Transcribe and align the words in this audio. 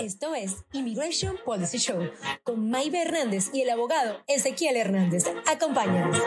Esto 0.00 0.34
es 0.34 0.64
Immigration 0.72 1.36
Policy 1.44 1.78
Show 1.78 2.10
con 2.44 2.70
Maybe 2.70 3.02
Hernández 3.02 3.50
y 3.52 3.62
el 3.62 3.70
abogado 3.70 4.20
Ezequiel 4.26 4.76
Hernández. 4.76 5.24
Acompáñanos. 5.46 6.18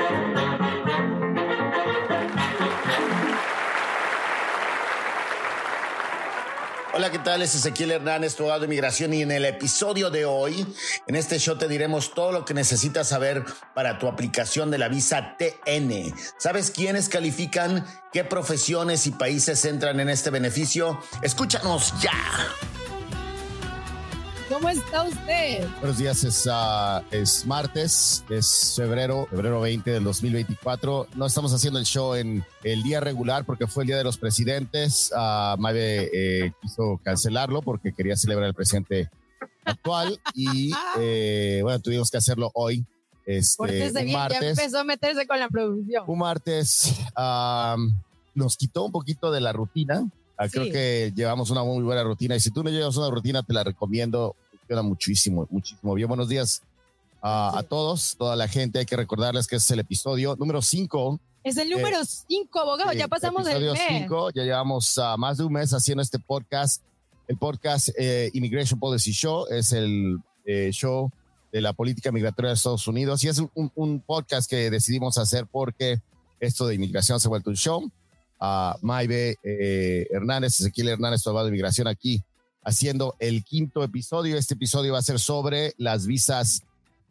Hola, 6.94 7.10
¿qué 7.10 7.20
tal? 7.20 7.42
Es 7.42 7.56
Ezequiel 7.56 7.92
Hernández, 7.92 8.36
tu 8.36 8.44
abogado 8.44 8.62
de 8.62 8.66
inmigración 8.66 9.14
y 9.14 9.22
en 9.22 9.32
el 9.32 9.46
episodio 9.46 10.10
de 10.10 10.26
hoy, 10.26 10.68
en 11.08 11.16
este 11.16 11.40
show 11.40 11.58
te 11.58 11.70
diremos 11.70 12.14
todo 12.14 12.34
lo 12.34 12.44
que 12.44 12.54
necesitas 12.54 13.08
saber 13.08 13.46
para 13.74 13.98
tu 13.98 14.10
aplicación 14.10 14.70
de 14.72 14.78
la 14.78 14.90
visa 14.90 15.38
TN. 15.38 16.14
¿Sabes 16.38 16.70
quiénes 16.70 17.08
califican? 17.08 17.86
¿Qué 18.12 18.26
profesiones 18.26 19.08
y 19.08 19.12
países 19.12 19.64
entran 19.64 20.02
en 20.02 20.10
este 20.10 20.32
beneficio? 20.32 21.00
Escúchanos 21.22 21.94
ya. 22.02 22.12
¿Cómo 24.52 24.68
está 24.68 25.04
usted? 25.04 25.66
Buenos 25.80 25.98
días, 25.98 26.26
es, 26.26 26.46
ah, 26.52 27.02
es 27.10 27.46
martes, 27.46 28.22
es 28.30 28.74
febrero, 28.76 29.26
febrero 29.30 29.62
20 29.62 29.90
del 29.90 30.04
2024. 30.04 31.08
No 31.16 31.26
estamos 31.26 31.54
haciendo 31.54 31.80
el 31.80 31.86
show 31.86 32.16
en 32.16 32.44
el 32.66 32.84
día 32.84 33.00
regular 33.00 33.46
porque 33.46 33.66
fue 33.66 33.84
el 33.84 33.88
día 33.88 33.98
de 33.98 34.04
los 34.04 34.18
presidentes. 34.18 35.10
Uh, 35.16 35.56
eh, 35.74 36.52
quiso 36.62 37.00
cancelarlo 37.02 37.62
porque 37.62 37.94
quería 37.94 38.18
celebrar 38.18 38.50
el 38.50 38.54
presidente 38.54 39.10
actual 39.64 40.20
y 40.34 40.74
eh, 41.00 41.62
bueno, 41.64 41.80
tuvimos 41.80 42.12
que 42.12 42.18
hacerlo 42.18 42.52
hoy. 42.54 42.86
Este, 43.26 43.64
un 43.64 44.12
martes, 44.12 44.42
ya 44.42 44.50
empezó 44.50 44.80
a 44.80 44.84
meterse 44.84 45.26
con 45.28 45.40
la 45.40 45.48
producción. 45.48 46.04
Un 46.08 46.20
martes 46.20 46.94
nos 48.36 48.58
quitó 48.58 48.84
un 48.84 48.92
poquito 48.92 49.32
de 49.32 49.40
la 49.40 49.54
rutina. 49.54 50.04
Ah, 50.38 50.50
creo 50.50 50.66
que 50.72 51.14
llevamos 51.16 51.52
una 51.52 51.64
muy 51.64 51.84
buena 51.84 52.04
rutina 52.04 52.36
y 52.36 52.40
si 52.40 52.50
tú 52.50 52.64
no 52.64 52.72
llevas 52.72 52.98
una 52.98 53.12
rutina 53.12 53.44
te 53.44 53.54
la 53.54 53.64
recomiendo 53.64 54.36
funciona 54.62 54.82
muchísimo, 54.82 55.48
muchísimo. 55.50 55.94
Bien, 55.94 56.08
buenos 56.08 56.30
días 56.30 56.62
a 57.22 57.64
todos, 57.68 58.16
toda 58.18 58.36
la 58.36 58.48
gente. 58.48 58.80
Hay 58.80 58.86
que 58.86 58.96
recordarles 58.96 59.48
que 59.48 59.58
es 59.58 59.72
el 59.72 59.80
episodio 59.80 60.36
número 60.38 60.62
5. 60.62 61.20
Es 61.44 61.58
el 61.58 61.70
número 61.70 61.98
5, 62.04 62.60
eh, 62.60 62.62
abogado. 62.62 62.94
ya 62.94 63.08
pasamos 63.08 63.48
el 63.48 63.64
mes. 63.64 63.80
5. 63.88 64.32
Ya 64.32 64.44
llevamos 64.44 64.98
uh, 64.98 65.18
más 65.18 65.38
de 65.38 65.44
un 65.44 65.54
mes 65.54 65.72
haciendo 65.72 66.02
este 66.02 66.20
podcast. 66.20 66.84
El 67.28 67.38
podcast 67.38 67.90
eh, 67.98 68.30
Immigration 68.34 68.80
Policy 68.80 69.12
Show 69.12 69.46
es 69.50 69.72
el 69.72 70.20
eh, 70.46 70.70
show 70.72 71.10
de 71.52 71.62
la 71.62 71.74
política 71.74 72.12
migratoria 72.12 72.50
de 72.50 72.56
Estados 72.56 72.88
Unidos 72.88 73.24
y 73.24 73.28
es 73.28 73.40
un, 73.40 73.72
un, 73.76 74.00
podcast 74.00 74.50
que 74.50 74.70
decidimos 74.70 75.18
hacer 75.18 75.46
porque 75.46 76.00
esto 76.40 76.66
de 76.66 76.76
inmigración 76.76 77.20
se 77.20 77.28
ha 77.28 77.30
vuelto 77.30 77.50
un 77.50 77.56
show. 77.56 77.92
Uh, 78.40 78.74
Maybe 78.82 79.36
Hernández, 79.44 80.60
Ezequiel 80.60 80.90
Hernández, 80.90 81.26
abogado 81.28 81.46
de 81.46 81.50
inmigración 81.50 81.88
aquí 81.88 82.24
haciendo 82.64 83.16
el 83.20 83.44
quinto 83.44 83.84
episodio. 83.84 84.38
Este 84.38 84.54
episodio 84.54 84.94
va 84.94 85.00
a 85.00 85.04
ser 85.04 85.20
sobre 85.20 85.74
las 85.78 86.06
visas 86.06 86.64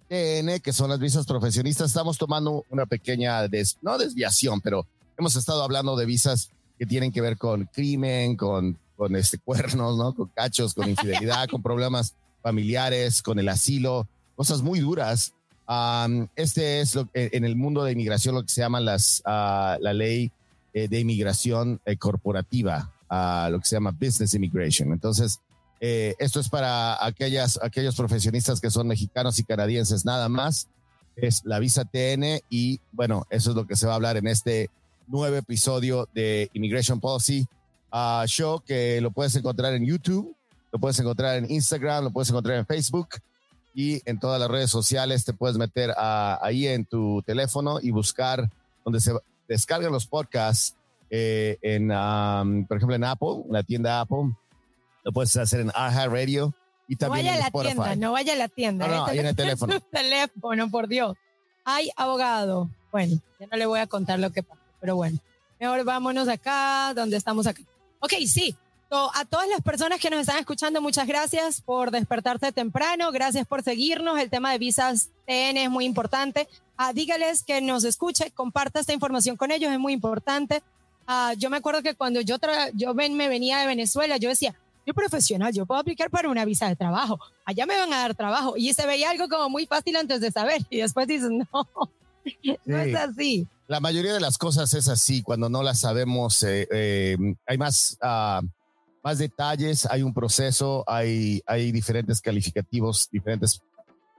TN, 0.08 0.60
que 0.60 0.72
son 0.72 0.90
las 0.90 0.98
visas 0.98 1.26
profesionistas. 1.26 1.88
Estamos 1.88 2.18
tomando 2.18 2.64
una 2.70 2.86
pequeña, 2.86 3.42
no 3.82 3.98
desviación, 3.98 4.60
pero 4.60 4.86
hemos 5.18 5.36
estado 5.36 5.62
hablando 5.62 5.96
de 5.96 6.06
visas 6.06 6.50
que 6.78 6.86
tienen 6.86 7.12
que 7.12 7.20
ver 7.20 7.36
con 7.36 7.66
crimen, 7.66 8.36
con, 8.36 8.78
con 8.96 9.14
este, 9.16 9.38
cuernos, 9.38 9.96
¿no? 9.96 10.14
Con 10.14 10.28
cachos, 10.28 10.74
con 10.74 10.88
infidelidad, 10.88 11.48
con 11.48 11.62
problemas 11.62 12.14
familiares, 12.42 13.22
con 13.22 13.38
el 13.38 13.48
asilo, 13.48 14.08
cosas 14.34 14.62
muy 14.62 14.80
duras. 14.80 15.34
este 16.36 16.80
es 16.80 16.94
lo, 16.94 17.08
en 17.12 17.44
el 17.44 17.54
mundo 17.54 17.84
de 17.84 17.92
inmigración 17.92 18.34
lo 18.34 18.42
que 18.42 18.48
se 18.48 18.62
llama 18.62 18.80
las, 18.80 19.22
ah, 19.26 19.76
la 19.80 19.92
ley 19.92 20.32
eh, 20.72 20.88
de 20.88 21.00
inmigración 21.00 21.80
eh, 21.84 21.96
corporativa 21.96 22.90
a 23.10 23.48
lo 23.50 23.58
que 23.58 23.66
se 23.66 23.76
llama 23.76 23.90
business 23.90 24.32
immigration. 24.34 24.92
Entonces, 24.92 25.40
eh, 25.80 26.14
esto 26.18 26.38
es 26.40 26.48
para 26.48 27.04
aquellas, 27.04 27.58
aquellos 27.62 27.96
profesionistas 27.96 28.60
que 28.60 28.70
son 28.70 28.86
mexicanos 28.86 29.38
y 29.38 29.44
canadienses 29.44 30.04
nada 30.04 30.28
más. 30.28 30.68
Es 31.16 31.42
la 31.44 31.58
visa 31.58 31.84
TN 31.84 32.40
y 32.48 32.80
bueno, 32.92 33.26
eso 33.30 33.50
es 33.50 33.56
lo 33.56 33.66
que 33.66 33.76
se 33.76 33.86
va 33.86 33.92
a 33.92 33.96
hablar 33.96 34.16
en 34.16 34.28
este 34.28 34.70
nuevo 35.08 35.36
episodio 35.36 36.08
de 36.14 36.48
Immigration 36.52 37.00
Policy 37.00 37.46
uh, 37.92 38.24
Show 38.26 38.60
que 38.60 39.00
lo 39.00 39.10
puedes 39.10 39.34
encontrar 39.34 39.74
en 39.74 39.84
YouTube, 39.84 40.34
lo 40.70 40.78
puedes 40.78 40.98
encontrar 41.00 41.36
en 41.36 41.50
Instagram, 41.50 42.04
lo 42.04 42.10
puedes 42.12 42.30
encontrar 42.30 42.58
en 42.58 42.66
Facebook 42.66 43.08
y 43.74 44.00
en 44.08 44.20
todas 44.20 44.38
las 44.38 44.48
redes 44.48 44.70
sociales. 44.70 45.24
Te 45.24 45.32
puedes 45.32 45.56
meter 45.56 45.92
ahí 45.96 46.68
en 46.68 46.84
tu 46.84 47.22
teléfono 47.22 47.80
y 47.82 47.90
buscar 47.90 48.48
donde 48.84 49.00
se 49.00 49.12
descargan 49.48 49.90
los 49.90 50.06
podcasts 50.06 50.76
eh, 51.10 51.58
en, 51.62 51.88
por 52.66 52.76
ejemplo, 52.76 52.94
en 52.94 53.04
Apple, 53.04 53.42
en 53.46 53.52
la 53.52 53.62
tienda 53.62 54.00
Apple. 54.00 54.34
Lo 55.02 55.12
puedes 55.12 55.36
hacer 55.36 55.60
en 55.60 55.70
Aha 55.74 56.06
Radio 56.06 56.54
y 56.86 56.96
también 56.96 57.26
no 57.26 57.32
vaya 57.32 57.36
en 57.36 57.42
a 57.42 57.44
la 57.44 57.62
tienda, 57.62 57.96
no 57.96 58.12
vaya 58.12 58.32
a 58.32 58.36
la 58.36 58.48
tienda. 58.48 58.88
No, 58.88 58.94
no, 58.96 59.06
ahí 59.06 59.18
en 59.18 59.26
el 59.26 59.36
teléfono. 59.36 59.80
teléfono, 59.92 60.70
por 60.70 60.88
Dios. 60.88 61.16
Ay, 61.64 61.90
abogado. 61.96 62.68
Bueno, 62.90 63.20
ya 63.38 63.46
no 63.46 63.56
le 63.56 63.66
voy 63.66 63.80
a 63.80 63.86
contar 63.86 64.18
lo 64.18 64.30
que 64.30 64.42
pasa, 64.42 64.60
pero 64.80 64.96
bueno. 64.96 65.18
Mejor 65.60 65.84
vámonos 65.84 66.26
acá, 66.26 66.92
donde 66.94 67.16
estamos 67.16 67.46
acá. 67.46 67.60
Ok, 68.00 68.14
sí. 68.26 68.56
a 68.90 69.24
todas 69.26 69.46
las 69.48 69.60
personas 69.60 70.00
que 70.00 70.10
nos 70.10 70.20
están 70.20 70.38
escuchando, 70.38 70.80
muchas 70.80 71.06
gracias 71.06 71.60
por 71.60 71.90
despertarse 71.90 72.50
temprano, 72.50 73.12
gracias 73.12 73.46
por 73.46 73.62
seguirnos. 73.62 74.18
El 74.18 74.30
tema 74.30 74.52
de 74.52 74.58
visas 74.58 75.10
TN 75.26 75.58
es 75.58 75.70
muy 75.70 75.84
importante. 75.84 76.48
Ah, 76.76 76.92
dígales 76.92 77.42
que 77.42 77.60
nos 77.60 77.84
escuche, 77.84 78.30
comparta 78.32 78.80
esta 78.80 78.94
información 78.94 79.36
con 79.36 79.50
ellos, 79.52 79.70
es 79.70 79.78
muy 79.78 79.92
importante. 79.92 80.62
Ah, 81.12 81.34
yo 81.36 81.50
me 81.50 81.56
acuerdo 81.56 81.82
que 81.82 81.96
cuando 81.96 82.20
yo, 82.20 82.36
yo 82.74 82.94
me 82.94 83.28
venía 83.28 83.58
de 83.58 83.66
Venezuela, 83.66 84.16
yo 84.16 84.28
decía, 84.28 84.54
yo 84.86 84.94
profesional, 84.94 85.52
yo 85.52 85.66
puedo 85.66 85.80
aplicar 85.80 86.08
para 86.08 86.28
una 86.28 86.44
visa 86.44 86.68
de 86.68 86.76
trabajo, 86.76 87.18
allá 87.44 87.66
me 87.66 87.76
van 87.76 87.92
a 87.92 87.98
dar 87.98 88.14
trabajo. 88.14 88.54
Y 88.56 88.72
se 88.74 88.86
veía 88.86 89.10
algo 89.10 89.28
como 89.28 89.50
muy 89.50 89.66
fácil 89.66 89.96
antes 89.96 90.20
de 90.20 90.30
saber. 90.30 90.62
Y 90.70 90.78
después 90.78 91.08
dices, 91.08 91.28
no, 91.52 91.68
no 92.64 92.78
es 92.78 92.94
así. 92.94 93.44
La 93.66 93.80
mayoría 93.80 94.14
de 94.14 94.20
las 94.20 94.38
cosas 94.38 94.72
es 94.72 94.86
así, 94.86 95.20
cuando 95.20 95.48
no 95.48 95.64
las 95.64 95.80
sabemos, 95.80 96.44
eh, 96.44 96.68
eh, 96.70 97.16
hay 97.44 97.58
más, 97.58 97.98
uh, 98.00 98.46
más 99.02 99.18
detalles, 99.18 99.86
hay 99.86 100.02
un 100.02 100.14
proceso, 100.14 100.84
hay, 100.86 101.42
hay 101.44 101.72
diferentes 101.72 102.20
calificativos, 102.20 103.08
diferentes 103.10 103.60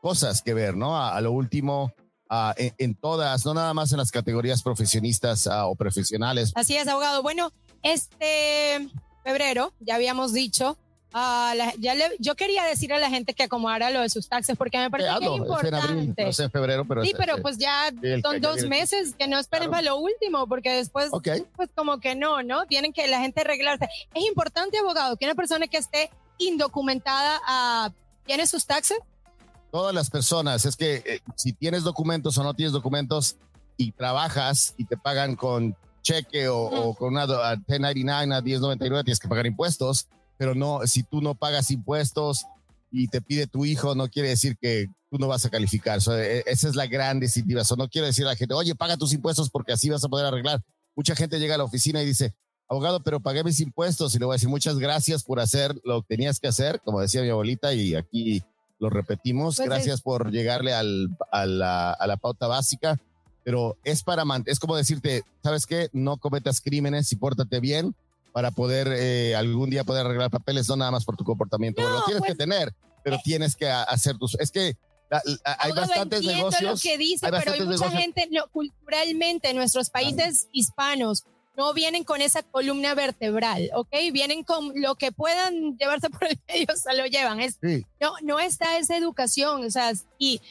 cosas 0.01 0.41
que 0.41 0.53
ver, 0.53 0.75
¿no? 0.75 1.01
a 1.01 1.21
lo 1.21 1.31
último, 1.31 1.93
Ah, 2.33 2.55
en, 2.55 2.95
todas, 2.95 3.45
no 3.45 3.53
nada 3.53 3.73
más 3.73 3.91
en 3.91 3.97
las 3.97 4.09
categorías 4.09 4.63
profesionistas 4.63 5.47
ah, 5.47 5.65
o 5.65 5.75
profesionales. 5.75 6.53
Así 6.55 6.77
es, 6.77 6.87
abogado. 6.87 7.21
Bueno, 7.21 7.51
este 7.83 8.87
febrero, 9.21 9.73
ya 9.81 9.95
habíamos 9.95 10.31
dicho, 10.31 10.77
uh, 11.13 11.53
ya 11.79 11.93
yo 12.19 12.35
quería 12.37 12.63
decir 12.63 12.93
a 12.93 12.99
la 12.99 13.09
gente 13.09 13.33
que 13.33 13.43
acomodara 13.43 13.89
lo 13.89 13.99
de 13.99 14.07
sus 14.07 14.29
taxes 14.29 14.55
porque 14.55 14.77
me 14.77 14.89
parece 14.89 15.09
que 15.19 15.25
es 15.25 15.31
importante. 15.31 16.23
no 16.23 16.31
sé 16.31 16.43
en 16.43 16.51
febrero, 16.51 16.85
pero 16.87 17.03
sí, 17.03 17.11
pero 17.17 17.41
pues 17.41 17.57
ya 17.57 17.91
son 18.23 18.39
dos 18.39 18.63
meses 18.63 19.13
que 19.19 19.27
no 19.27 19.37
esperen 19.37 19.69
para 19.69 19.81
lo 19.81 19.97
último 19.97 20.47
porque 20.47 20.71
después, 20.71 21.11
pues 21.57 21.69
como 21.75 21.99
que 21.99 22.15
no, 22.15 22.43
¿no? 22.43 22.65
Tienen 22.65 22.93
que 22.93 23.09
la 23.09 23.19
gente 23.19 23.41
arreglarse. 23.41 23.89
Es 24.13 24.25
importante, 24.25 24.77
abogado, 24.77 25.17
que 25.17 25.25
una 25.25 25.35
persona 25.35 25.67
que 25.67 25.79
esté 25.79 26.09
indocumentada 26.37 27.93
tiene 28.25 28.47
sus 28.47 28.65
taxes 28.65 28.99
todas 29.71 29.93
las 29.95 30.09
personas, 30.09 30.65
es 30.65 30.75
que 30.75 30.95
eh, 31.05 31.19
si 31.35 31.53
tienes 31.53 31.83
documentos 31.83 32.37
o 32.37 32.43
no 32.43 32.53
tienes 32.53 32.73
documentos 32.73 33.37
y 33.77 33.91
trabajas 33.91 34.73
y 34.77 34.85
te 34.85 34.97
pagan 34.97 35.35
con 35.35 35.75
cheque 36.01 36.47
o, 36.49 36.93
con 36.95 37.13
una 37.13 37.25
1099 37.25 38.35
a 38.35 38.41
1099, 38.41 39.03
tienes 39.03 39.19
que 39.19 39.27
pagar 39.27 39.45
impuestos, 39.45 40.07
pero 40.37 40.55
no, 40.55 40.85
si 40.85 41.03
tú 41.03 41.21
no 41.21 41.35
pagas 41.35 41.71
impuestos 41.71 42.45
y 42.91 43.07
te 43.07 43.21
pide 43.21 43.47
tu 43.47 43.65
hijo, 43.65 43.95
no 43.95 44.09
quiere 44.09 44.29
decir 44.29 44.57
que 44.59 44.87
tú 45.09 45.17
no 45.17 45.27
vas 45.27 45.45
a 45.45 45.49
calificar. 45.49 45.99
E, 46.09 46.43
esa 46.47 46.67
es 46.67 46.75
la 46.75 46.87
gran 46.87 47.19
decisiva. 47.19 47.61
Eso 47.61 47.75
no 47.75 47.87
quiere 47.87 48.07
decir 48.07 48.25
a 48.25 48.29
la 48.29 48.35
gente, 48.35 48.53
oye, 48.53 48.75
paga 48.75 48.97
tus 48.97 49.13
impuestos 49.13 49.49
porque 49.49 49.73
así 49.73 49.89
vas 49.89 50.03
a 50.03 50.09
poder 50.09 50.25
arreglar. 50.25 50.61
Mucha 50.95 51.15
gente 51.15 51.39
llega 51.39 51.55
a 51.55 51.57
la 51.59 51.63
oficina 51.63 52.01
y 52.01 52.05
dice, 52.05 52.33
abogado, 52.67 53.01
pero 53.03 53.19
pagué 53.19 53.43
mis 53.43 53.59
impuestos 53.59 54.15
y 54.15 54.19
le 54.19 54.25
voy 54.25 54.33
a 54.33 54.35
decir 54.35 54.49
muchas 54.49 54.77
gracias 54.77 55.23
por 55.23 55.39
hacer 55.39 55.79
lo 55.83 56.01
que 56.01 56.15
tenías 56.15 56.39
que 56.39 56.47
hacer, 56.47 56.81
como 56.83 57.01
decía 57.01 57.21
mi 57.21 57.29
abuelita, 57.29 57.73
y 57.73 57.95
aquí 57.95 58.43
lo 58.81 58.89
repetimos. 58.89 59.57
Pues 59.57 59.69
Gracias 59.69 60.01
por 60.01 60.31
llegarle 60.31 60.73
al, 60.73 61.09
a, 61.31 61.45
la, 61.45 61.91
a, 61.91 62.07
la, 62.07 62.17
pauta 62.17 62.47
básica, 62.47 62.99
pero 63.43 63.77
es 63.83 64.03
para, 64.03 64.23
es 64.45 64.59
como 64.59 64.75
decirte, 64.75 65.23
¿sabes 65.43 65.65
qué? 65.65 65.89
No 65.93 66.17
cometas 66.17 66.59
crímenes 66.59 67.11
y 67.13 67.15
pórtate 67.15 67.59
bien 67.59 67.95
para 68.33 68.51
poder 68.51 68.87
eh, 68.91 69.35
algún 69.35 69.69
día 69.69 69.83
poder 69.83 70.05
arreglar 70.05 70.31
papeles, 70.31 70.67
no 70.67 70.75
nada 70.75 70.91
más 70.91 71.05
por 71.05 71.15
tu 71.15 71.23
comportamiento. 71.23 71.81
lo 71.81 72.03
tienes 72.05 72.23
que 72.23 72.35
pues, 72.35 72.37
tener, 72.37 72.73
pero 73.03 73.17
eh, 73.17 73.21
tienes 73.23 73.55
que 73.55 73.69
hacer 73.69 74.17
tus... 74.17 74.35
Es 74.39 74.51
que 74.51 74.75
hay 75.43 75.71
bastantes 75.73 76.23
negocios. 76.23 76.63
lo 76.63 76.77
que 76.77 76.97
dice, 76.97 77.27
pero 77.29 77.51
hay 77.51 77.61
mucha 77.65 77.91
gente, 77.91 78.27
culturalmente, 78.51 79.49
en 79.49 79.57
nuestros 79.57 79.89
países 79.89 80.47
hispanos, 80.53 81.25
no 81.57 81.73
vienen 81.73 82.03
con 82.03 82.21
esa 82.21 82.43
columna 82.43 82.95
vertebral, 82.95 83.69
¿ok? 83.75 83.89
Vienen 84.13 84.43
con 84.43 84.71
lo 84.75 84.95
que 84.95 85.11
puedan 85.11 85.77
llevarse 85.77 86.09
por 86.09 86.25
el 86.25 86.39
medio, 86.47 86.67
se 86.75 86.95
lo 86.95 87.05
llevan. 87.05 87.39
Es, 87.39 87.59
no, 87.99 88.13
no 88.23 88.39
está 88.39 88.77
esa 88.77 88.97
educación, 88.97 89.65
o 89.65 89.69
sea, 89.69 89.91
y 90.17 90.41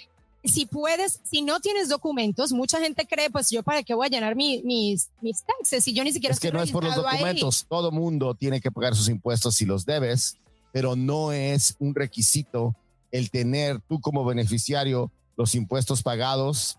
si 0.45 0.67
puedes, 0.67 1.21
si 1.25 1.43
no 1.43 1.61
tienes 1.61 1.89
documentos, 1.89 2.53
mucha 2.53 2.81
gente 2.81 3.07
cree, 3.07 3.31
pues 3.31 3.51
yo 3.51 3.63
para 3.63 3.83
qué 3.83 3.95
voy 3.95 4.07
a 4.07 4.11
llenar 4.11 4.37
mis, 4.37 4.65
mis 4.65 5.45
taxes 5.45 5.85
si 5.85 5.93
yo 5.93 6.03
ni 6.05 6.13
siquiera... 6.13 6.33
Es 6.33 6.41
que 6.41 6.53
no 6.53 6.63
es 6.63 6.71
por 6.71 6.85
los 6.85 6.95
documentos, 6.95 7.67
todo 7.69 7.91
mundo 7.91 8.35
tiene 8.35 8.61
que 8.61 8.71
pagar 8.71 8.95
sus 8.95 9.09
impuestos 9.09 9.57
si 9.57 9.67
los 9.67 9.85
debes. 9.85 10.39
pero 10.73 10.97
no 10.97 11.33
es 11.33 11.77
un 11.79 11.95
requisito 11.95 12.75
el 13.11 13.31
tener 13.31 13.81
tú 13.81 14.01
como 14.01 14.25
beneficiario 14.25 15.11
los 15.37 15.55
impuestos 15.55 16.03
pagados 16.03 16.79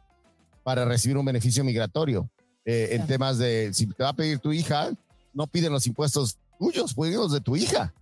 para 0.63 0.85
recibir 0.85 1.17
un 1.17 1.25
beneficio 1.25 1.63
migratorio. 1.63 2.29
Eh, 2.65 2.89
en 2.91 3.07
temas 3.07 3.37
de, 3.37 3.73
si 3.73 3.87
te 3.87 4.03
va 4.03 4.09
a 4.09 4.15
pedir 4.15 4.39
tu 4.39 4.51
hija, 4.51 4.91
no 5.33 5.47
piden 5.47 5.71
los 5.71 5.87
impuestos 5.87 6.37
tuyos, 6.59 6.93
piden 6.93 7.15
los 7.15 7.31
de 7.31 7.41
tu 7.41 7.55
hija. 7.55 7.93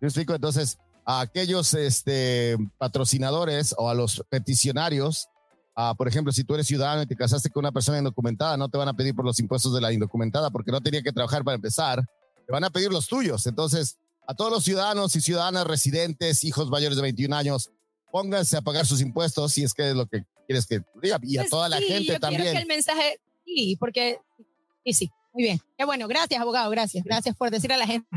¿Me 0.00 0.08
explico? 0.08 0.34
Entonces, 0.34 0.78
a 1.04 1.20
aquellos 1.20 1.74
este, 1.74 2.56
patrocinadores 2.78 3.74
o 3.76 3.88
a 3.88 3.94
los 3.94 4.24
peticionarios, 4.28 5.28
por 5.98 6.08
ejemplo, 6.08 6.32
si 6.32 6.42
tú 6.42 6.54
eres 6.54 6.66
ciudadano 6.66 7.02
y 7.02 7.06
te 7.06 7.14
casaste 7.14 7.50
con 7.50 7.60
una 7.60 7.72
persona 7.72 7.98
indocumentada, 7.98 8.56
no 8.56 8.68
te 8.68 8.78
van 8.78 8.88
a 8.88 8.94
pedir 8.94 9.14
por 9.14 9.24
los 9.24 9.38
impuestos 9.38 9.74
de 9.74 9.80
la 9.80 9.92
indocumentada 9.92 10.50
porque 10.50 10.72
no 10.72 10.80
tenía 10.80 11.02
que 11.02 11.12
trabajar 11.12 11.44
para 11.44 11.54
empezar, 11.54 12.02
te 12.46 12.52
van 12.52 12.64
a 12.64 12.70
pedir 12.70 12.90
los 12.90 13.06
tuyos. 13.06 13.46
Entonces, 13.46 13.98
a 14.26 14.34
todos 14.34 14.50
los 14.50 14.64
ciudadanos 14.64 15.14
y 15.14 15.20
ciudadanas 15.20 15.66
residentes, 15.66 16.44
hijos 16.44 16.70
mayores 16.70 16.96
de 16.96 17.02
21 17.02 17.36
años, 17.36 17.70
pónganse 18.10 18.56
a 18.56 18.62
pagar 18.62 18.86
sus 18.86 19.00
impuestos 19.02 19.52
si 19.52 19.64
es 19.64 19.74
que 19.74 19.90
es 19.90 19.94
lo 19.94 20.06
que 20.06 20.24
quieres 20.46 20.66
que 20.66 20.80
diga. 21.02 21.18
Y 21.22 21.36
a 21.36 21.42
Pues 21.42 21.50
toda 21.50 21.68
la 21.68 21.78
sí, 21.78 21.84
gente 21.84 22.12
yo 22.14 22.20
también. 22.20 22.42
Quiero 22.42 22.56
que 22.56 22.62
el 22.62 22.68
mensaje, 22.68 23.20
sí, 23.46 23.76
porque, 23.78 24.18
sí, 24.84 24.92
sí, 24.92 25.10
muy 25.32 25.44
bien. 25.44 25.60
Qué 25.78 25.84
bueno, 25.84 26.08
gracias, 26.08 26.40
abogado, 26.40 26.68
gracias. 26.70 27.04
Gracias 27.04 27.34
por 27.36 27.50
decir 27.50 27.72
a 27.72 27.76
la 27.76 27.86
gente. 27.86 28.08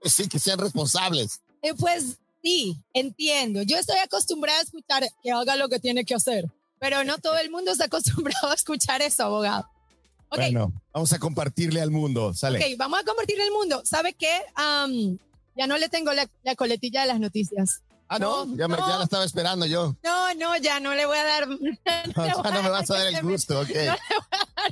Pues 0.00 0.14
sí, 0.14 0.28
que 0.28 0.38
sean 0.38 0.58
responsables. 0.58 1.40
Eh, 1.62 1.74
pues 1.74 2.18
sí, 2.42 2.76
entiendo. 2.94 3.62
Yo 3.62 3.76
estoy 3.76 3.98
acostumbrada 3.98 4.60
a 4.60 4.62
escuchar 4.62 5.04
que 5.22 5.32
haga 5.32 5.56
lo 5.56 5.68
que 5.68 5.80
tiene 5.80 6.04
que 6.04 6.14
hacer, 6.14 6.44
pero 6.78 7.02
no 7.04 7.18
todo 7.18 7.36
el 7.38 7.50
mundo 7.50 7.72
está 7.72 7.84
acostumbrado 7.86 8.50
a 8.50 8.54
escuchar 8.54 9.02
eso, 9.02 9.24
abogado. 9.24 9.68
Ok, 10.30 10.36
Bueno, 10.36 10.72
vamos 10.92 11.12
a 11.12 11.18
compartirle 11.18 11.80
al 11.80 11.90
mundo. 11.90 12.34
Sale. 12.34 12.58
ok, 12.58 12.78
vamos 12.78 13.00
a 13.00 13.04
compartir 13.04 13.40
el 13.40 13.50
mundo. 13.50 13.80
¿Sabe 13.84 14.12
qué? 14.12 14.42
Am, 14.54 15.18
ya 15.56 15.66
no 15.66 15.78
le 15.78 15.88
tengo 15.88 16.12
la, 16.12 16.28
la 16.42 16.54
coletilla 16.54 17.00
de 17.00 17.06
las 17.08 17.18
noticias. 17.18 17.80
Ah, 18.10 18.18
no, 18.18 18.46
No, 18.46 18.56
ya, 18.56 18.68
me- 18.68 18.76
no. 18.76 18.88
ya 18.88 18.96
la 18.98 19.04
estaba 19.04 19.24
esperando 19.24 19.66
yo. 19.66 19.94
No, 20.02 20.34
no, 20.34 20.56
ya 20.56 20.80
no 20.80 20.94
le 20.94 21.04
voy 21.06 21.18
a 21.18 21.24
dar. 21.24 21.48
No, 22.16 22.26
No, 22.26 22.42
no 22.50 22.62
me 22.62 22.68
vas 22.70 22.90
a 22.90 22.94
dar 22.98 23.06
el 23.08 23.22
gusto, 23.22 23.60
ok. 23.60 23.70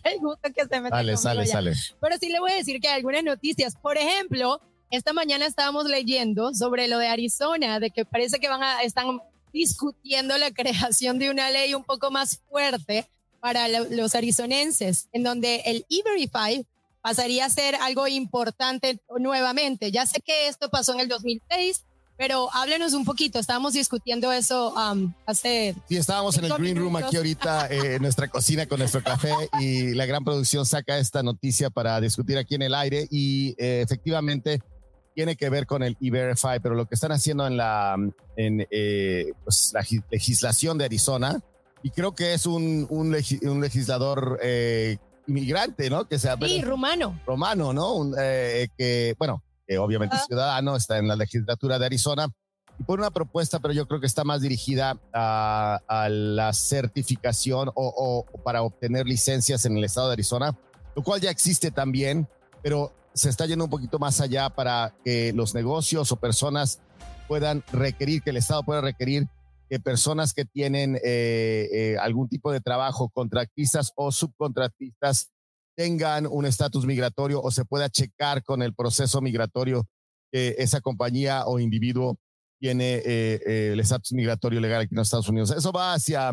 el 0.05 0.19
gusto 0.21 0.49
que 0.55 0.65
se 0.67 0.81
meta 0.81 0.97
Sale, 0.97 1.17
sale, 1.17 1.47
ya. 1.47 1.53
sale. 1.53 1.73
Pero 2.00 2.17
sí 2.19 2.29
le 2.29 2.41
voy 2.41 2.53
a 2.53 2.55
decir 2.56 2.81
que 2.81 2.88
hay 2.88 2.94
algunas 2.97 3.23
noticias. 3.25 3.75
Por 3.77 3.99
ejemplo, 3.99 4.61
esta 4.91 5.12
mañana 5.12 5.47
estábamos 5.47 5.85
leyendo 5.87 6.55
sobre 6.55 6.88
lo 6.88 6.99
de 6.99 7.09
Arizona, 7.09 7.79
de 7.81 7.91
que 7.91 8.05
parece 8.05 8.38
que 8.38 8.49
van 8.49 8.62
a, 8.62 8.83
están 8.83 9.21
discutiendo 9.53 10.37
la 10.39 10.50
creación 10.53 11.19
de 11.19 11.31
una 11.31 11.50
ley 11.50 11.75
un 11.75 11.85
poco 11.85 12.11
más 12.11 12.41
fuerte 12.49 13.06
para 13.41 13.69
lo- 13.69 13.85
los 13.91 14.15
arizonenses, 14.15 15.09
en 15.12 15.23
donde 15.25 15.62
el 15.67 15.85
E-Verify 15.91 16.67
pasaría 17.03 17.44
a 17.44 17.50
ser 17.50 17.77
algo 17.77 18.06
importante 18.09 18.99
nuevamente. 19.19 19.93
Ya 19.93 20.06
sé 20.06 20.21
que 20.21 20.49
esto 20.49 20.69
pasó 20.71 20.93
en 20.94 21.00
el 21.00 21.09
2006, 21.09 21.85
pero 22.19 22.49
háblenos 22.55 22.93
un 22.95 23.05
poquito. 23.05 23.39
Estábamos 23.39 23.73
discutiendo 23.75 24.33
eso 24.33 24.73
um, 24.75 25.13
hace 25.27 25.75
Sí, 25.89 25.97
estábamos 25.97 26.37
en 26.39 26.47
el 26.47 26.53
green 26.55 26.77
room 26.77 26.97
aquí 26.97 27.17
ahorita 27.17 27.67
eh, 27.71 27.97
en 27.97 28.03
nuestra 28.03 28.29
cocina 28.29 28.67
con 28.67 28.79
nuestro 28.79 29.03
café 29.03 29.33
y 29.61 29.93
la 29.95 30.07
gran 30.07 30.25
producción 30.25 30.65
saca 30.67 30.99
esta 30.99 31.23
noticia 31.23 31.71
para 31.71 32.01
discutir 32.01 32.39
aquí 32.39 32.55
en 32.55 32.63
el 32.63 32.75
aire 32.75 33.07
y 33.11 33.51
eh, 33.59 33.83
efectivamente 33.83 34.63
tiene 35.15 35.35
que 35.37 35.49
ver 35.49 35.67
con 35.67 35.83
el 35.83 35.97
E-Verify, 36.01 36.61
pero 36.61 36.75
lo 36.75 36.85
que 36.87 36.95
están 36.95 37.11
haciendo 37.13 37.47
en 37.47 37.57
la, 37.57 37.97
en, 38.37 38.67
eh, 38.71 39.33
pues, 39.45 39.71
la 39.73 39.83
gi- 39.83 40.03
legislación 40.11 40.77
de 40.77 40.85
Arizona 40.85 41.41
y 41.83 41.91
creo 41.91 42.15
que 42.15 42.35
es 42.35 42.45
un, 42.45 42.87
un, 42.91 43.11
legi- 43.13 43.43
un 43.49 43.61
legislador 43.63 44.39
eh, 44.43 44.99
inmigrante, 45.27 45.89
¿no? 45.89 46.07
Que 46.07 46.19
sea 46.19 46.37
sí, 46.43 46.61
rumano. 46.63 47.19
romano, 47.27 47.73
¿no? 47.73 47.95
Un, 47.95 48.15
eh, 48.19 48.69
que, 48.77 49.15
bueno, 49.19 49.43
que 49.67 49.79
obviamente 49.79 50.17
es 50.17 50.25
ciudadano, 50.25 50.77
está 50.77 50.99
en 50.99 51.09
la 51.09 51.17
legislatura 51.17 51.79
de 51.79 51.87
Arizona, 51.87 52.29
y 52.79 52.85
por 52.85 52.99
una 52.99 53.11
propuesta, 53.11 53.59
pero 53.59 53.73
yo 53.73 53.87
creo 53.87 54.01
que 54.01 54.07
está 54.07 54.23
más 54.25 54.43
dirigida 54.43 55.01
a, 55.13 55.81
a 55.89 56.09
la 56.09 56.53
certificación 56.53 57.71
o, 57.75 58.27
o 58.33 58.43
para 58.43 58.63
obtener 58.63 59.07
licencias 59.07 59.65
en 59.65 59.79
el 59.79 59.85
estado 59.85 60.09
de 60.09 60.15
Arizona, 60.15 60.59
lo 60.95 61.03
cual 61.03 61.21
ya 61.21 61.31
existe 61.31 61.71
también, 61.71 62.29
pero 62.63 62.93
se 63.15 63.31
está 63.31 63.47
yendo 63.47 63.65
un 63.65 63.71
poquito 63.71 63.99
más 63.99 64.21
allá 64.21 64.51
para 64.51 64.95
que 65.05 65.33
los 65.33 65.55
negocios 65.55 66.13
o 66.13 66.17
personas 66.17 66.81
puedan 67.29 67.65
requerir, 67.73 68.23
que 68.23 68.31
el 68.31 68.37
estado 68.37 68.63
pueda 68.63 68.83
requerir 68.83 69.27
que 69.69 69.81
personas 69.81 70.33
que 70.33 70.45
tienen 70.45 70.97
eh, 70.97 71.69
eh, 71.73 71.97
algún 72.01 72.29
tipo 72.29 72.53
de 72.53 72.61
trabajo, 72.61 73.09
contratistas 73.09 73.93
o 73.97 74.13
subcontratistas, 74.13 75.31
tengan 75.76 76.26
un 76.26 76.46
estatus 76.46 76.87
migratorio 76.87 77.40
o 77.43 77.50
se 77.50 77.64
pueda 77.64 77.88
checar 77.90 78.43
con 78.43 78.62
el 78.62 78.75
proceso 78.75 79.20
migratorio 79.20 79.87
que 80.32 80.55
esa 80.58 80.81
compañía 80.81 81.44
o 81.46 81.58
individuo 81.61 82.17
tiene 82.58 82.94
eh, 82.96 83.40
eh, 83.46 83.70
el 83.75 83.81
estatus 83.81 84.12
migratorio 84.12 84.61
legal 84.61 84.81
aquí 84.82 84.94
en 84.94 84.96
los 84.99 85.06
Estados 85.08 85.28
Unidos. 85.28 85.50
Eso 85.50 85.73
va 85.73 85.93
hacia, 85.94 86.31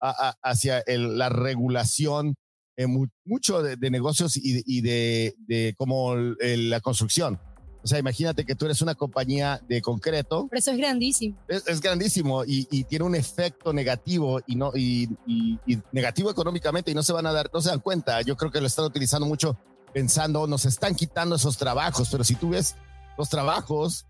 hacia 0.00 0.82
la 0.86 1.28
regulación 1.28 2.34
eh, 2.76 2.86
mu- 2.86 3.06
mucho 3.24 3.62
de, 3.62 3.90
negocios 3.90 4.36
y, 4.36 4.62
y 4.66 4.80
de, 4.80 5.34
de 5.38 5.74
como 5.76 6.14
el- 6.14 6.70
la 6.70 6.80
construcción. 6.80 7.38
O 7.82 7.86
sea, 7.86 7.98
imagínate 7.98 8.44
que 8.44 8.54
tú 8.54 8.66
eres 8.66 8.82
una 8.82 8.94
compañía 8.94 9.60
de 9.68 9.80
concreto 9.80 10.46
Pero 10.50 10.58
eso 10.58 10.70
es 10.72 10.76
grandísimo. 10.76 11.36
es, 11.48 11.66
es 11.66 11.80
grandísimo 11.80 12.44
y, 12.44 12.68
y 12.70 12.84
tiene 12.84 13.04
un 13.04 13.14
efecto 13.14 13.72
negativo 13.72 14.40
y 14.46 14.56
no 14.56 14.70
y, 14.74 15.08
y- 15.26 15.58
y 15.66 15.78
negativo 15.92 16.30
económicamente 16.30 16.90
y 16.90 16.94
no 16.94 17.02
se 17.02 17.12
van 17.12 17.26
a 17.26 17.32
dar, 17.32 17.50
no 17.52 17.60
se 17.60 17.70
dan 17.70 17.80
cuenta. 17.80 18.20
Yo 18.22 18.36
creo 18.36 18.50
que 18.50 18.60
lo 18.60 18.66
están 18.66 18.84
utilizando 18.84 19.26
mucho 19.26 19.58
pensando, 19.94 20.46
nos 20.46 20.64
están 20.66 20.94
quitando 20.94 21.36
esos 21.36 21.56
trabajos, 21.56 22.08
pero 22.10 22.22
si 22.22 22.34
tú 22.34 22.50
ves 22.50 22.76
los 23.18 23.28
trabajos 23.28 24.06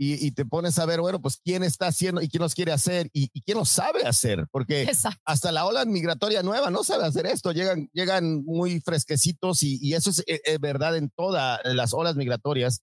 y, 0.00 0.30
te 0.30 0.44
pones 0.44 0.78
a 0.78 0.86
ver, 0.86 1.00
bueno, 1.00 1.20
pues 1.20 1.40
quién 1.44 1.64
está 1.64 1.88
haciendo 1.88 2.22
y 2.22 2.28
quién 2.28 2.40
los 2.40 2.54
quiere 2.54 2.70
hacer 2.70 3.10
y, 3.12 3.28
quién 3.40 3.58
los 3.58 3.68
sabe 3.68 4.06
hacer, 4.06 4.46
porque 4.52 4.82
Exacto. 4.82 5.20
hasta 5.24 5.50
la 5.50 5.66
ola 5.66 5.84
migratoria 5.84 6.44
nueva 6.44 6.70
no 6.70 6.84
sabe 6.84 7.04
hacer 7.04 7.26
esto, 7.26 7.50
llegan, 7.50 7.90
llegan 7.92 8.44
muy 8.44 8.80
fresquecitos 8.80 9.64
y, 9.64 9.92
eso 9.94 10.10
es, 10.10 10.20
eh, 10.28 10.40
eh, 10.44 10.58
verdad 10.60 10.96
en 10.96 11.10
todas 11.10 11.58
las 11.64 11.92
olas 11.94 12.14
migratorias. 12.14 12.82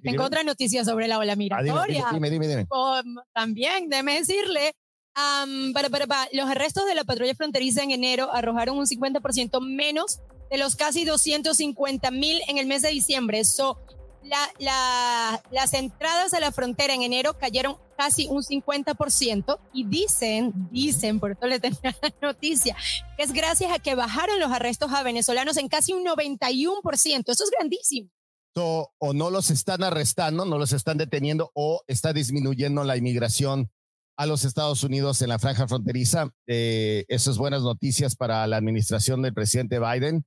Tengo 0.00 0.24
otra 0.24 0.42
noticia 0.44 0.84
sobre 0.84 1.08
la 1.08 1.18
ola 1.18 1.32
Ah, 1.32 1.36
dime, 1.36 1.44
migratoria. 1.44 2.06
dime, 2.12 2.30
dime, 2.30 2.46
dime. 2.48 2.66
Um, 2.70 3.16
también, 3.32 3.88
déjeme 3.88 4.18
decirle, 4.18 4.74
am, 5.14 5.72
para, 5.72 5.90
para, 5.90 6.06
para, 6.06 6.28
los 6.32 6.48
arrestos 6.48 6.86
de 6.86 6.94
la 6.94 7.04
patrulla 7.04 7.34
fronteriza 7.34 7.82
en 7.82 7.90
enero 7.90 8.32
arrojaron 8.32 8.78
un 8.78 8.86
50% 8.86 9.60
menos 9.60 10.20
de 10.50 10.58
los 10.58 10.76
casi 10.76 11.04
250 11.04 12.10
mil 12.10 12.40
en 12.48 12.58
el 12.58 12.66
mes 12.66 12.82
de 12.82 12.88
diciembre. 12.90 13.44
So, 13.44 13.78
la, 14.22 14.38
la- 14.58 15.42
las 15.50 15.74
entradas 15.74 16.32
a 16.32 16.40
la 16.40 16.52
frontera 16.52 16.94
en 16.94 17.02
enero 17.02 17.36
cayeron 17.38 17.76
casi 17.98 18.26
un 18.28 18.42
50% 18.42 19.58
y 19.72 19.84
dicen, 19.84 20.52
dicen, 20.70 21.18
por 21.20 21.32
eso 21.32 21.46
le 21.46 21.58
tenía 21.60 21.96
la 22.00 22.12
noticia, 22.20 22.76
que 23.16 23.22
es 23.24 23.32
gracias 23.32 23.72
a 23.72 23.78
que 23.78 23.94
bajaron 23.94 24.38
los 24.40 24.50
arrestos 24.52 24.92
a 24.92 25.02
venezolanos 25.02 25.56
en 25.56 25.68
casi 25.68 25.92
un 25.92 26.04
91%. 26.04 27.32
Eso 27.32 27.44
es 27.44 27.50
grandísimo. 27.50 28.10
So, 28.54 28.90
o 28.98 29.12
no 29.14 29.30
los 29.30 29.50
están 29.50 29.82
arrestando, 29.82 30.44
no 30.44 30.58
los 30.58 30.72
están 30.72 30.98
deteniendo 30.98 31.50
o 31.54 31.82
está 31.86 32.12
disminuyendo 32.12 32.84
la 32.84 32.96
inmigración 32.98 33.70
a 34.18 34.26
los 34.26 34.44
Estados 34.44 34.84
Unidos 34.84 35.22
en 35.22 35.30
la 35.30 35.38
franja 35.38 35.66
fronteriza. 35.66 36.28
Eh, 36.46 37.06
eso 37.08 37.30
es 37.30 37.38
buenas 37.38 37.62
noticias 37.62 38.14
para 38.14 38.46
la 38.46 38.58
administración 38.58 39.22
del 39.22 39.32
presidente 39.32 39.78
Biden. 39.80 40.24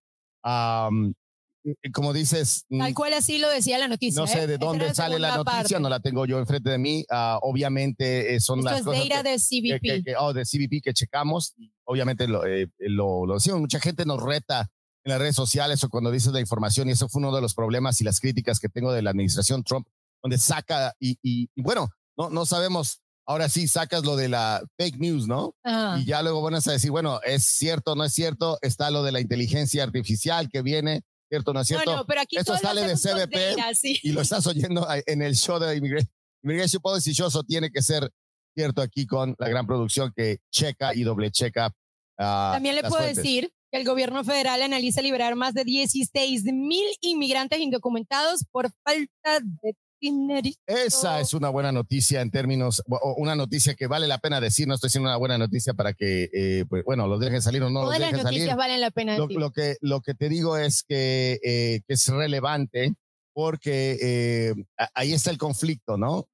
Y 1.83 1.91
como 1.91 2.13
dices, 2.13 2.65
mm, 2.69 2.79
Tal 2.79 2.93
cual 2.93 3.13
así 3.13 3.39
lo 3.39 3.49
decía 3.49 3.77
la 3.79 3.87
noticia. 3.87 4.21
no 4.21 4.27
sé 4.27 4.43
¿eh? 4.43 4.47
de 4.47 4.57
dónde 4.59 4.93
sale 4.93 5.17
la 5.17 5.37
noticia, 5.37 5.61
parte. 5.61 5.79
no 5.79 5.89
la 5.89 5.99
tengo 5.99 6.25
yo 6.27 6.37
enfrente 6.37 6.69
de 6.69 6.77
mí. 6.77 7.05
Ah, 7.09 7.39
obviamente 7.41 8.35
eh, 8.35 8.39
son 8.39 8.59
Esto 8.59 8.69
las 8.71 8.79
es 8.81 8.85
cosas 8.85 9.23
de 9.23 9.37
CBP. 9.39 9.79
que- 9.81 10.03
que- 10.03 10.15
oh, 10.17 10.33
de 10.33 10.43
CBP 10.45 10.81
que 10.83 10.93
checamos. 10.93 11.55
Obviamente 11.85 12.27
lo, 12.27 12.45
eh, 12.45 12.67
lo, 12.79 13.25
lo 13.25 13.35
decimos. 13.35 13.59
Mucha 13.61 13.79
gente 13.79 14.05
nos 14.05 14.21
reta 14.21 14.67
en 15.05 15.11
las 15.11 15.19
redes 15.19 15.35
sociales 15.35 15.83
o 15.83 15.89
cuando 15.89 16.11
dices 16.11 16.33
la 16.33 16.39
información 16.39 16.89
y 16.89 16.91
eso 16.91 17.07
fue 17.07 17.19
uno 17.21 17.33
de 17.33 17.41
los 17.41 17.53
problemas 17.53 18.01
y 18.01 18.03
las 18.03 18.19
críticas 18.19 18.59
que 18.59 18.69
tengo 18.69 18.91
de 18.91 19.01
la 19.03 19.11
administración 19.11 19.63
Trump, 19.63 19.87
donde 20.23 20.37
saca 20.39 20.93
y, 20.99 21.17
y- 21.21 21.47
y 21.55 21.61
bueno, 21.61 21.89
no, 22.17 22.29
no 22.29 22.45
sabemos. 22.45 23.01
Ahora 23.27 23.49
sí 23.49 23.67
sacas 23.67 24.03
lo 24.03 24.15
de 24.15 24.29
la 24.29 24.63
fake 24.77 24.97
news, 24.99 25.27
¿no? 25.27 25.55
Ajá. 25.63 25.99
Y 25.99 26.05
ya 26.05 26.21
luego 26.21 26.41
van 26.43 26.53
a 26.55 26.59
decir, 26.59 26.91
bueno, 26.91 27.19
es 27.23 27.43
cierto, 27.43 27.95
no 27.95 28.03
es 28.03 28.13
cierto. 28.13 28.59
Está 28.61 28.91
lo 28.91 29.01
de 29.03 29.11
la 29.11 29.19
inteligencia 29.19 29.83
artificial 29.83 30.47
que 30.49 30.61
viene, 30.61 31.01
cierto, 31.29 31.51
no 31.51 31.61
es 31.61 31.67
cierto. 31.67 31.89
No, 31.91 31.97
no, 31.97 32.05
pero 32.05 32.21
aquí 32.21 32.35
lo 32.35 32.43
sale 32.57 32.81
de 32.83 32.95
CBP 32.95 33.57
data, 33.57 33.73
sí. 33.73 33.99
y 34.03 34.11
lo 34.11 34.21
estás 34.21 34.45
oyendo 34.45 34.87
en 35.07 35.21
el 35.23 35.35
show 35.35 35.57
de 35.59 35.75
Immigra- 35.75 36.07
Immigration 36.43 36.81
Policy 36.83 37.13
Show, 37.13 37.27
eso 37.29 37.43
tiene 37.43 37.71
que 37.71 37.81
ser 37.81 38.11
cierto 38.55 38.81
aquí 38.83 39.07
con 39.07 39.35
la 39.39 39.49
gran 39.49 39.65
producción 39.65 40.13
que 40.15 40.37
checa 40.51 40.93
y 40.93 41.01
doble 41.03 41.31
checa. 41.31 41.71
ah, 42.19 42.51
También 42.53 42.75
le 42.75 42.81
puedo 42.81 42.95
fuentes. 42.97 43.17
decir 43.17 43.51
que 43.75 43.81
el 43.81 43.87
gobierno 43.87 44.23
federal 44.23 44.61
analiza 44.61 45.01
liberar 45.01 45.35
más 45.35 45.53
de 45.53 45.65
16 45.65 46.45
mil 46.45 46.85
inmigrantes 47.01 47.59
indocumentados 47.59 48.45
por 48.49 48.71
falta 48.83 49.41
de 49.61 49.75
dinero. 49.99 50.49
Esa 50.65 51.19
es 51.19 51.33
una 51.33 51.49
buena 51.49 51.73
noticia 51.73 52.21
en 52.21 52.31
términos, 52.31 52.81
o 52.87 53.15
una 53.17 53.35
noticia 53.35 53.75
que 53.75 53.87
vale 53.87 54.07
la 54.07 54.17
pena 54.19 54.39
decir, 54.39 54.65
no 54.65 54.75
estoy 54.75 54.87
diciendo 54.87 55.09
una 55.09 55.17
buena 55.17 55.37
noticia 55.37 55.73
para 55.73 55.93
que, 55.93 56.29
eh, 56.31 56.65
pues, 56.69 56.85
bueno, 56.85 57.07
los 57.07 57.19
dejen 57.19 57.41
salir 57.41 57.63
o 57.63 57.69
no 57.69 57.81
los 57.81 57.89
Todas 57.89 57.99
las 57.99 58.11
dejen 58.11 58.23
noticias 58.23 58.45
salir. 58.47 58.57
valen 58.57 58.81
la 58.81 58.91
pena 58.91 59.17
Lo, 59.17 59.51
que, 59.51 59.75
lo 59.81 60.01
que 60.01 60.13
te 60.13 60.29
digo 60.29 60.57
es 60.57 60.83
que, 60.83 61.39
eh, 61.43 61.81
que 61.85 61.93
es 61.93 62.07
relevante 62.07 62.93
porque 63.33 63.97
eh, 64.01 64.53
ahí 64.93 65.11
está 65.11 65.31
el 65.31 65.37
conflicto, 65.37 65.97
¿no? 65.97 66.29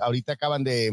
Ahorita 0.00 0.32
acaban 0.32 0.64
de, 0.64 0.90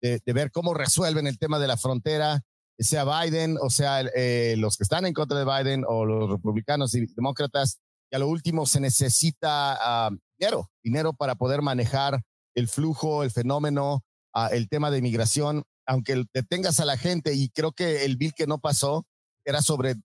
de, 0.00 0.32
ver 0.32 0.50
cómo 0.50 0.72
resuelven 0.72 1.26
el 1.26 1.38
tema 1.38 1.58
de 1.58 1.66
la 1.66 1.76
frontera, 1.76 2.42
sea 2.78 3.04
Biden, 3.04 3.58
o 3.60 3.70
sea, 3.70 4.02
los 4.02 4.76
que 4.76 4.82
están 4.82 5.06
en 5.06 5.12
contra 5.14 5.38
de 5.38 5.44
Biden 5.44 5.84
o 5.86 6.04
los 6.04 6.30
republicanos 6.30 6.94
y 6.94 7.06
demócratas, 7.06 7.78
y 8.10 8.16
a 8.16 8.18
lo 8.18 8.28
último 8.28 8.66
se 8.66 8.80
necesita 8.80 9.76
ah, 9.80 10.10
dinero, 10.38 10.70
dinero 10.82 11.12
para 11.14 11.34
poder 11.34 11.62
manejar 11.62 12.20
el 12.54 12.68
flujo, 12.68 13.22
el 13.22 13.30
fenómeno, 13.30 14.04
ah, 14.34 14.48
el 14.52 14.68
tema 14.68 14.90
de 14.90 14.98
inmigración, 14.98 15.62
aunque 15.86 16.24
detengas 16.34 16.80
a 16.80 16.84
la 16.84 16.96
gente, 16.96 17.34
y 17.34 17.48
creo 17.50 17.72
que 17.72 18.04
el 18.04 18.16
bill 18.16 18.34
que 18.34 18.46
no 18.46 18.58
pasó 18.58 19.06
era 19.44 19.62
sobre 19.62 19.96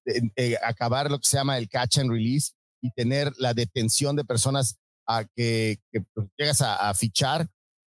acabar 0.63 1.11
lo 1.11 1.19
que 1.19 1.27
se 1.27 1.37
llama 1.37 1.57
el 1.57 1.69
catch 1.69 1.99
and 1.99 2.11
release, 2.11 2.51
y 2.81 2.91
tener 2.91 3.33
la 3.37 3.53
detención 3.53 4.15
de 4.15 4.23
personas 4.23 4.77
a 5.07 5.25
que, 5.35 5.79
pues, 6.13 6.27
llegas 6.37 6.61
a, 6.61 6.93
fichar 6.93 7.47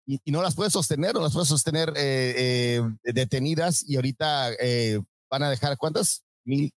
y, 0.09 0.31
no 0.31 0.41
las 0.41 0.55
puedes 0.55 0.73
sostener, 0.73 1.13
no 1.13 1.21
las 1.21 1.33
puedes 1.33 1.49
sostener 1.49 1.93
eh, 1.95 2.81
eh, 3.05 3.13
detenidas 3.13 3.87
y 3.87 3.95
ahorita 3.95 4.53
eh, 4.59 4.99
van 5.29 5.43
a 5.43 5.49
dejar 5.51 5.77
cuántas? 5.77 6.23
Mil. 6.45 6.73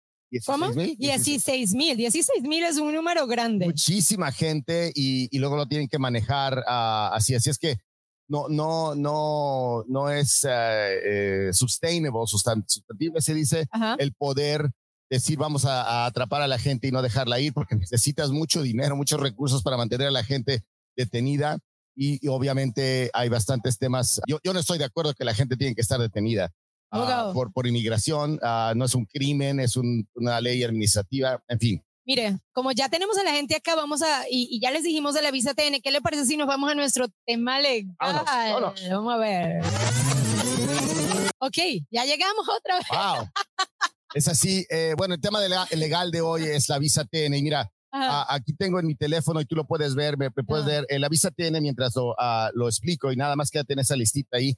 ¿Cómo? 0.46 0.72
16 0.72 1.74
mil. 1.74 1.96
16 1.96 2.42
mil 2.42 2.64
es 2.64 2.76
un 2.78 2.92
número 2.92 3.26
grande. 3.26 3.66
Muchísima 3.66 4.32
gente 4.32 4.92
y, 4.94 5.36
luego 5.38 5.56
lo 5.56 5.66
tienen 5.66 5.88
que 5.88 5.98
manejar 5.98 6.58
uh, 6.58 7.14
así. 7.14 7.34
Así 7.34 7.50
es 7.50 7.58
que 7.58 7.76
no, 8.28 8.48
no, 8.48 8.94
no, 8.94 9.84
no 9.88 10.10
es 10.10 10.44
uh, 10.44 11.52
sustainable, 11.52 12.26
sustantivo, 12.26 13.20
se 13.20 13.34
dice, 13.34 13.66
el 13.98 14.12
poder 14.14 14.70
decir 15.08 15.36
vamos 15.36 15.64
a, 15.64 16.06
atrapar 16.06 16.42
a 16.42 16.48
la 16.48 16.58
gente 16.58 16.86
y 16.86 16.92
no 16.92 17.02
dejarla 17.02 17.40
ir 17.40 17.52
porque 17.52 17.74
necesitas 17.74 18.30
mucho 18.30 18.62
dinero, 18.62 18.94
muchos 18.94 19.20
recursos 19.20 19.62
para 19.62 19.76
mantener 19.76 20.08
a 20.08 20.12
la 20.12 20.22
gente 20.22 20.62
detenida 20.96 21.58
y, 22.00 22.26
obviamente 22.28 23.10
hay 23.12 23.28
bastantes 23.28 23.78
temas. 23.78 24.22
Yo, 24.26 24.38
yo, 24.42 24.54
no 24.54 24.60
estoy 24.60 24.78
de 24.78 24.86
acuerdo 24.86 25.12
que 25.12 25.24
la 25.24 25.34
gente 25.34 25.56
tiene 25.56 25.74
que 25.74 25.82
estar 25.82 26.00
detenida 26.00 26.50
ah, 26.90 27.30
por, 27.34 27.52
por 27.52 27.66
inmigración, 27.66 28.38
ah, 28.42 28.72
no 28.74 28.86
es 28.86 28.94
un 28.94 29.04
crimen, 29.04 29.60
es 29.60 29.76
una 29.76 30.40
ley 30.40 30.64
administrativa, 30.64 31.42
en 31.46 31.58
fin. 31.58 31.84
Mire, 32.06 32.38
como 32.52 32.72
ya 32.72 32.88
tenemos 32.88 33.18
a 33.18 33.22
la 33.22 33.32
gente 33.32 33.54
acá, 33.54 33.74
vamos 33.74 34.00
a, 34.00 34.24
y, 34.30 34.58
ya 34.62 34.70
les 34.70 34.82
dijimos 34.82 35.14
de 35.14 35.20
la 35.20 35.30
visa 35.30 35.52
TN, 35.52 35.82
¿qué 35.82 35.90
le 35.90 36.00
parece 36.00 36.24
si 36.24 36.38
nos 36.38 36.48
vamos 36.48 36.70
a 36.70 36.74
nuestro 36.74 37.06
tema 37.26 37.60
legal? 37.60 37.94
Vamos 38.00 39.14
a 39.14 39.18
ver. 39.18 39.62
Ok, 41.38 41.58
ya 41.90 42.04
llegamos 42.06 42.46
otra 42.48 42.76
vez. 42.78 42.86
Wow. 42.90 43.28
Es 44.14 44.26
así. 44.26 44.66
Eh, 44.70 44.94
bueno, 44.96 45.14
el 45.14 45.20
tema 45.20 45.40
de 45.40 45.76
legal 45.76 46.10
de 46.10 46.20
hoy 46.20 46.44
es 46.44 46.68
la 46.68 46.78
visa 46.78 47.04
TN. 47.04 47.34
Y 47.34 47.42
mira, 47.42 47.70
aquí 47.92 48.52
tengo 48.54 48.78
en 48.78 48.86
mi 48.86 48.94
teléfono 48.94 49.40
y 49.40 49.44
tú 49.44 49.56
lo 49.56 49.66
puedes 49.66 49.94
ver, 49.94 50.16
me, 50.16 50.30
puedes 50.30 50.64
ver 50.64 50.86
eh, 50.88 50.98
la 50.98 51.08
visa 51.08 51.30
TN 51.30 51.60
mientras 51.60 51.94
lo, 51.96 52.14
ah, 52.18 52.50
lo, 52.54 52.68
explico 52.68 53.12
y 53.12 53.16
nada 53.16 53.36
más 53.36 53.50
quédate 53.50 53.72
en 53.72 53.80
esa 53.80 53.96
listita 53.96 54.36
ahí. 54.36 54.54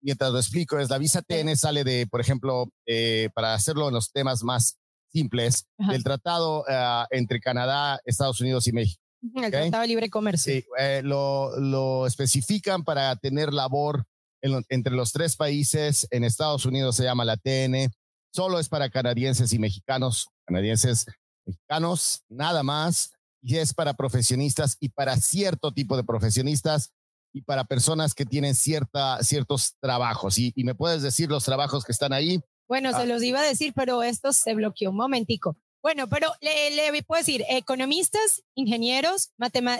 mientras 0.00 0.32
lo 0.32 0.38
explico, 0.38 0.78
es 0.78 0.90
la 0.90 0.98
visa 0.98 1.22
TN 1.22 1.56
sale 1.56 1.84
de, 1.84 2.06
por 2.06 2.20
ejemplo, 2.20 2.68
eh, 2.86 3.28
para 3.34 3.54
hacerlo 3.54 3.88
en 3.88 3.94
los 3.94 4.10
temas 4.10 4.42
más 4.42 4.76
simples, 5.12 5.66
del 5.78 6.02
tratado 6.02 6.64
ah, 6.68 7.06
entre 7.10 7.40
Canadá, 7.40 8.00
Estados 8.04 8.40
Unidos 8.40 8.66
y 8.66 8.72
México. 8.72 9.00
El 9.36 9.50
Tratado 9.50 9.82
de 9.82 9.88
Libre 9.88 10.10
Comercio. 10.10 10.52
Sí, 10.52 10.66
lo, 11.02 11.58
lo, 11.58 12.06
especifican 12.06 12.84
para 12.84 13.16
tener 13.16 13.54
labor 13.54 14.04
entre 14.42 14.94
los 14.94 15.12
tres 15.12 15.36
países. 15.36 16.06
En 16.10 16.24
Estados 16.24 16.66
Unidos 16.66 16.96
se 16.96 17.04
llama 17.04 17.24
la 17.24 17.36
TN, 17.36 17.90
solo 18.32 18.58
es 18.58 18.68
para 18.68 18.90
canadienses 18.90 19.52
y 19.52 19.58
mexicanos, 19.58 20.28
canadienses, 20.46 21.06
mexicanos, 21.46 22.22
nada 22.28 22.62
más, 22.62 23.12
y 23.42 23.56
es 23.56 23.74
para 23.74 23.94
profesionistas 23.94 24.76
y 24.80 24.88
para 24.88 25.16
cierto 25.16 25.72
tipo 25.72 25.96
de 25.96 26.04
profesionistas 26.04 26.92
y 27.32 27.42
para 27.42 27.64
personas 27.64 28.14
que 28.14 28.24
tienen 28.24 28.54
cierta, 28.54 29.22
ciertos 29.22 29.74
trabajos. 29.80 30.38
Y, 30.38 30.52
me 30.56 30.74
puedes 30.74 31.02
decir 31.02 31.28
los 31.28 31.44
trabajos 31.44 31.84
que 31.84 31.92
están 31.92 32.12
ahí. 32.12 32.40
Bueno, 32.68 32.90
se 32.92 33.02
ah. 33.02 33.04
los 33.04 33.22
iba 33.22 33.40
a 33.40 33.44
decir, 33.44 33.72
pero 33.74 34.02
esto 34.02 34.32
se 34.32 34.54
bloqueó 34.54 34.90
un 34.90 34.96
momentico. 34.96 35.56
Bueno, 35.82 36.08
pero 36.08 36.28
le, 36.40 37.02
puedo 37.02 37.20
decir 37.20 37.44
economistas, 37.50 38.42
ingenieros, 38.54 39.32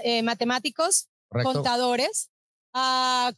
eh, 0.05 0.23
matemáticos, 0.23 1.07
contadores, 1.31 2.29
uh, 2.75 3.33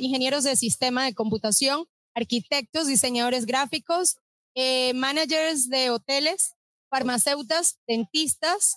ingenieros 0.00 0.42
de 0.42 0.56
sistema 0.56 1.04
de 1.04 1.14
computación, 1.14 1.86
arquitectos, 2.14 2.88
diseñadores 2.88 3.46
gráficos, 3.46 4.16
eh, 4.56 4.94
managers 4.94 5.68
de 5.68 5.90
hoteles, 5.90 6.55
farmacéuticas, 6.90 7.78
dentistas, 7.86 8.76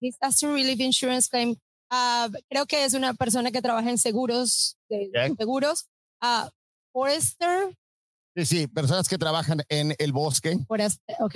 disaster 0.00 0.50
relief 0.50 0.80
insurance 0.80 1.28
claim. 1.28 1.56
Uh, 1.90 2.30
creo 2.48 2.66
que 2.66 2.84
es 2.84 2.94
una 2.94 3.14
persona 3.14 3.50
que 3.50 3.62
trabaja 3.62 3.90
en 3.90 3.98
seguros, 3.98 4.76
de, 4.88 5.10
seguros. 5.38 5.86
Uh, 6.22 6.48
forester. 6.92 7.76
Sí, 8.36 8.44
sí, 8.44 8.66
personas 8.66 9.08
que 9.08 9.18
trabajan 9.18 9.62
en 9.68 9.94
el 9.98 10.12
bosque. 10.12 10.58
Forester, 10.66 11.16
ok. 11.20 11.34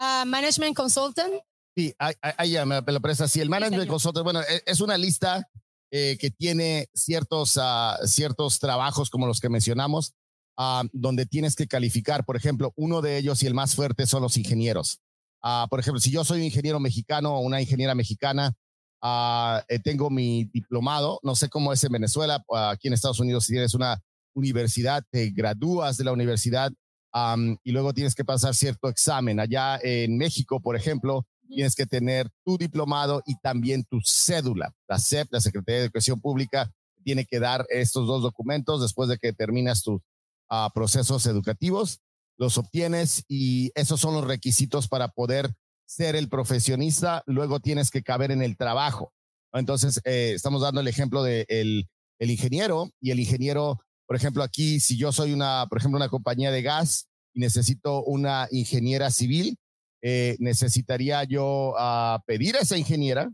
Uh, 0.00 0.26
management 0.26 0.76
consultant. 0.76 1.32
Sí, 1.76 1.94
ahí 1.98 2.52
ya 2.52 2.66
me 2.66 2.82
lo 2.82 3.00
presta. 3.00 3.28
Sí, 3.28 3.40
el 3.40 3.48
management 3.48 3.88
consultant, 3.88 4.24
bueno, 4.24 4.40
e, 4.42 4.62
es 4.66 4.80
una 4.80 4.98
lista 4.98 5.48
eh, 5.90 6.18
que 6.20 6.30
tiene 6.30 6.88
ciertos, 6.92 7.58
ciertos 8.04 8.58
trabajos 8.58 9.08
como 9.08 9.26
los 9.26 9.40
que 9.40 9.48
mencionamos 9.48 10.14
Ah, 10.56 10.84
donde 10.92 11.26
tienes 11.26 11.56
que 11.56 11.66
calificar. 11.66 12.24
Por 12.24 12.36
ejemplo, 12.36 12.72
uno 12.76 13.00
de 13.00 13.16
ellos 13.16 13.42
y 13.42 13.46
el 13.46 13.54
más 13.54 13.74
fuerte 13.74 14.06
son 14.06 14.22
los 14.22 14.36
ingenieros. 14.36 15.00
Uh, 15.42 15.68
por 15.68 15.80
ejemplo, 15.80 16.00
si 16.00 16.10
yo 16.10 16.24
soy 16.24 16.38
un 16.38 16.44
ingeniero 16.44 16.78
mexicano 16.78 17.34
o 17.34 17.40
una 17.40 17.60
ingeniera 17.60 17.94
mexicana, 17.94 18.52
uh, 19.02 19.60
tengo 19.82 20.10
mi 20.10 20.44
diplomado, 20.44 21.18
no 21.22 21.34
sé 21.34 21.48
cómo 21.48 21.72
es 21.72 21.82
en 21.84 21.92
Venezuela, 21.92 22.44
aquí 22.70 22.88
en 22.88 22.94
Estados 22.94 23.20
Unidos, 23.20 23.44
si 23.44 23.52
tienes 23.52 23.74
una 23.74 24.00
universidad, 24.34 25.04
te 25.10 25.30
gradúas 25.30 25.96
de 25.96 26.04
la 26.04 26.12
universidad 26.12 26.72
um, 27.14 27.56
y 27.62 27.72
luego 27.72 27.92
tienes 27.92 28.14
que 28.14 28.24
pasar 28.24 28.54
cierto 28.54 28.88
examen. 28.88 29.40
Allá 29.40 29.78
en 29.82 30.16
México, 30.16 30.60
por 30.60 30.76
ejemplo, 30.76 31.26
tienes 31.48 31.74
que 31.74 31.86
tener 31.86 32.30
tu 32.44 32.56
diplomado 32.56 33.22
y 33.26 33.34
también 33.40 33.84
tu 33.84 34.00
cédula. 34.02 34.72
La 34.88 34.98
SEP, 34.98 35.28
la 35.30 35.40
Secretaría 35.40 35.80
de 35.80 35.84
Educación 35.86 36.20
Pública, 36.20 36.70
tiene 37.04 37.24
que 37.26 37.40
dar 37.40 37.66
estos 37.68 38.06
dos 38.06 38.22
documentos 38.22 38.80
después 38.80 39.08
de 39.08 39.18
que 39.18 39.32
terminas 39.32 39.82
tu 39.82 40.00
a 40.48 40.70
procesos 40.74 41.24
educativos, 41.26 42.00
los 42.38 42.58
obtienes 42.58 43.24
y 43.28 43.70
esos 43.74 44.00
son 44.00 44.14
los 44.14 44.24
requisitos 44.24 44.88
para 44.88 45.08
poder 45.08 45.52
ser 45.86 46.16
el 46.16 46.28
profesionista. 46.28 47.22
Luego 47.26 47.60
tienes 47.60 47.90
que 47.90 48.02
caber 48.02 48.30
en 48.30 48.42
el 48.42 48.56
trabajo. 48.56 49.12
Entonces, 49.52 50.00
eh, 50.04 50.32
estamos 50.34 50.62
dando 50.62 50.80
el 50.80 50.88
ejemplo 50.88 51.22
de 51.22 51.44
el, 51.48 51.88
el, 52.18 52.30
ingeniero 52.30 52.90
y 53.00 53.10
el 53.10 53.20
ingeniero, 53.20 53.80
por 54.06 54.16
ejemplo, 54.16 54.42
aquí, 54.42 54.80
si 54.80 54.96
yo 54.96 55.12
soy 55.12 55.32
una, 55.32 55.66
por 55.68 55.78
ejemplo, 55.78 55.98
una 55.98 56.08
compañía 56.08 56.50
de 56.50 56.62
gas 56.62 57.08
y 57.34 57.40
necesito 57.40 58.02
una 58.04 58.48
ingeniera 58.50 59.10
civil, 59.10 59.58
eh, 60.02 60.36
necesitaría 60.40 61.22
yo 61.24 61.74
uh, 61.78 62.18
pedir 62.26 62.56
a 62.56 62.60
esa 62.60 62.76
ingeniera. 62.76 63.30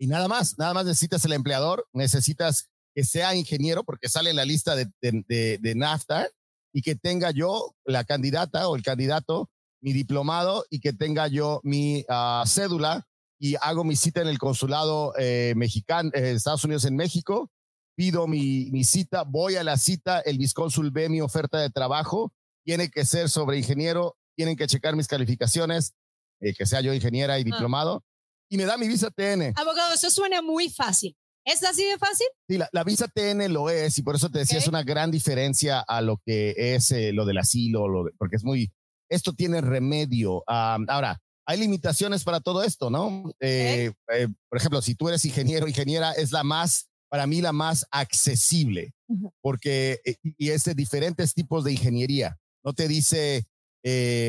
Y 0.00 0.06
nada 0.06 0.28
más, 0.28 0.58
nada 0.58 0.74
más 0.74 0.84
necesitas 0.84 1.24
el 1.24 1.32
empleador, 1.32 1.86
necesitas 1.92 2.68
que 2.94 3.04
sea 3.04 3.34
ingeniero, 3.34 3.84
porque 3.84 4.08
sale 4.08 4.30
en 4.30 4.36
la 4.36 4.44
lista 4.44 4.74
de, 4.74 4.88
de, 5.00 5.74
NAFTA, 5.76 6.28
y 6.72 6.82
que 6.82 6.94
tenga 6.94 7.30
yo 7.30 7.74
la 7.84 8.04
candidata 8.04 8.68
o 8.68 8.76
el 8.76 8.82
candidato, 8.82 9.50
mi 9.80 9.92
diplomado, 9.92 10.64
y 10.70 10.80
que 10.80 10.92
tenga 10.92 11.28
yo 11.28 11.60
mi 11.62 12.04
ah, 12.08 12.44
cédula, 12.46 13.06
y 13.38 13.54
hago 13.60 13.84
mi 13.84 13.96
cita 13.96 14.20
en 14.20 14.28
el 14.28 14.38
consulado 14.38 15.14
eh, 15.18 15.54
mexicano, 15.56 16.10
eh, 16.14 16.32
Estados 16.32 16.64
Unidos 16.64 16.84
en 16.84 16.96
México, 16.96 17.50
pido 17.94 18.26
mi, 18.26 18.70
mi 18.70 18.84
cita, 18.84 19.24
voy 19.24 19.56
a 19.56 19.64
la 19.64 19.76
cita, 19.76 20.20
el 20.20 20.38
viscónsul 20.38 20.90
ve 20.90 21.08
mi 21.08 21.20
oferta 21.20 21.58
de 21.58 21.70
trabajo, 21.70 22.32
tiene 22.64 22.90
que 22.90 23.04
ser 23.04 23.28
sobre 23.28 23.58
ingeniero, 23.58 24.16
tienen 24.36 24.56
que 24.56 24.66
checar 24.66 24.94
mis 24.94 25.08
calificaciones, 25.08 25.94
eh, 26.40 26.54
que 26.54 26.66
sea 26.66 26.80
yo 26.80 26.92
ingeniera 26.92 27.38
y 27.38 27.42
ah. 27.42 27.44
diplomado, 27.44 28.04
y 28.48 28.56
me 28.56 28.64
da 28.64 28.76
mi 28.76 28.88
visa 28.88 29.10
TN. 29.10 29.52
Abogado, 29.56 29.94
eso 29.94 30.10
suena 30.10 30.42
muy 30.42 30.70
fácil. 30.70 31.16
¿Es 31.48 31.64
así 31.64 31.82
de 31.82 31.96
fácil? 31.96 32.26
Sí, 32.46 32.58
la, 32.58 32.84
visa 32.84 33.08
TN 33.08 33.50
lo 33.50 33.70
es 33.70 33.96
y 33.96 34.02
por 34.02 34.14
eso 34.14 34.28
te 34.28 34.40
decía, 34.40 34.58
es 34.58 34.68
una 34.68 34.82
gran 34.82 35.10
diferencia 35.10 35.80
a 35.80 36.02
lo 36.02 36.18
que 36.18 36.54
es 36.56 36.90
eh, 36.90 37.10
lo 37.14 37.24
del 37.24 37.38
asilo, 37.38 37.88
lo 37.88 38.10
porque 38.18 38.36
es 38.36 38.44
muy, 38.44 38.70
esto 39.08 39.32
tiene 39.32 39.62
remedio. 39.62 40.44
ahora, 40.46 41.18
hay 41.46 41.58
limitaciones 41.58 42.22
para 42.22 42.40
todo 42.40 42.62
esto, 42.62 42.90
¿no? 42.90 43.32
Eh, 43.40 43.92
eh, 44.12 44.28
por 44.50 44.58
ejemplo, 44.58 44.82
si 44.82 44.94
tú 44.94 45.08
eres 45.08 45.24
ingeniero, 45.24 45.66
ingeniera, 45.66 46.12
es 46.12 46.32
la 46.32 46.44
más, 46.44 46.90
para 47.08 47.26
mí, 47.26 47.40
la 47.40 47.54
más 47.54 47.86
accesible, 47.90 48.92
porque, 49.40 50.00
y 50.22 50.50
es 50.50 50.64
de 50.64 50.74
diferentes 50.74 51.32
tipos 51.32 51.64
de 51.64 51.72
ingeniería. 51.72 52.36
No 52.62 52.74
te 52.74 52.88
dice, 52.88 53.46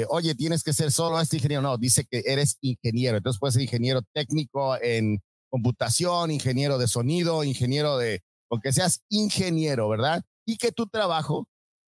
oye, 0.08 0.36
tienes 0.36 0.64
que 0.64 0.72
ser 0.72 0.94
solo 0.94 1.20
este 1.20 1.36
ingeniero. 1.36 1.62
No, 1.62 1.78
dice 1.78 2.06
que 2.10 2.24
eres 2.26 2.58
ingeniero. 2.62 3.18
Entonces 3.18 3.42
puedes 3.42 3.56
ser 3.56 3.64
ingeniero 3.64 4.04
técnico 4.14 4.82
en 4.82 5.20
computación, 5.50 6.32
ingeniero 6.32 6.78
de 6.78 6.88
sonido, 6.88 7.44
ingeniero 7.44 7.98
de, 7.98 8.22
porque 8.48 8.72
seas 8.74 9.02
ingeniero, 9.10 9.90
¿verdad? 9.90 10.24
Y 10.46 10.58
que 10.58 10.72
tu 10.72 10.88
trabajo 10.88 11.48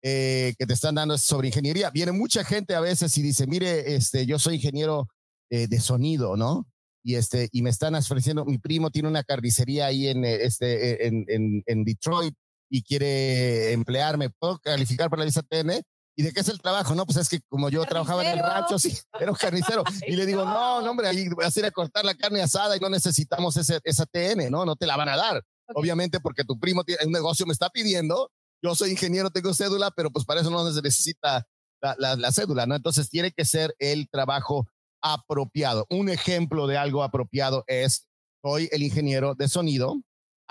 eh, 0.01 0.53
que 0.59 0.65
te 0.65 0.73
están 0.73 0.95
dando 0.95 1.15
es 1.15 1.21
sobre 1.21 1.47
ingeniería. 1.47 1.89
Viene 1.91 2.11
mucha 2.11 2.43
gente 2.43 2.75
a 2.75 2.81
veces 2.81 3.17
y 3.17 3.21
dice, 3.21 3.47
mire, 3.47 3.95
este, 3.95 4.25
yo 4.25 4.39
soy 4.39 4.55
ingeniero 4.55 5.07
eh, 5.49 5.67
de 5.67 5.79
sonido, 5.79 6.35
¿no? 6.35 6.67
y, 7.03 7.15
este, 7.15 7.49
y 7.51 7.61
me 7.61 7.69
están 7.69 7.95
ofreciendo, 7.95 8.45
mi 8.45 8.57
primo 8.57 8.89
tiene 8.89 9.09
una 9.09 9.23
carnicería 9.23 9.87
ahí 9.87 10.07
en, 10.07 10.23
eh, 10.23 10.45
este, 10.45 11.05
en, 11.05 11.25
en, 11.27 11.63
en 11.65 11.83
Detroit 11.83 12.33
y 12.69 12.81
quiere 12.81 13.73
emplearme, 13.73 14.29
¿puedo 14.29 14.57
calificar 14.59 15.09
para 15.09 15.19
la 15.21 15.25
visa 15.25 15.43
TN? 15.43 15.81
¿Y 16.15 16.23
de 16.23 16.31
qué 16.31 16.41
es 16.41 16.49
el 16.49 16.61
trabajo? 16.61 16.93
No, 16.93 17.05
pues 17.05 17.17
es 17.17 17.29
que 17.29 17.41
como 17.49 17.69
yo 17.69 17.83
trabajaba 17.85 18.23
en 18.23 18.37
el 18.37 18.43
rancho, 18.43 18.77
sí, 18.77 18.95
era 19.19 19.31
un 19.31 19.37
carnicero. 19.37 19.83
y 20.07 20.15
le 20.15 20.25
digo, 20.25 20.45
no, 20.45 20.81
no, 20.81 20.91
hombre, 20.91 21.07
ahí 21.07 21.27
vas 21.29 21.55
a 21.55 21.59
ir 21.59 21.65
a 21.65 21.71
cortar 21.71 22.05
la 22.05 22.15
carne 22.15 22.41
asada 22.41 22.77
y 22.77 22.79
no 22.79 22.89
necesitamos 22.89 23.57
ese, 23.57 23.79
esa 23.83 24.05
TN, 24.05 24.51
¿no? 24.51 24.65
No 24.65 24.75
te 24.75 24.85
la 24.85 24.95
van 24.95 25.09
a 25.09 25.17
dar. 25.17 25.43
Obviamente 25.75 26.19
porque 26.19 26.43
tu 26.43 26.59
primo 26.59 26.83
tiene 26.83 27.05
un 27.05 27.11
negocio, 27.11 27.45
me 27.45 27.53
está 27.53 27.69
pidiendo. 27.69 28.29
Yo 28.61 28.75
soy 28.75 28.91
ingeniero, 28.91 29.31
tengo 29.31 29.53
cédula, 29.53 29.91
pero 29.91 30.11
pues 30.11 30.25
para 30.25 30.41
eso 30.41 30.49
no 30.49 30.71
se 30.71 30.81
necesita 30.81 31.45
la, 31.81 31.95
la, 31.97 32.15
la 32.15 32.31
cédula, 32.31 32.65
¿no? 32.65 32.75
Entonces 32.75 33.09
tiene 33.09 33.31
que 33.31 33.45
ser 33.45 33.75
el 33.79 34.07
trabajo 34.09 34.67
apropiado. 35.01 35.85
Un 35.89 36.09
ejemplo 36.09 36.67
de 36.67 36.77
algo 36.77 37.03
apropiado 37.03 37.63
es, 37.67 38.07
soy 38.41 38.69
el 38.71 38.83
ingeniero 38.83 39.35
de 39.35 39.47
sonido, 39.47 39.95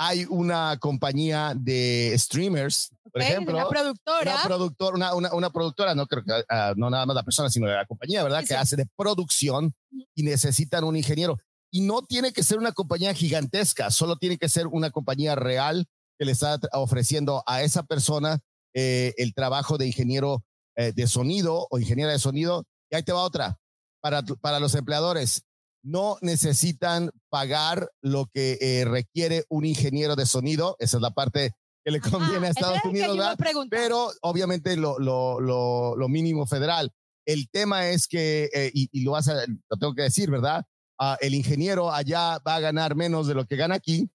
hay 0.04 0.26
una 0.28 0.76
compañía 0.78 1.54
de 1.56 2.12
streamers, 2.18 2.90
por 3.12 3.22
ejemplo. 3.22 3.54
Una 3.54 3.68
productora. 3.68 4.34
Una, 4.34 4.42
productor, 4.44 4.94
una, 4.94 5.14
una, 5.14 5.32
una, 5.32 5.50
productora, 5.50 5.94
no 5.94 6.06
creo 6.08 6.24
que, 6.24 6.32
uh, 6.32 6.74
no 6.76 6.90
nada 6.90 7.06
más 7.06 7.14
la 7.14 7.22
persona, 7.22 7.48
sino 7.48 7.68
la 7.68 7.86
compañía, 7.86 8.24
¿verdad? 8.24 8.40
Sí, 8.40 8.48
que 8.48 8.54
sí. 8.54 8.60
hace 8.60 8.76
de 8.76 8.86
producción 8.96 9.72
y 10.16 10.24
necesitan 10.24 10.82
un 10.82 10.96
ingeniero. 10.96 11.38
Y 11.70 11.82
no 11.82 12.02
tiene 12.02 12.32
que 12.32 12.42
ser 12.42 12.58
una 12.58 12.72
compañía 12.72 13.14
gigantesca, 13.14 13.92
solo 13.92 14.16
tiene 14.16 14.38
que 14.38 14.48
ser 14.48 14.66
una 14.66 14.90
compañía 14.90 15.36
real 15.36 15.86
que 16.18 16.24
le 16.24 16.32
está 16.32 16.58
ofreciendo 16.72 17.44
a 17.46 17.62
esa 17.62 17.84
persona 17.84 18.40
eh, 18.74 19.14
el 19.18 19.34
trabajo 19.34 19.78
de 19.78 19.86
ingeniero 19.86 20.44
eh, 20.76 20.92
de 20.92 21.06
sonido 21.06 21.68
o 21.70 21.78
ingeniera 21.78 22.10
de 22.10 22.18
sonido. 22.18 22.64
Y 22.90 22.96
ahí 22.96 23.04
te 23.04 23.12
va 23.12 23.22
otra. 23.22 23.58
Para, 24.00 24.22
para 24.22 24.58
los 24.58 24.74
empleadores, 24.74 25.44
no 25.82 26.16
necesitan 26.20 27.10
pagar 27.28 27.90
lo 28.00 28.26
que 28.26 28.58
eh, 28.60 28.84
requiere 28.84 29.44
un 29.48 29.64
ingeniero 29.64 30.16
de 30.16 30.26
sonido. 30.26 30.76
Esa 30.78 30.98
es 30.98 31.02
la 31.02 31.10
parte 31.10 31.52
que 31.84 31.90
le 31.90 32.00
conviene 32.00 32.36
Ajá, 32.36 32.46
a 32.46 32.50
Estados 32.50 32.84
Unidos, 32.84 33.16
¿verdad? 33.16 33.36
Pero 33.70 34.10
obviamente 34.22 34.76
lo, 34.76 34.98
lo, 34.98 35.40
lo, 35.40 35.96
lo, 35.96 36.08
mínimo 36.08 36.46
federal. 36.46 36.92
El 37.26 37.48
tema 37.50 37.88
es 37.88 38.06
que, 38.06 38.48
eh, 38.52 38.70
y, 38.72 38.88
y, 38.92 39.02
lo, 39.02 39.16
a, 39.16 39.20
lo 39.20 39.76
tengo 39.78 39.94
que 39.94 40.02
decir, 40.02 40.30
¿verdad? 40.30 40.64
Uh, 41.00 41.16
el 41.20 41.34
ingeniero 41.34 41.92
allá 41.92 42.38
va 42.46 42.56
a 42.56 42.60
ganar 42.60 42.94
menos 42.94 43.26
de 43.26 43.34
lo 43.34 43.44
que 43.46 43.56
gana 43.56 43.74
aquí. 43.74 44.08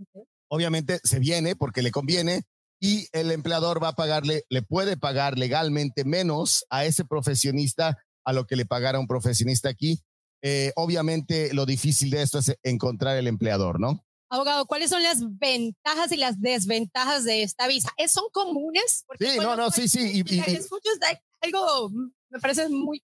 Okay. 0.00 0.22
Obviamente 0.48 0.98
se 1.04 1.18
viene 1.20 1.54
porque 1.54 1.82
le 1.82 1.92
conviene 1.92 2.42
y 2.80 3.06
el 3.12 3.30
empleador 3.30 3.82
va 3.82 3.88
a 3.88 3.94
pagarle, 3.94 4.44
le 4.48 4.62
puede 4.62 4.96
pagar 4.96 5.38
legalmente 5.38 6.04
menos 6.04 6.64
a 6.68 6.84
ese 6.84 7.04
profesionista 7.04 7.96
a 8.24 8.32
lo 8.32 8.46
que 8.46 8.56
le 8.56 8.66
pagara 8.66 8.98
un 8.98 9.06
profesionista 9.06 9.68
aquí 9.68 10.02
eh, 10.42 10.72
obviamente 10.76 11.54
lo 11.54 11.64
difícil 11.64 12.10
de 12.10 12.22
esto 12.22 12.38
es 12.38 12.54
encontrar 12.62 13.16
el 13.16 13.26
empleador, 13.26 13.80
¿no? 13.80 14.04
Abogado, 14.28 14.66
¿cuáles 14.66 14.90
son 14.90 15.02
las 15.02 15.18
ventajas 15.38 16.10
y 16.10 16.16
las 16.16 16.40
desventajas 16.40 17.24
de 17.24 17.42
esta 17.42 17.68
visa? 17.68 17.90
¿Son 18.08 18.24
comunes? 18.32 19.04
Porque, 19.06 19.32
sí, 19.32 19.38
no, 19.38 19.56
no, 19.56 19.70
sí, 19.70 19.88
sí. 19.88 20.22
Y, 20.26 20.34
y, 20.34 20.38
y 20.38 20.54
escuchas 20.54 20.98
algo, 21.42 21.90
me 22.30 22.40
parece 22.40 22.68
muy 22.70 23.02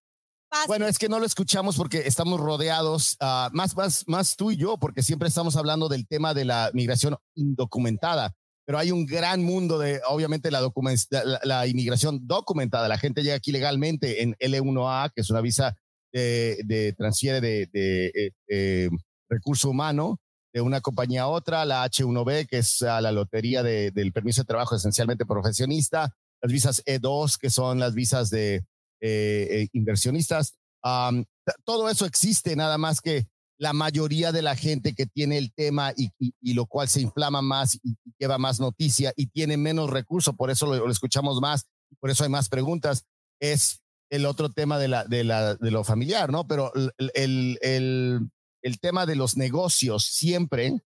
fácil. 0.49 0.67
Bueno, 0.67 0.87
es 0.87 0.97
que 0.97 1.07
no 1.07 1.19
lo 1.19 1.27
escuchamos 1.27 1.77
porque 1.77 1.99
estamos 1.99 2.39
rodeados, 2.39 3.15
uh, 3.21 3.53
más, 3.53 3.75
más, 3.75 4.03
más 4.07 4.35
tú 4.35 4.49
y 4.49 4.57
yo, 4.57 4.77
porque 4.77 5.03
siempre 5.03 5.27
estamos 5.27 5.55
hablando 5.55 5.87
del 5.87 6.07
tema 6.07 6.33
de 6.33 6.45
la 6.45 6.71
migración 6.73 7.15
indocumentada. 7.35 8.33
Pero 8.65 8.79
hay 8.79 8.91
un 8.91 9.05
gran 9.05 9.43
mundo 9.43 9.77
de, 9.77 10.01
obviamente, 10.07 10.49
la, 10.49 10.61
la, 10.61 11.39
la 11.43 11.67
inmigración 11.67 12.27
documentada. 12.27 12.87
La 12.87 12.97
gente 12.97 13.21
llega 13.21 13.35
aquí 13.35 13.51
legalmente 13.51 14.23
en 14.23 14.35
L1A, 14.39 15.11
que 15.13 15.21
es 15.21 15.29
una 15.29 15.41
visa 15.41 15.75
de, 16.11 16.57
de 16.65 16.93
transfiere 16.93 17.41
de, 17.41 17.67
de, 17.71 18.33
de, 18.47 18.89
recurso 19.29 19.69
humano 19.69 20.19
de 20.53 20.61
una 20.61 20.81
compañía 20.81 21.23
a 21.23 21.27
otra, 21.27 21.65
la 21.65 21.85
H1B, 21.85 22.47
que 22.47 22.59
es 22.59 22.81
a 22.81 22.99
la 23.01 23.11
lotería 23.11 23.61
de, 23.61 23.91
del 23.91 24.11
permiso 24.11 24.41
de 24.41 24.47
trabajo 24.47 24.75
esencialmente 24.75 25.25
profesionista, 25.25 26.15
las 26.41 26.51
visas 26.51 26.83
E2, 26.85 27.37
que 27.37 27.49
son 27.49 27.79
las 27.79 27.93
visas 27.93 28.29
de 28.29 28.63
eh, 29.01 29.67
inversionistas. 29.73 30.55
Todo 31.63 31.89
eso 31.89 32.05
existe, 32.05 32.55
nada 32.55 32.77
más 32.77 33.01
que 33.01 33.27
la 33.59 33.73
mayoría 33.73 34.31
de 34.31 34.41
la 34.41 34.55
gente 34.55 34.93
que 34.93 35.05
tiene 35.05 35.37
el 35.37 35.53
tema 35.53 35.93
y, 35.95 36.53
lo 36.53 36.65
cual 36.65 36.87
se 36.87 37.01
inflama 37.01 37.41
más 37.41 37.75
y, 37.83 37.97
lleva 38.17 38.37
más 38.37 38.59
noticia 38.59 39.13
y 39.15 39.27
tiene 39.27 39.57
menos 39.57 39.89
recursos, 39.89 40.33
por 40.35 40.49
eso 40.49 40.65
lo 40.65 40.89
escuchamos 40.89 41.41
más, 41.41 41.65
por 41.99 42.09
eso 42.09 42.23
hay 42.23 42.29
más 42.29 42.47
preguntas, 42.47 43.03
es 43.41 43.81
el 44.09 44.25
otro 44.25 44.49
tema 44.49 44.79
de, 44.79 44.87
la, 44.87 45.05
de, 45.05 45.23
la, 45.23 45.55
de 45.55 45.71
lo 45.71 45.83
familiar, 45.83 46.31
¿no? 46.31 46.47
Pero 46.47 46.73
el, 46.75 47.11
el, 47.13 47.59
el, 47.61 48.19
el 48.61 48.79
tema 48.79 49.05
de 49.05 49.15
los 49.15 49.37
negocios 49.37 50.05
siempre, 50.05 50.81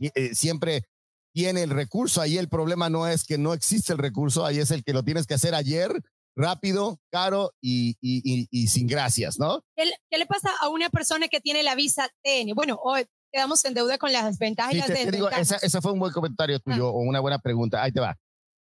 eh, 0.00 0.34
siempre 0.34 0.84
tiene 1.32 1.62
el 1.62 1.70
recurso. 1.70 2.20
Ahí 2.20 2.38
el 2.38 2.48
problema 2.48 2.90
no 2.90 3.06
es 3.06 3.24
que 3.24 3.38
no 3.38 3.54
existe 3.54 3.92
el 3.92 3.98
recurso, 3.98 4.44
ahí 4.44 4.58
es 4.58 4.70
el 4.70 4.84
que 4.84 4.92
lo 4.92 5.02
tienes 5.02 5.26
que 5.26 5.34
hacer 5.34 5.54
ayer, 5.54 5.92
rápido, 6.36 7.00
caro 7.10 7.52
y, 7.60 7.96
y, 8.00 8.22
y, 8.24 8.48
y 8.50 8.68
sin 8.68 8.86
gracias, 8.86 9.38
¿no? 9.38 9.62
¿Qué, 9.76 9.90
¿Qué, 10.10 10.18
le 10.18 10.26
pasa 10.26 10.50
a 10.60 10.68
una 10.68 10.88
persona 10.90 11.28
que 11.28 11.40
tiene 11.40 11.62
la 11.62 11.74
visa 11.74 12.08
TN? 12.22 12.54
Bueno, 12.54 12.78
hoy 12.82 13.06
quedamos 13.32 13.64
en 13.64 13.74
deuda 13.74 13.98
con 13.98 14.12
las 14.12 14.38
ventajas 14.38 14.72
sí, 14.72 14.78
y 14.78 14.80
las 14.80 14.88
te, 14.88 15.04
te 15.04 15.10
digo, 15.10 15.30
esa, 15.30 15.56
esa, 15.56 15.80
fue 15.80 15.92
un 15.92 15.98
buen 15.98 16.12
comentario 16.12 16.58
tuyo 16.60 16.88
ah. 16.88 16.92
o 16.92 17.00
una 17.00 17.20
buena 17.20 17.38
pregunta. 17.38 17.82
Ahí 17.82 17.92
te 17.92 18.00
va 18.00 18.16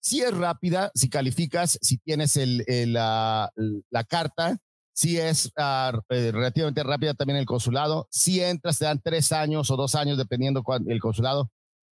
si 0.00 0.22
es 0.22 0.34
rápida, 0.36 0.90
si 0.94 1.08
calificas, 1.08 1.78
si 1.82 1.98
tienes 1.98 2.36
el 2.36 2.64
la, 2.92 3.52
carta, 4.08 4.58
si 4.92 5.18
es 5.18 5.46
uh, 5.56 6.00
relativamente 6.08 6.82
rápida 6.82 7.14
también 7.14 7.38
el 7.38 7.46
consulado, 7.46 8.08
si 8.10 8.40
entras, 8.40 8.78
te 8.78 8.86
dan 8.86 9.00
tres 9.02 9.32
años 9.32 9.70
o 9.70 9.76
dos 9.76 9.94
años 9.94 10.18
dependiendo 10.18 10.64
el 10.86 11.00
consulado 11.00 11.50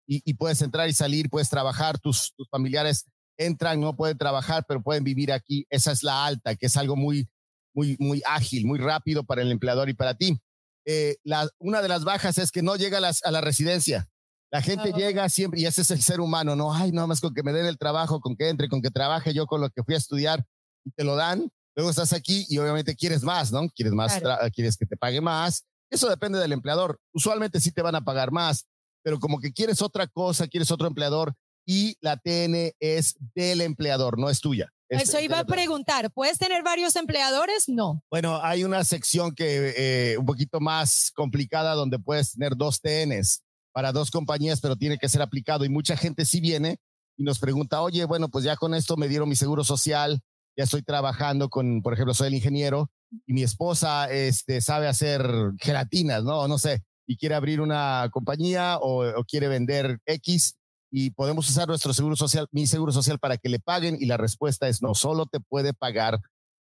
y, 0.07 0.33
puedes 0.35 0.61
entrar 0.61 0.87
y 0.87 0.93
salir, 0.93 1.29
puedes 1.29 1.49
trabajar, 1.49 1.99
tus, 1.99 2.35
familiares 2.51 3.05
entran, 3.37 3.81
no 3.81 3.95
pueden 3.95 4.17
trabajar, 4.17 4.63
pero 4.67 4.83
pueden 4.83 5.03
vivir 5.03 5.31
aquí. 5.31 5.65
Esa 5.69 5.91
es 5.91 6.03
la 6.03 6.25
alta, 6.25 6.55
que 6.55 6.67
es 6.67 6.77
algo 6.77 6.95
muy, 6.95 7.27
muy, 7.73 7.97
muy 7.99 8.21
ágil, 8.25 8.67
muy 8.67 8.77
rápido 8.79 9.23
para 9.23 9.41
el 9.41 9.51
empleador 9.51 9.89
y 9.89 9.93
para 9.95 10.13
ti. 10.13 10.39
Eh, 10.85 11.17
una 11.57 11.81
de 11.81 11.87
las 11.87 12.03
bajas 12.03 12.37
es 12.37 12.51
que 12.51 12.61
no 12.61 12.75
llega 12.75 12.99
a 12.99 13.31
la 13.31 13.41
residencia. 13.41 14.07
La 14.55 14.61
gente 14.61 14.93
llega 14.93 15.27
siempre, 15.27 15.59
y 15.59 15.65
ese 15.65 15.81
es 15.81 15.91
el 15.91 16.01
ser 16.01 16.21
humano, 16.21 16.55
no, 16.55 16.73
ay, 16.73 16.93
nada 16.93 17.07
más 17.07 17.19
con 17.19 17.33
que 17.33 17.43
me 17.43 17.51
den 17.51 17.65
el 17.65 17.77
trabajo, 17.77 18.21
con 18.21 18.37
que 18.37 18.47
entre, 18.47 18.69
con 18.69 18.81
que 18.81 18.89
trabaje 18.89 19.33
yo 19.33 19.47
con 19.47 19.59
lo 19.59 19.69
que 19.69 19.83
fui 19.83 19.95
a 19.95 19.97
estudiar 19.97 20.45
y 20.85 20.91
te 20.91 21.03
lo 21.03 21.17
dan. 21.17 21.49
Luego 21.75 21.89
estás 21.89 22.13
aquí 22.13 22.45
y 22.47 22.57
obviamente 22.57 22.95
quieres 22.95 23.21
más, 23.21 23.51
¿no? 23.51 23.67
Quieres 23.75 23.91
más, 23.91 24.17
claro. 24.17 24.49
quieres 24.53 24.77
que 24.77 24.85
te 24.85 24.95
pague 24.95 25.19
más. 25.19 25.65
Eso 25.89 26.07
depende 26.07 26.39
del 26.39 26.53
empleador. 26.53 26.97
Usualmente 27.13 27.59
sí 27.59 27.73
te 27.73 27.81
van 27.81 27.95
a 27.95 28.05
pagar 28.05 28.31
más, 28.31 28.65
pero 29.03 29.19
como 29.19 29.41
que 29.41 29.51
quieres 29.51 29.81
otra 29.81 30.07
cosa, 30.07 30.47
quieres 30.47 30.71
otro 30.71 30.87
empleador 30.87 31.33
y 31.67 31.97
la 31.99 32.15
TN 32.15 32.71
es 32.79 33.17
del 33.35 33.59
empleador, 33.59 34.17
no 34.17 34.29
es 34.29 34.39
tuya. 34.39 34.69
Es 34.87 35.09
Eso 35.09 35.19
iba 35.19 35.39
a 35.39 35.45
preguntar, 35.45 36.13
¿puedes 36.13 36.37
tener 36.37 36.63
varios 36.63 36.95
empleadores? 36.95 37.67
No. 37.67 38.01
Bueno, 38.09 38.39
hay 38.41 38.63
una 38.63 38.85
sección 38.85 39.35
que 39.35 39.73
eh, 39.75 40.17
un 40.17 40.25
poquito 40.25 40.61
más 40.61 41.11
complicada 41.13 41.73
donde 41.73 41.99
puedes 41.99 42.31
tener 42.31 42.55
dos 42.55 42.79
TNs 42.79 43.41
para 43.75 43.91
dos 43.91 44.09
compañías, 44.09 44.61
pero 44.61 44.77
tiene 44.77 44.97
que 44.97 45.09
ser 45.09 45.21
aplicado 45.21 45.65
y 45.65 45.69
mucha 45.69 45.97
gente 45.97 46.23
sí 46.25 46.39
viene 46.39 46.77
y 47.17 47.23
nos 47.23 47.39
pregunta, 47.39 47.81
oye, 47.81 48.05
bueno, 48.05 48.29
pues 48.29 48.45
ya 48.45 48.55
con 48.55 48.73
esto 48.73 48.95
me 48.95 49.09
dieron 49.09 49.27
mi 49.27 49.35
seguro 49.35 49.65
social, 49.65 50.21
ya 50.57 50.63
estoy 50.63 50.81
trabajando 50.81 51.49
con, 51.49 51.81
por 51.81 51.91
ejemplo, 51.91 52.13
soy 52.13 52.27
el 52.29 52.35
ingeniero 52.35 52.89
y 53.27 53.33
mi 53.33 53.43
esposa 53.43 54.09
este, 54.09 54.61
sabe 54.61 54.87
hacer 54.87 55.29
gelatinas, 55.59 56.23
¿no? 56.23 56.47
No 56.47 56.57
sé, 56.57 56.83
y 57.05 57.17
quiere 57.17 57.35
abrir 57.35 57.59
una 57.59 58.07
compañía 58.13 58.77
o, 58.77 59.05
o 59.05 59.25
quiere 59.25 59.49
vender 59.49 59.99
X 60.05 60.55
y 60.89 61.09
podemos 61.09 61.49
usar 61.49 61.67
nuestro 61.67 61.93
seguro 61.93 62.15
social, 62.15 62.47
mi 62.51 62.67
seguro 62.67 62.93
social 62.93 63.19
para 63.19 63.37
que 63.37 63.49
le 63.49 63.59
paguen 63.59 63.97
y 63.99 64.05
la 64.05 64.15
respuesta 64.15 64.69
es 64.69 64.81
no, 64.81 64.95
solo 64.95 65.25
te 65.25 65.41
puede 65.41 65.73
pagar 65.73 66.21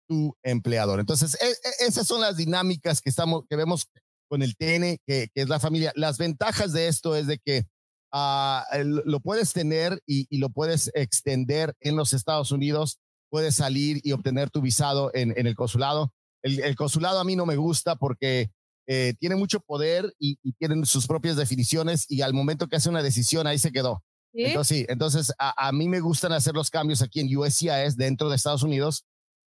tu 0.09 0.35
empleador. 0.42 0.98
Entonces, 0.98 1.35
e, 1.42 1.51
e, 1.51 1.87
esas 1.87 2.07
son 2.07 2.22
las 2.22 2.38
dinámicas 2.38 3.03
que 3.03 3.11
estamos, 3.11 3.44
que 3.51 3.57
vemos 3.57 3.87
con 4.33 4.40
el 4.40 4.57
TN, 4.57 4.97
que, 5.07 5.29
que, 5.35 5.42
es 5.42 5.51
la 5.51 5.61
familia. 5.61 5.92
Las 5.95 6.16
ventajas 6.16 6.73
de 6.73 6.88
esto 6.88 7.16
es 7.16 7.27
de 7.27 7.37
que 7.37 7.66
uh, 8.14 8.62
lo 9.05 9.21
puedes 9.21 9.53
tener 9.53 10.01
y, 10.07 10.27
y, 10.31 10.38
lo 10.38 10.49
puedes 10.49 10.90
extender 10.95 11.75
en 11.81 11.97
los 11.97 12.14
Estados 12.14 12.51
Unidos, 12.51 12.99
puedes 13.29 13.57
salir 13.57 14.01
y 14.03 14.12
obtener 14.12 14.49
tu 14.49 14.62
visado 14.62 15.11
en, 15.12 15.35
en 15.37 15.47
el 15.47 15.55
consulado. 15.55 16.14
El, 16.42 16.61
el, 16.61 16.77
consulado 16.77 17.21
a 17.21 17.25
mí 17.25 17.37
no 17.37 17.45
me 17.45 17.57
gusta 17.57 17.95
porque 17.97 18.51
eh, 18.87 19.12
tiene 19.21 19.37
mucho 19.37 19.61
poder 19.61 20.11
y, 20.18 20.38
y, 20.42 20.53
tienen 20.55 20.87
sus 20.87 21.07
propias 21.07 21.37
definiciones 21.37 22.07
y 22.11 22.23
al 22.23 22.33
momento 22.33 22.68
que 22.68 22.77
hace 22.77 22.88
una 22.88 23.03
decisión 23.03 23.47
ahí 23.47 23.59
se 23.59 23.71
quedó. 23.71 24.03
¿Sí? 24.33 24.45
Entonces, 24.45 24.79
sí, 24.79 24.87
entonces 24.88 25.33
a, 25.38 25.68
a, 25.68 25.73
mí 25.73 25.90
me 25.90 26.01
gustan 26.01 26.33
hacer 26.33 26.55
los 26.55 26.71
cambios 26.71 27.03
aquí 27.03 27.21
en 27.21 27.37
USCIS 27.37 27.99
dentro 27.99 28.31
de 28.31 28.37
Estados 28.37 28.62
Unidos 28.62 29.05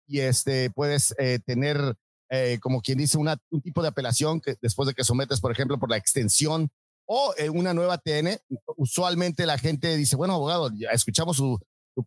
y 0.07 0.19
este 0.19 0.69
puedes 0.69 1.15
eh, 1.17 1.39
tener 1.43 1.95
eh, 2.29 2.57
como 2.59 2.81
quien 2.81 2.97
dice, 2.97 3.17
un 3.17 3.61
tipo 3.61 3.81
de 3.81 3.89
apelación 3.89 4.41
que 4.41 4.55
después 4.61 4.87
de 4.87 4.93
que 4.93 5.03
sometes, 5.03 5.39
por 5.39 5.51
ejemplo, 5.51 5.77
por 5.77 5.89
la 5.89 5.97
extensión 5.97 6.69
o 7.07 7.33
eh, 7.37 7.49
una 7.49 7.73
nueva 7.73 7.99
TN, 7.99 8.39
usualmente 8.77 9.45
la 9.45 9.57
gente 9.57 9.95
dice, 9.95 10.15
bueno, 10.15 10.33
abogado, 10.33 10.71
ya 10.75 10.89
escuchamos 10.89 11.37
su, 11.37 11.59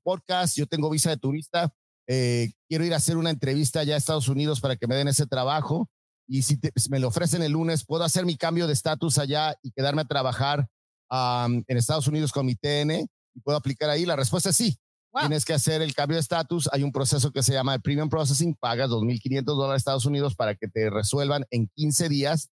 podcast, 0.03 0.55
yo 0.59 0.67
tengo 0.67 0.91
visa 0.91 1.09
de 1.09 1.17
turista, 1.17 1.73
eh, 2.07 2.53
quiero 2.69 2.85
ir 2.85 2.93
a 2.93 2.99
hacer 2.99 3.17
una 3.17 3.31
entrevista 3.31 3.81
allá 3.81 3.95
a 3.95 3.99
Estados 3.99 4.29
Unidos 4.29 4.61
para 4.61 4.77
que 4.77 4.87
me 4.87 4.95
den 4.95 5.09
ese 5.09 5.27
trabajo 5.27 5.89
y 6.27 6.43
si, 6.43 6.59
me 6.91 6.99
lo 6.99 7.09
ofrecen 7.09 7.43
el 7.43 7.53
lunes, 7.53 7.87
¿puedo 7.87 8.05
hacer 8.05 8.27
mi 8.27 8.37
cambio 8.37 8.67
de 8.67 8.75
estatus 8.75 9.17
allá 9.17 9.57
y 9.63 9.71
quedarme 9.71 10.03
a 10.03 10.05
trabajar 10.05 10.69
en 11.11 11.65
Estados 11.69 12.07
Unidos 12.07 12.33
con 12.33 12.45
mi 12.45 12.55
TN? 12.55 13.09
¿Y 13.35 13.41
puedo 13.41 13.57
aplicar 13.57 13.89
ahí? 13.89 14.05
La 14.05 14.17
respuesta 14.17 14.51
es 14.51 14.57
sí. 14.57 14.77
Tienes 15.13 15.45
que 15.45 15.55
hacer 15.55 15.83
el 15.83 15.95
cambio 15.95 16.17
de 16.17 16.21
estatus. 16.21 16.69
Hay 16.73 16.83
un 16.83 16.93
proceso 16.93 17.33
que 17.33 17.43
se 17.43 17.53
llama 17.53 17.75
el 17.75 17.81
Premium 17.81 18.09
Processing. 18.09 18.55
Pagas 18.55 18.91
2.500 18.91 19.43
dólares 19.45 19.75
a 19.75 19.77
Estados 19.77 20.07
Unidos 20.07 20.35
para 20.35 20.55
que 20.55 20.69
te 20.69 20.91
resuelvan 20.91 21.45
en 21.51 21.69
15 21.75 22.09
días 22.09 22.51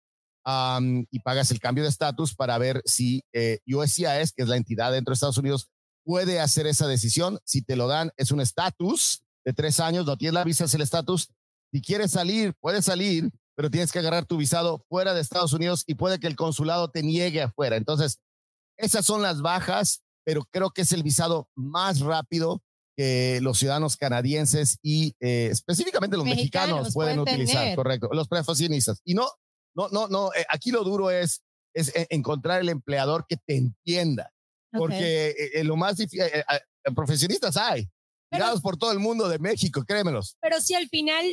y 1.12 1.20
pagas 1.20 1.52
el 1.52 1.60
cambio 1.60 1.84
de 1.84 1.90
estatus 1.90 2.36
para 2.36 2.58
ver 2.58 2.82
si 2.86 3.24
eh, 3.34 3.60
USCIS, 3.68 4.34
que 4.36 4.44
es 4.44 4.48
la 4.48 4.58
entidad 4.58 4.92
dentro 4.92 5.12
de 5.12 5.16
Estados 5.16 5.38
Unidos, 5.38 5.70
puede 6.04 6.40
hacer 6.40 6.68
esa 6.68 6.88
decisión. 6.88 7.40
Si 7.46 7.62
te 7.62 7.76
lo 7.76 7.88
dan, 7.88 8.12
es 8.18 8.32
un 8.32 8.42
estatus 8.42 9.24
de 9.46 9.54
tres 9.54 9.80
años, 9.80 10.06
no 10.06 10.18
tienes 10.18 10.34
la 10.34 10.44
visa, 10.44 10.66
es 10.66 10.74
el 10.74 10.82
estatus. 10.82 11.30
Si 11.72 11.82
quieres 11.82 12.12
salir, 12.12 12.54
puedes 12.60 12.86
salir, 12.86 13.32
pero 13.56 13.70
tienes 13.70 13.92
que 13.92 14.00
agarrar 14.00 14.26
tu 14.26 14.38
visado 14.38 14.84
fuera 14.90 15.14
de 15.14 15.22
Estados 15.22 15.54
Unidos 15.54 15.84
y 15.88 15.96
puede 15.96 16.20
que 16.20 16.28
el 16.28 16.36
consulado 16.36 16.90
te 16.90 17.04
niegue 17.04 17.42
afuera. 17.42 17.76
Entonces, 17.76 18.20
esas 18.78 19.06
son 19.06 19.22
las 19.22 19.42
bajas, 19.42 20.02
pero 20.24 20.46
creo 20.52 20.72
que 20.72 20.82
es 20.82 20.92
el 20.92 21.04
visado 21.04 21.50
más 21.56 22.00
rápido 22.00 22.62
que 22.96 23.40
los 23.42 23.58
ciudadanos 23.58 23.98
canadienses 23.98 24.78
y 24.82 25.16
eh, 25.20 25.50
específicamente 25.52 26.18
los 26.18 26.26
mexicanos, 26.26 26.94
pueden, 26.94 27.20
utilizar, 27.20 27.76
correcto, 27.76 28.10
los 28.12 28.28
profesionistas. 28.28 29.02
Y 29.06 29.14
no, 29.14 29.28
no, 29.76 29.88
no, 29.90 30.08
no, 30.08 30.34
eh, 30.34 30.46
aquí 30.50 30.72
lo 30.72 30.84
duro 30.84 31.10
es, 31.10 31.42
es 31.74 31.96
eh, 31.96 32.08
encontrar 32.10 32.62
el 32.62 32.70
empleador 32.70 33.26
que 33.28 33.38
te 33.38 33.56
entienda, 33.56 34.32
porque 34.72 35.36
lo 35.64 35.76
más 35.76 35.98
difícil, 35.98 36.26
profesionistas 36.96 37.58
hay, 37.58 37.90
Mirados 38.32 38.62
por 38.62 38.78
todo 38.78 38.92
el 38.92 39.00
mundo 39.00 39.28
de 39.28 39.40
México, 39.40 39.84
créemelos. 39.86 40.38
Pero 40.42 40.62
si 40.62 40.74
al 40.74 40.88
final 40.88 41.26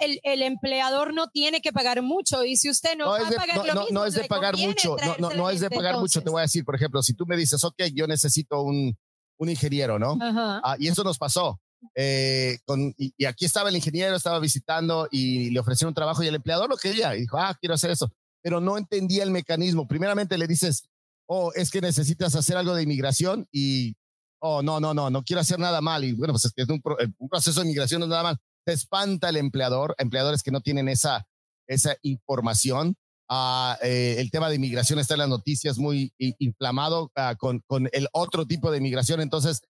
el, 0.00 0.20
el, 0.22 0.42
empleador 0.42 1.12
no 1.12 1.28
tiene 1.28 1.60
que 1.60 1.72
pagar 1.72 2.00
mucho 2.02 2.44
y 2.44 2.56
si 2.56 2.70
usted 2.70 2.96
no, 2.96 3.10
va 3.10 3.26
a 3.26 3.30
pagar 3.30 3.56
lo 3.56 3.64
mismo, 3.64 3.86
no 3.90 4.04
es 4.06 4.14
de 4.14 4.24
pagar 4.24 4.56
mucho, 4.56 4.96
no, 5.04 5.16
no, 5.18 5.34
no 5.34 5.50
es 5.50 5.60
de 5.60 5.68
pagar 5.68 5.98
mucho, 5.98 6.22
te 6.22 6.30
voy 6.30 6.40
a 6.40 6.42
decir, 6.42 6.64
por 6.64 6.76
ejemplo, 6.76 7.02
si 7.02 7.14
tú 7.14 7.26
me 7.26 7.36
dices, 7.36 7.64
ok, 7.64 7.82
yo 7.92 8.06
necesito 8.06 8.62
un, 8.62 8.96
un 9.38 9.48
ingeniero, 9.48 9.98
¿no? 9.98 10.16
Ah, 10.20 10.76
y 10.78 10.88
eso 10.88 11.02
nos 11.04 11.18
pasó. 11.18 11.60
Eh, 11.94 12.58
con, 12.64 12.94
y, 12.96 13.24
aquí 13.26 13.44
estaba 13.44 13.68
el 13.68 13.76
ingeniero, 13.76 14.16
estaba 14.16 14.38
visitando 14.38 15.08
y 15.10 15.50
le 15.50 15.60
ofrecieron 15.60 15.90
un 15.90 15.94
trabajo 15.94 16.22
y 16.22 16.28
el 16.28 16.34
empleador 16.34 16.70
lo 16.70 16.76
quería 16.76 17.14
y 17.14 17.22
dijo, 17.22 17.36
ah, 17.38 17.56
quiero 17.60 17.74
hacer 17.74 17.90
eso, 17.90 18.10
pero 18.42 18.60
no 18.60 18.78
entendía 18.78 19.22
el 19.22 19.30
mecanismo. 19.30 19.86
Primeramente 19.86 20.38
le 20.38 20.46
dices, 20.46 20.84
oh, 21.26 21.52
es 21.54 21.70
que 21.70 21.80
necesitas 21.80 22.34
hacer 22.34 22.56
algo 22.56 22.74
de 22.74 22.82
inmigración 22.82 23.46
y 23.52 23.96
oh, 24.46 24.62
no, 24.62 24.78
no, 24.78 24.92
no, 24.92 25.08
no 25.08 25.22
quiero 25.24 25.40
hacer 25.40 25.58
nada 25.58 25.80
mal. 25.80 26.04
Y 26.04 26.12
bueno, 26.12 26.34
pues 26.34 26.44
es 26.44 26.52
que 26.52 26.62
es 26.62 26.68
un, 26.68 26.82
proceso 27.30 27.60
de 27.60 27.66
migración 27.66 28.00
no 28.00 28.06
es 28.06 28.10
nada 28.10 28.22
mal. 28.22 28.38
Te 28.64 28.72
espanta 28.72 29.30
el 29.30 29.36
empleador, 29.36 29.94
empleadores 29.98 30.42
que 30.42 30.50
no 30.50 30.60
tienen 30.60 30.88
esa, 30.88 31.26
esa 31.66 31.96
información. 32.02 32.94
Ah, 33.30 33.78
eh, 33.82 34.16
el 34.18 34.30
tema 34.30 34.50
de 34.50 34.56
inmigración 34.56 34.98
está 34.98 35.14
en 35.14 35.20
las 35.20 35.30
noticias 35.30 35.78
muy 35.78 36.12
inflamado 36.18 37.10
ah, 37.16 37.36
con, 37.38 37.62
con 37.66 37.88
el 37.92 38.08
otro 38.12 38.46
tipo 38.46 38.70
de 38.70 38.78
inmigración. 38.78 39.22
Entonces, 39.22 39.62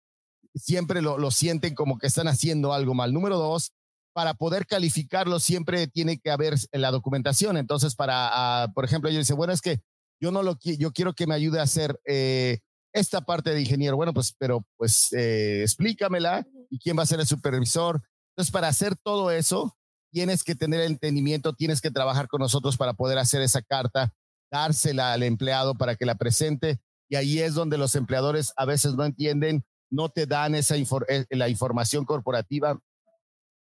siempre 0.57 1.03
lo, 1.03 1.19
lo 1.19 1.31
sienten 1.31 1.77
como 1.77 1.99
que 1.99 2.09
están 2.09 2.27
haciendo 2.27 2.73
algo 2.73 2.95
mal. 2.95 3.13
Número 3.13 3.39
dos, 3.39 3.73
para 4.13 4.35
poder 4.35 4.67
calificarlo 4.67 5.39
siempre 5.39 5.87
tiene 5.87 6.19
que 6.19 6.33
haber 6.33 6.57
la 6.73 6.91
documentación. 6.91 7.57
Entonces, 7.57 7.95
para, 7.95 8.29
ah, 8.33 8.73
por 8.75 8.85
ejemplo, 8.85 9.09
yo 9.09 9.19
dice, 9.19 9.35
bueno, 9.35 9.53
es 9.53 9.61
que 9.61 9.81
yo 10.21 10.33
no 10.33 10.43
lo 10.43 10.59
yo 10.61 10.93
quiero 10.93 11.15
que 11.15 11.29
me 11.29 11.35
ayude 11.35 11.61
a 11.61 11.65
hacer 11.65 12.01
eh, 12.07 12.59
esta 12.95 13.21
parte 13.21 13.51
de 13.51 13.61
ingeniero. 13.61 13.97
Bueno, 13.97 14.15
pues, 14.15 14.35
pero 14.39 14.65
pues 14.77 15.13
eh, 15.13 15.63
explícamela 15.63 16.47
y 16.71 16.79
quién 16.79 16.97
va 16.97 17.03
a 17.03 17.07
ser 17.07 17.21
el 17.21 17.27
supervisor. 17.27 18.03
Entonces, 18.31 18.53
para 18.53 18.69
hacer 18.69 18.97
todo 18.97 19.31
eso, 19.31 19.77
tienes 20.11 20.45
que 20.45 20.55
tener 20.55 20.81
el 20.81 20.93
entendimiento, 20.93 21.53
tienes 21.53 21.81
que 21.81 21.91
trabajar 21.91 22.29
con 22.29 22.41
nosotros 22.41 22.77
para 22.77 22.95
poder 22.95 23.19
hacer 23.19 23.43
esa 23.43 23.63
carta, 23.63 24.15
dársela 24.51 25.13
al 25.13 25.25
empleado 25.25 25.75
para 25.75 25.97
que 25.97 26.07
la 26.07 26.15
presente. 26.15 26.81
Y 27.09 27.17
ahí 27.17 27.41
es 27.41 27.55
donde 27.55 27.79
los 27.79 27.95
empleadores 27.97 28.53
a 28.57 28.65
veces 28.65 28.95
no 28.95 29.05
entienden, 29.05 29.65
no 29.91 30.09
te 30.09 30.27
dan 30.27 30.55
esa 30.55 30.77
eh, 30.77 31.27
la 31.31 31.49
información 31.49 32.05
corporativa 32.05 32.79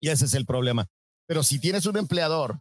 y 0.00 0.08
ese 0.08 0.24
es 0.24 0.34
el 0.34 0.44
problema. 0.44 0.86
Pero 1.26 1.42
si 1.42 1.60
tienes 1.60 1.86
un 1.86 1.96
empleador 1.96 2.60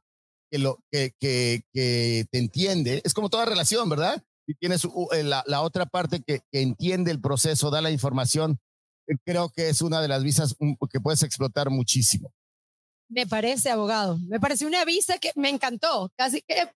que, 0.51 0.59
lo, 0.59 0.79
que, 0.91 1.13
que, 1.19 1.63
que 1.73 2.25
te 2.31 2.37
entiende, 2.37 3.01
es 3.03 3.13
como 3.13 3.29
toda 3.29 3.45
relación, 3.45 3.89
¿verdad? 3.89 4.23
Y 4.49 4.55
tienes 4.55 4.83
eh, 4.83 5.23
la, 5.23 5.43
la 5.45 5.61
otra 5.61 5.85
parte 5.85 6.23
que, 6.25 6.41
entiende 6.51 7.11
el 7.11 7.21
proceso, 7.21 7.69
da 7.69 7.81
la 7.81 7.91
información, 7.91 8.59
eh, 9.05 9.15
creo 9.23 9.49
que 9.49 9.69
es 9.69 9.83
una 9.83 10.01
de 10.01 10.07
las 10.07 10.23
visas 10.23 10.55
que 10.91 10.99
puedes 10.99 11.21
explotar 11.21 11.69
muchísimo. 11.69 12.33
Me 13.09 13.27
parece, 13.27 13.69
abogado. 13.69 14.17
Me 14.27 14.39
parece 14.39 14.65
una 14.65 14.83
visa 14.85 15.19
que 15.19 15.31
me 15.35 15.49
encantó. 15.49 16.11
Casi 16.17 16.41
que 16.41 16.67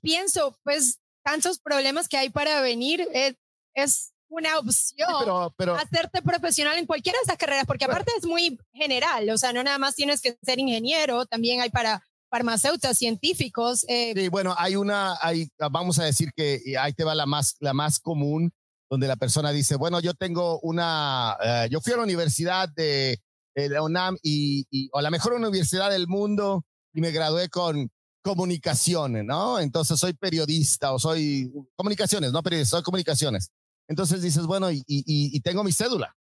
pienso, 0.00 0.56
pues, 0.62 1.00
tantos 1.24 1.58
problemas 1.58 2.06
que 2.06 2.18
hay 2.18 2.30
para 2.30 2.60
venir, 2.60 3.04
es, 3.12 3.34
es 3.74 4.12
una 4.28 4.56
opción 4.58 5.08
pero, 5.18 5.52
pero, 5.56 5.74
hacerte 5.74 6.22
profesional 6.22 6.78
en 6.78 6.86
cualquiera 6.86 7.18
de 7.18 7.24
esas 7.24 7.36
carreras, 7.36 7.66
porque 7.66 7.86
aparte 7.86 8.12
es 8.16 8.26
muy 8.26 8.60
general, 8.72 9.28
o 9.30 9.38
sea, 9.38 9.52
no 9.52 9.64
nada 9.64 9.78
más 9.78 9.96
tienes 9.96 10.20
que 10.20 10.36
ser 10.42 10.58
ingeniero, 10.58 11.26
también 11.26 11.62
hay 11.62 11.70
para 11.70 12.02
farmacéuticos, 12.30 12.96
científicos. 12.96 13.84
Eh. 13.88 14.12
Sí, 14.14 14.28
bueno, 14.28 14.54
hay 14.56 14.76
una, 14.76 15.16
hay, 15.20 15.48
vamos 15.70 15.98
a 15.98 16.04
decir 16.04 16.30
que 16.34 16.60
ahí 16.78 16.92
te 16.92 17.04
va 17.04 17.14
la 17.14 17.26
más, 17.26 17.56
la 17.60 17.72
más 17.72 17.98
común, 17.98 18.52
donde 18.90 19.06
la 19.06 19.16
persona 19.16 19.50
dice, 19.50 19.76
bueno, 19.76 20.00
yo 20.00 20.14
tengo 20.14 20.60
una, 20.60 21.36
eh, 21.42 21.68
yo 21.70 21.80
fui 21.80 21.92
a 21.92 21.96
la 21.96 22.02
universidad 22.02 22.68
de, 22.68 23.20
la 23.54 23.82
UNAM 23.82 24.16
y, 24.22 24.88
o 24.92 25.00
la 25.00 25.10
mejor 25.10 25.32
universidad 25.32 25.90
del 25.90 26.06
mundo 26.06 26.64
y 26.94 27.00
me 27.00 27.10
gradué 27.10 27.48
con 27.48 27.90
comunicaciones, 28.22 29.24
¿no? 29.24 29.58
Entonces 29.58 29.98
soy 29.98 30.12
periodista 30.12 30.92
o 30.92 31.00
soy 31.00 31.52
comunicaciones, 31.74 32.30
no 32.30 32.40
periodista, 32.40 32.76
soy 32.76 32.84
comunicaciones. 32.84 33.50
Entonces 33.88 34.22
dices, 34.22 34.46
bueno, 34.46 34.70
y, 34.70 34.84
y 34.86 35.40
tengo 35.40 35.64
mi 35.64 35.72
cédula. 35.72 36.14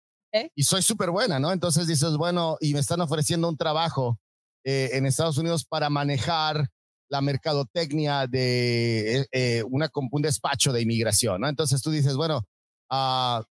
Y 0.56 0.64
soy 0.64 0.82
súper 0.82 1.12
buena, 1.12 1.40
¿no? 1.40 1.52
Entonces 1.52 1.88
dices, 1.88 2.18
bueno, 2.18 2.58
y 2.60 2.74
me 2.74 2.80
están 2.80 3.02
ofreciendo 3.02 3.48
un 3.48 3.58
trabajo 3.58 4.20
eh, 4.66 4.90
en 4.94 5.06
Estados 5.06 5.38
Unidos 5.38 5.64
para 5.64 5.90
manejar 5.90 6.70
la 7.08 7.22
mercadotecnia 7.22 8.26
de 8.28 9.20
eh, 9.20 9.28
eh, 9.32 9.64
una, 9.70 9.90
un 9.94 10.22
despacho 10.22 10.74
de 10.74 10.82
inmigración, 10.82 11.40
¿no? 11.40 11.48
Entonces 11.48 11.82
tú 11.82 11.92
dices, 11.92 12.16
bueno, 12.16 12.44
uh, 12.92 13.44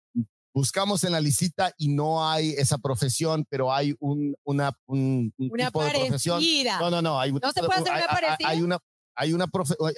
buscamos 0.52 1.04
en 1.04 1.12
la 1.12 1.20
licita 1.20 1.72
y 1.78 1.88
no 1.88 2.28
hay 2.28 2.50
esa 2.50 2.78
profesión, 2.78 3.46
pero 3.48 3.72
hay 3.72 3.94
un, 4.00 4.34
una, 4.44 4.76
un, 4.86 5.32
una 5.38 5.66
tipo 5.66 5.84
de 5.84 5.90
profesión. 5.90 6.42
No, 6.80 6.90
no, 6.90 7.00
no. 7.00 7.20
Hay, 7.20 7.32
no 7.32 7.52
se 7.52 7.62
puede 7.62 7.80
hacer 7.80 7.92
una 7.92 8.06
parecida. 8.06 8.48
Hay 8.48 8.62
una, 8.62 8.78
hay 9.16 9.32
una, 9.32 9.46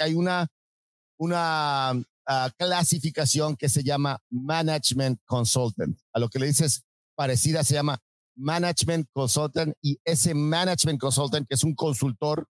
hay 0.01 0.15
una, 0.15 0.47
una 1.19 1.93
uh, 1.95 2.51
clasificación 2.59 3.57
que 3.57 3.71
se 3.71 3.83
llama 3.83 4.19
Management 4.31 5.21
Consultant. 5.25 5.99
A 6.13 6.19
lo 6.19 6.29
que 6.29 6.39
le 6.39 6.47
dices 6.47 6.85
parecida 7.17 7.65
se 7.65 7.75
llama 7.75 7.99
Management 8.37 9.09
Consultant 9.13 9.75
y 9.83 9.99
ese 10.05 10.35
Management 10.35 11.01
Consultant, 11.01 11.47
que 11.49 11.55
es 11.55 11.65
un 11.65 11.75
consultor, 11.75 12.47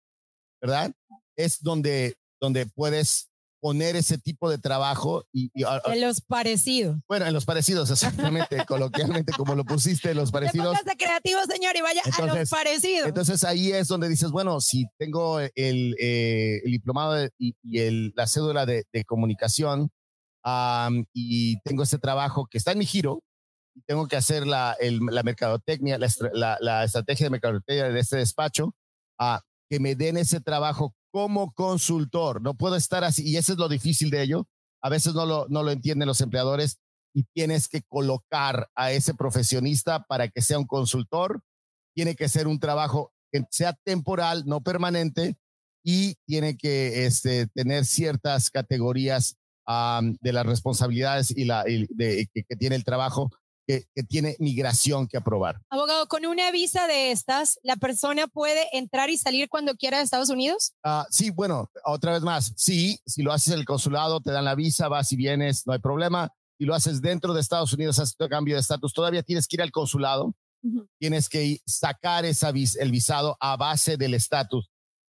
¿verdad? 0.62 0.94
Es 1.36 1.62
donde, 1.62 2.16
donde 2.40 2.66
puedes 2.66 3.30
poner 3.64 3.96
ese 3.96 4.18
tipo 4.18 4.50
de 4.50 4.58
trabajo 4.58 5.24
y, 5.32 5.50
en 5.56 6.02
los 6.02 6.20
parecidos. 6.20 6.98
Bueno, 7.08 7.26
en 7.26 7.34
los 7.34 7.46
parecidos, 7.46 7.90
exactamente, 7.90 8.58
coloquialmente 8.68 9.32
como 9.32 9.56
lo 9.56 9.64
pusiste, 9.64 10.14
los 10.14 10.32
parecidos. 10.32 10.78
de 10.84 10.98
creativo, 10.98 11.40
señor, 11.50 11.74
y 11.78 11.82
vaya 11.82 12.02
a 12.12 12.26
los 12.26 12.50
parecidos. 12.50 13.08
Entonces 13.08 13.46
ahí 13.46 13.72
es 13.72 13.88
donde 13.88 14.10
dices, 14.10 14.32
bueno, 14.32 14.60
si 14.60 14.86
tengo 14.98 15.40
el, 15.40 15.96
eh, 15.98 16.62
el 16.66 16.72
diplomado 16.72 17.30
y, 17.38 17.56
el, 17.72 18.12
la 18.18 18.28
cédula 18.28 18.66
de, 18.66 18.84
de 18.92 19.06
comunicación 19.06 19.90
y 21.14 21.58
tengo 21.62 21.84
ese 21.84 22.00
trabajo 22.00 22.48
que 22.52 22.58
está 22.58 22.74
en 22.74 22.80
mi 22.80 22.86
giro, 22.86 23.24
y 23.76 23.82
tengo 23.82 24.08
que 24.08 24.16
hacer 24.16 24.46
la, 24.46 24.76
el, 24.80 25.00
la 25.00 25.24
mercadotecnia, 25.24 25.98
la, 25.98 26.58
la, 26.60 26.84
estrategia 26.84 27.26
de 27.26 27.32
mercadotecnia 27.32 27.90
de 27.90 28.00
este 28.00 28.18
despacho, 28.18 28.76
a 29.20 29.42
que 29.70 29.80
me 29.80 29.96
den 29.96 30.18
ese 30.18 30.42
trabajo 30.42 30.96
como 31.12 31.54
consultor. 31.54 32.42
No 32.42 32.56
puedo 32.56 32.76
estar 32.76 33.04
así, 33.04 33.28
y 33.28 33.38
eso 33.38 33.54
es 33.54 33.58
lo 33.58 33.70
difícil 33.70 34.10
de 34.10 34.24
ello. 34.24 34.48
A 34.82 34.90
veces 34.90 35.14
no 35.14 35.26
lo, 35.26 35.48
no 35.50 35.64
lo 35.64 35.72
entienden 35.72 36.08
los 36.08 36.22
empleadores 36.22 36.80
y 37.14 37.24
tienes 37.34 37.68
que 37.68 37.82
colocar 37.84 38.70
a 38.76 38.92
ese 38.92 39.14
profesionista 39.14 40.04
para 40.04 40.28
que 40.28 40.42
sea 40.42 40.60
un 40.60 40.68
consultor. 40.68 41.42
Tiene 41.96 42.16
que 42.16 42.28
ser 42.28 42.48
un 42.48 42.60
trabajo 42.60 43.14
que 43.32 43.44
sea 43.50 43.74
temporal, 43.84 44.44
no 44.46 44.62
permanente, 44.62 45.38
y 45.84 46.16
tiene 46.26 46.58
que 46.58 47.06
este, 47.06 47.48
tener 47.48 47.86
ciertas 47.86 48.50
categorías 48.50 49.38
de 50.22 50.34
las 50.34 50.46
responsabilidades 50.46 51.32
y 51.32 51.46
la 51.46 51.64
de, 51.64 52.28
que, 52.34 52.56
tiene 52.58 52.76
el 52.76 52.84
trabajo 52.84 53.30
que, 53.68 53.86
tiene 54.08 54.36
migración 54.40 55.08
que 55.08 55.18
aprobar. 55.18 55.62
Abogado, 55.70 56.08
con 56.08 56.26
una 56.26 56.52
visa 56.52 56.88
de 56.88 57.12
estas, 57.12 57.60
¿la 57.64 57.76
persona 57.76 58.28
puede 58.28 58.68
entrar 58.74 59.10
y 59.10 59.18
salir 59.18 59.50
cuando 59.50 59.76
quiera 59.76 59.98
de 59.98 60.04
Estados 60.04 60.30
Unidos? 60.30 60.74
Uh, 60.86 61.04
sí, 61.10 61.30
bueno, 61.30 61.70
otra 61.86 62.14
vez 62.14 62.22
más, 62.22 62.54
sí, 62.56 63.00
si 63.06 63.22
lo 63.24 63.32
haces 63.32 63.54
en 63.54 63.60
el 63.60 63.66
consulado, 63.66 64.22
te 64.22 64.32
dan 64.32 64.46
la 64.46 64.56
visa, 64.56 64.88
vas 64.88 65.12
y 65.12 65.16
vienes, 65.16 65.66
no 65.66 65.74
hay 65.74 65.80
problema. 65.80 66.30
Si 66.58 66.66
lo 66.66 66.76
haces 66.76 67.02
dentro 67.02 67.34
de 67.34 67.42
Estados 67.42 67.74
Unidos, 67.74 68.00
haces 68.00 68.16
tu 68.16 68.28
cambio 68.28 68.56
de 68.56 68.62
estatus, 68.62 68.94
todavía 68.94 69.24
tienes 69.24 69.48
que 69.48 69.56
ir 69.56 69.62
al 69.62 69.72
consulado, 69.72 70.36
tienes 70.98 71.28
que 71.28 71.60
sacar 71.66 72.24
esa 72.24 72.50
el 72.50 72.92
visado 72.92 73.36
a 73.40 73.58
base 73.58 73.98
del 73.98 74.14
estatus. 74.14 74.70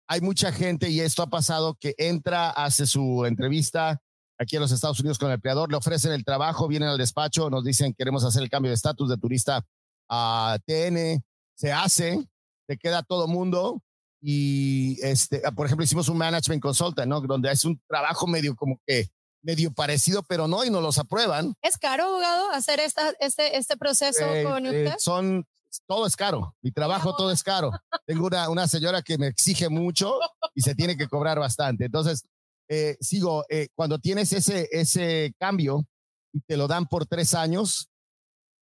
hay 0.07 0.21
mucha 0.21 0.53
gente, 0.53 0.91
y 0.91 1.01
esto 1.01 1.23
ha 1.23 1.31
pasado, 1.31 1.77
que 1.81 1.95
entra, 1.97 2.51
hace 2.51 2.87
su 2.87 3.25
entrevista 3.25 4.01
aquí 4.41 4.57
en 4.57 4.63
los 4.63 4.73
Estados 4.73 4.99
Unidos 5.01 5.19
con 5.19 5.29
el 5.29 5.35
empleador, 5.35 5.71
le 5.71 5.77
ofrecen 5.77 6.13
el 6.13 6.25
trabajo, 6.25 6.67
vienen 6.67 6.89
al 6.89 6.99
despacho, 6.99 7.51
nos 7.51 7.63
dicen 7.63 7.95
queremos 7.95 8.25
hacer 8.25 8.43
el 8.43 8.49
cambio 8.49 8.71
de 8.71 8.75
estatus 8.75 9.09
de 9.11 9.19
turista 9.19 9.65
a 10.09 10.59
TN, 10.67 11.23
se 11.55 11.73
hace, 11.73 12.27
se 12.67 12.77
queda 12.79 13.03
todo 13.03 13.29
mundo 13.29 13.83
y 14.23 14.99
este, 15.03 15.43
por 15.53 15.67
ejemplo, 15.67 15.85
hicimos 15.85 16.09
un 16.09 16.17
management 16.17 16.63
consultant, 16.63 17.07
¿no? 17.07 17.21
Donde 17.21 17.53
es 17.53 17.65
un 17.65 17.81
trabajo 17.87 18.27
medio 18.27 18.57
como 18.57 18.81
que 18.87 19.09
medio 19.43 19.73
parecido, 19.73 20.23
pero 20.23 20.49
no, 20.49 20.65
y 20.65 20.71
nos 20.71 20.83
los 20.83 20.99
aprueban. 20.99 21.55
¿Es 21.63 21.77
caro, 21.79 22.05
abogado, 22.05 22.51
hacer 22.51 22.81
esta, 22.81 23.11
este, 23.21 23.57
este 23.57 23.77
proceso 23.77 24.25
Eh, 24.25 24.45
con 24.45 24.67
eh, 24.67 24.69
usted? 24.69 24.95
son, 24.99 25.47
todo 25.87 26.07
es 26.07 26.17
caro. 26.17 26.55
Mi 26.63 26.73
trabajo, 26.73 27.15
todo 27.15 27.31
es 27.31 27.43
caro. 27.43 27.71
Tengo 28.07 28.27
una, 28.27 28.49
una 28.49 28.69
señora 28.69 29.03
que 29.03 29.17
me 29.17 29.29
exige 29.29 29.69
mucho 29.69 30.19
y 30.55 30.63
se 30.63 30.75
tiene 30.75 30.97
que 30.97 31.09
cobrar 31.09 31.39
bastante. 31.39 31.87
Entonces, 31.87 32.25
eh, 32.73 32.97
sigo, 33.01 33.45
eh, 33.49 33.67
cuando 33.75 33.99
tienes 33.99 34.33
ese, 34.33 34.69
ese 34.71 35.35
cambio 35.41 35.85
y 36.33 36.41
te 36.43 36.57
lo 36.57 36.69
dan 36.69 36.87
por 36.87 37.05
tres 37.05 37.35
años, 37.35 37.89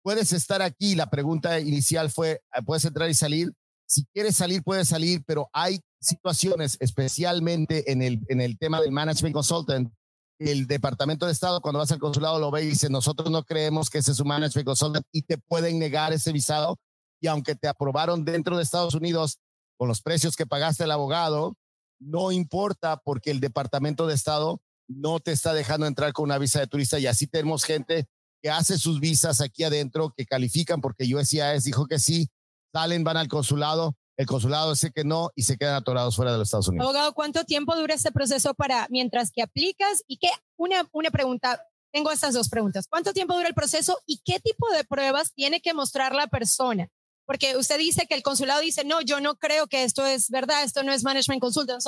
puedes 0.01 0.31
estar 0.31 0.61
aquí. 0.61 0.95
La 0.95 1.09
pregunta 1.09 1.59
inicial 1.59 2.09
fue, 2.09 2.31
eh, 2.31 2.61
¿puedes 2.65 2.85
entrar 2.85 3.09
y 3.09 3.13
salir? 3.13 3.51
Si 3.85 4.05
quieres 4.13 4.37
salir, 4.37 4.63
puedes 4.63 4.87
salir, 4.87 5.21
pero 5.27 5.49
hay 5.51 5.81
situaciones, 5.99 6.77
especialmente 6.79 7.91
en 7.91 8.01
el, 8.01 8.21
en 8.29 8.39
el 8.39 8.57
tema 8.57 8.79
del 8.79 8.93
management 8.93 9.33
consultant, 9.33 9.91
el 10.39 10.65
Departamento 10.65 11.25
de 11.25 11.33
Estado, 11.33 11.59
cuando 11.59 11.79
vas 11.79 11.91
al 11.91 11.99
consulado, 11.99 12.39
lo 12.39 12.51
ve 12.51 12.63
y 12.63 12.67
dice, 12.67 12.89
nosotros 12.89 13.29
no 13.29 13.43
creemos 13.43 13.89
que 13.89 13.97
ese 13.97 14.13
es 14.13 14.19
un 14.21 14.29
management 14.29 14.65
consultant 14.65 15.05
y 15.11 15.23
te 15.23 15.37
pueden 15.37 15.77
negar 15.77 16.13
ese 16.13 16.31
visado. 16.31 16.77
Y 17.19 17.27
aunque 17.27 17.55
te 17.55 17.67
aprobaron 17.67 18.23
dentro 18.23 18.55
de 18.55 18.63
Estados 18.63 18.93
Unidos 18.93 19.39
con 19.77 19.89
los 19.89 20.01
precios 20.01 20.37
que 20.37 20.45
pagaste 20.45 20.85
el 20.85 20.91
abogado, 20.91 21.57
no 21.99 22.31
importa 22.31 22.97
porque 22.97 23.31
el 23.31 23.39
Departamento 23.39 24.07
de 24.07 24.15
Estado 24.15 24.61
no 24.87 25.19
te 25.19 25.31
está 25.31 25.53
dejando 25.53 25.85
entrar 25.85 26.13
con 26.13 26.23
una 26.23 26.37
visa 26.37 26.59
de 26.59 26.67
turista 26.67 26.99
y 26.99 27.07
así 27.07 27.27
tenemos 27.27 27.63
gente 27.63 28.07
que 28.41 28.49
hace 28.49 28.77
sus 28.77 28.99
visas 28.99 29.41
aquí 29.41 29.63
adentro, 29.63 30.13
que 30.15 30.25
califican 30.25 30.81
porque 30.81 31.13
USCIS 31.13 31.63
dijo 31.63 31.85
que 31.85 31.99
sí, 31.99 32.29
salen, 32.73 33.03
van 33.03 33.17
al 33.17 33.27
consulado, 33.27 33.95
el 34.17 34.25
consulado 34.25 34.71
dice 34.71 34.91
que 34.91 35.03
no 35.03 35.31
y 35.35 35.43
se 35.43 35.57
quedan 35.57 35.75
atorados 35.75 36.15
fuera 36.15 36.31
de 36.31 36.37
los 36.37 36.47
Estados 36.47 36.67
Unidos. 36.67 36.85
Abogado, 36.85 37.13
¿cuánto 37.13 37.43
tiempo 37.45 37.75
dura 37.75 37.93
este 37.93 38.11
proceso 38.11 38.53
para 38.53 38.87
mientras 38.89 39.31
que 39.31 39.41
aplicas? 39.41 40.03
Y 40.07 40.17
qué, 40.17 40.29
una, 40.57 40.87
una 40.91 41.11
pregunta, 41.11 41.61
tengo 41.93 42.11
estas 42.11 42.33
dos 42.33 42.49
preguntas. 42.49 42.87
¿Cuánto 42.89 43.13
tiempo 43.13 43.33
dura 43.35 43.47
el 43.47 43.53
proceso 43.53 43.97
y 44.05 44.21
qué 44.25 44.39
tipo 44.39 44.69
de 44.71 44.83
pruebas 44.83 45.33
tiene 45.33 45.61
que 45.61 45.73
mostrar 45.73 46.13
la 46.15 46.27
persona? 46.27 46.89
Porque 47.29 47.55
usted 47.57 47.77
dice 47.77 48.07
que 48.07 48.15
el 48.15 48.23
consulado 48.23 48.59
dice, 48.59 48.83
no, 48.83 49.01
yo 49.01 49.19
no 49.21 49.35
creo 49.35 49.67
que 49.67 49.83
esto 49.83 50.03
es 50.03 50.31
verdad, 50.31 50.63
esto 50.63 50.81
no 50.81 50.91
es 50.91 51.03
management 51.03 51.39
consultant. 51.39 51.79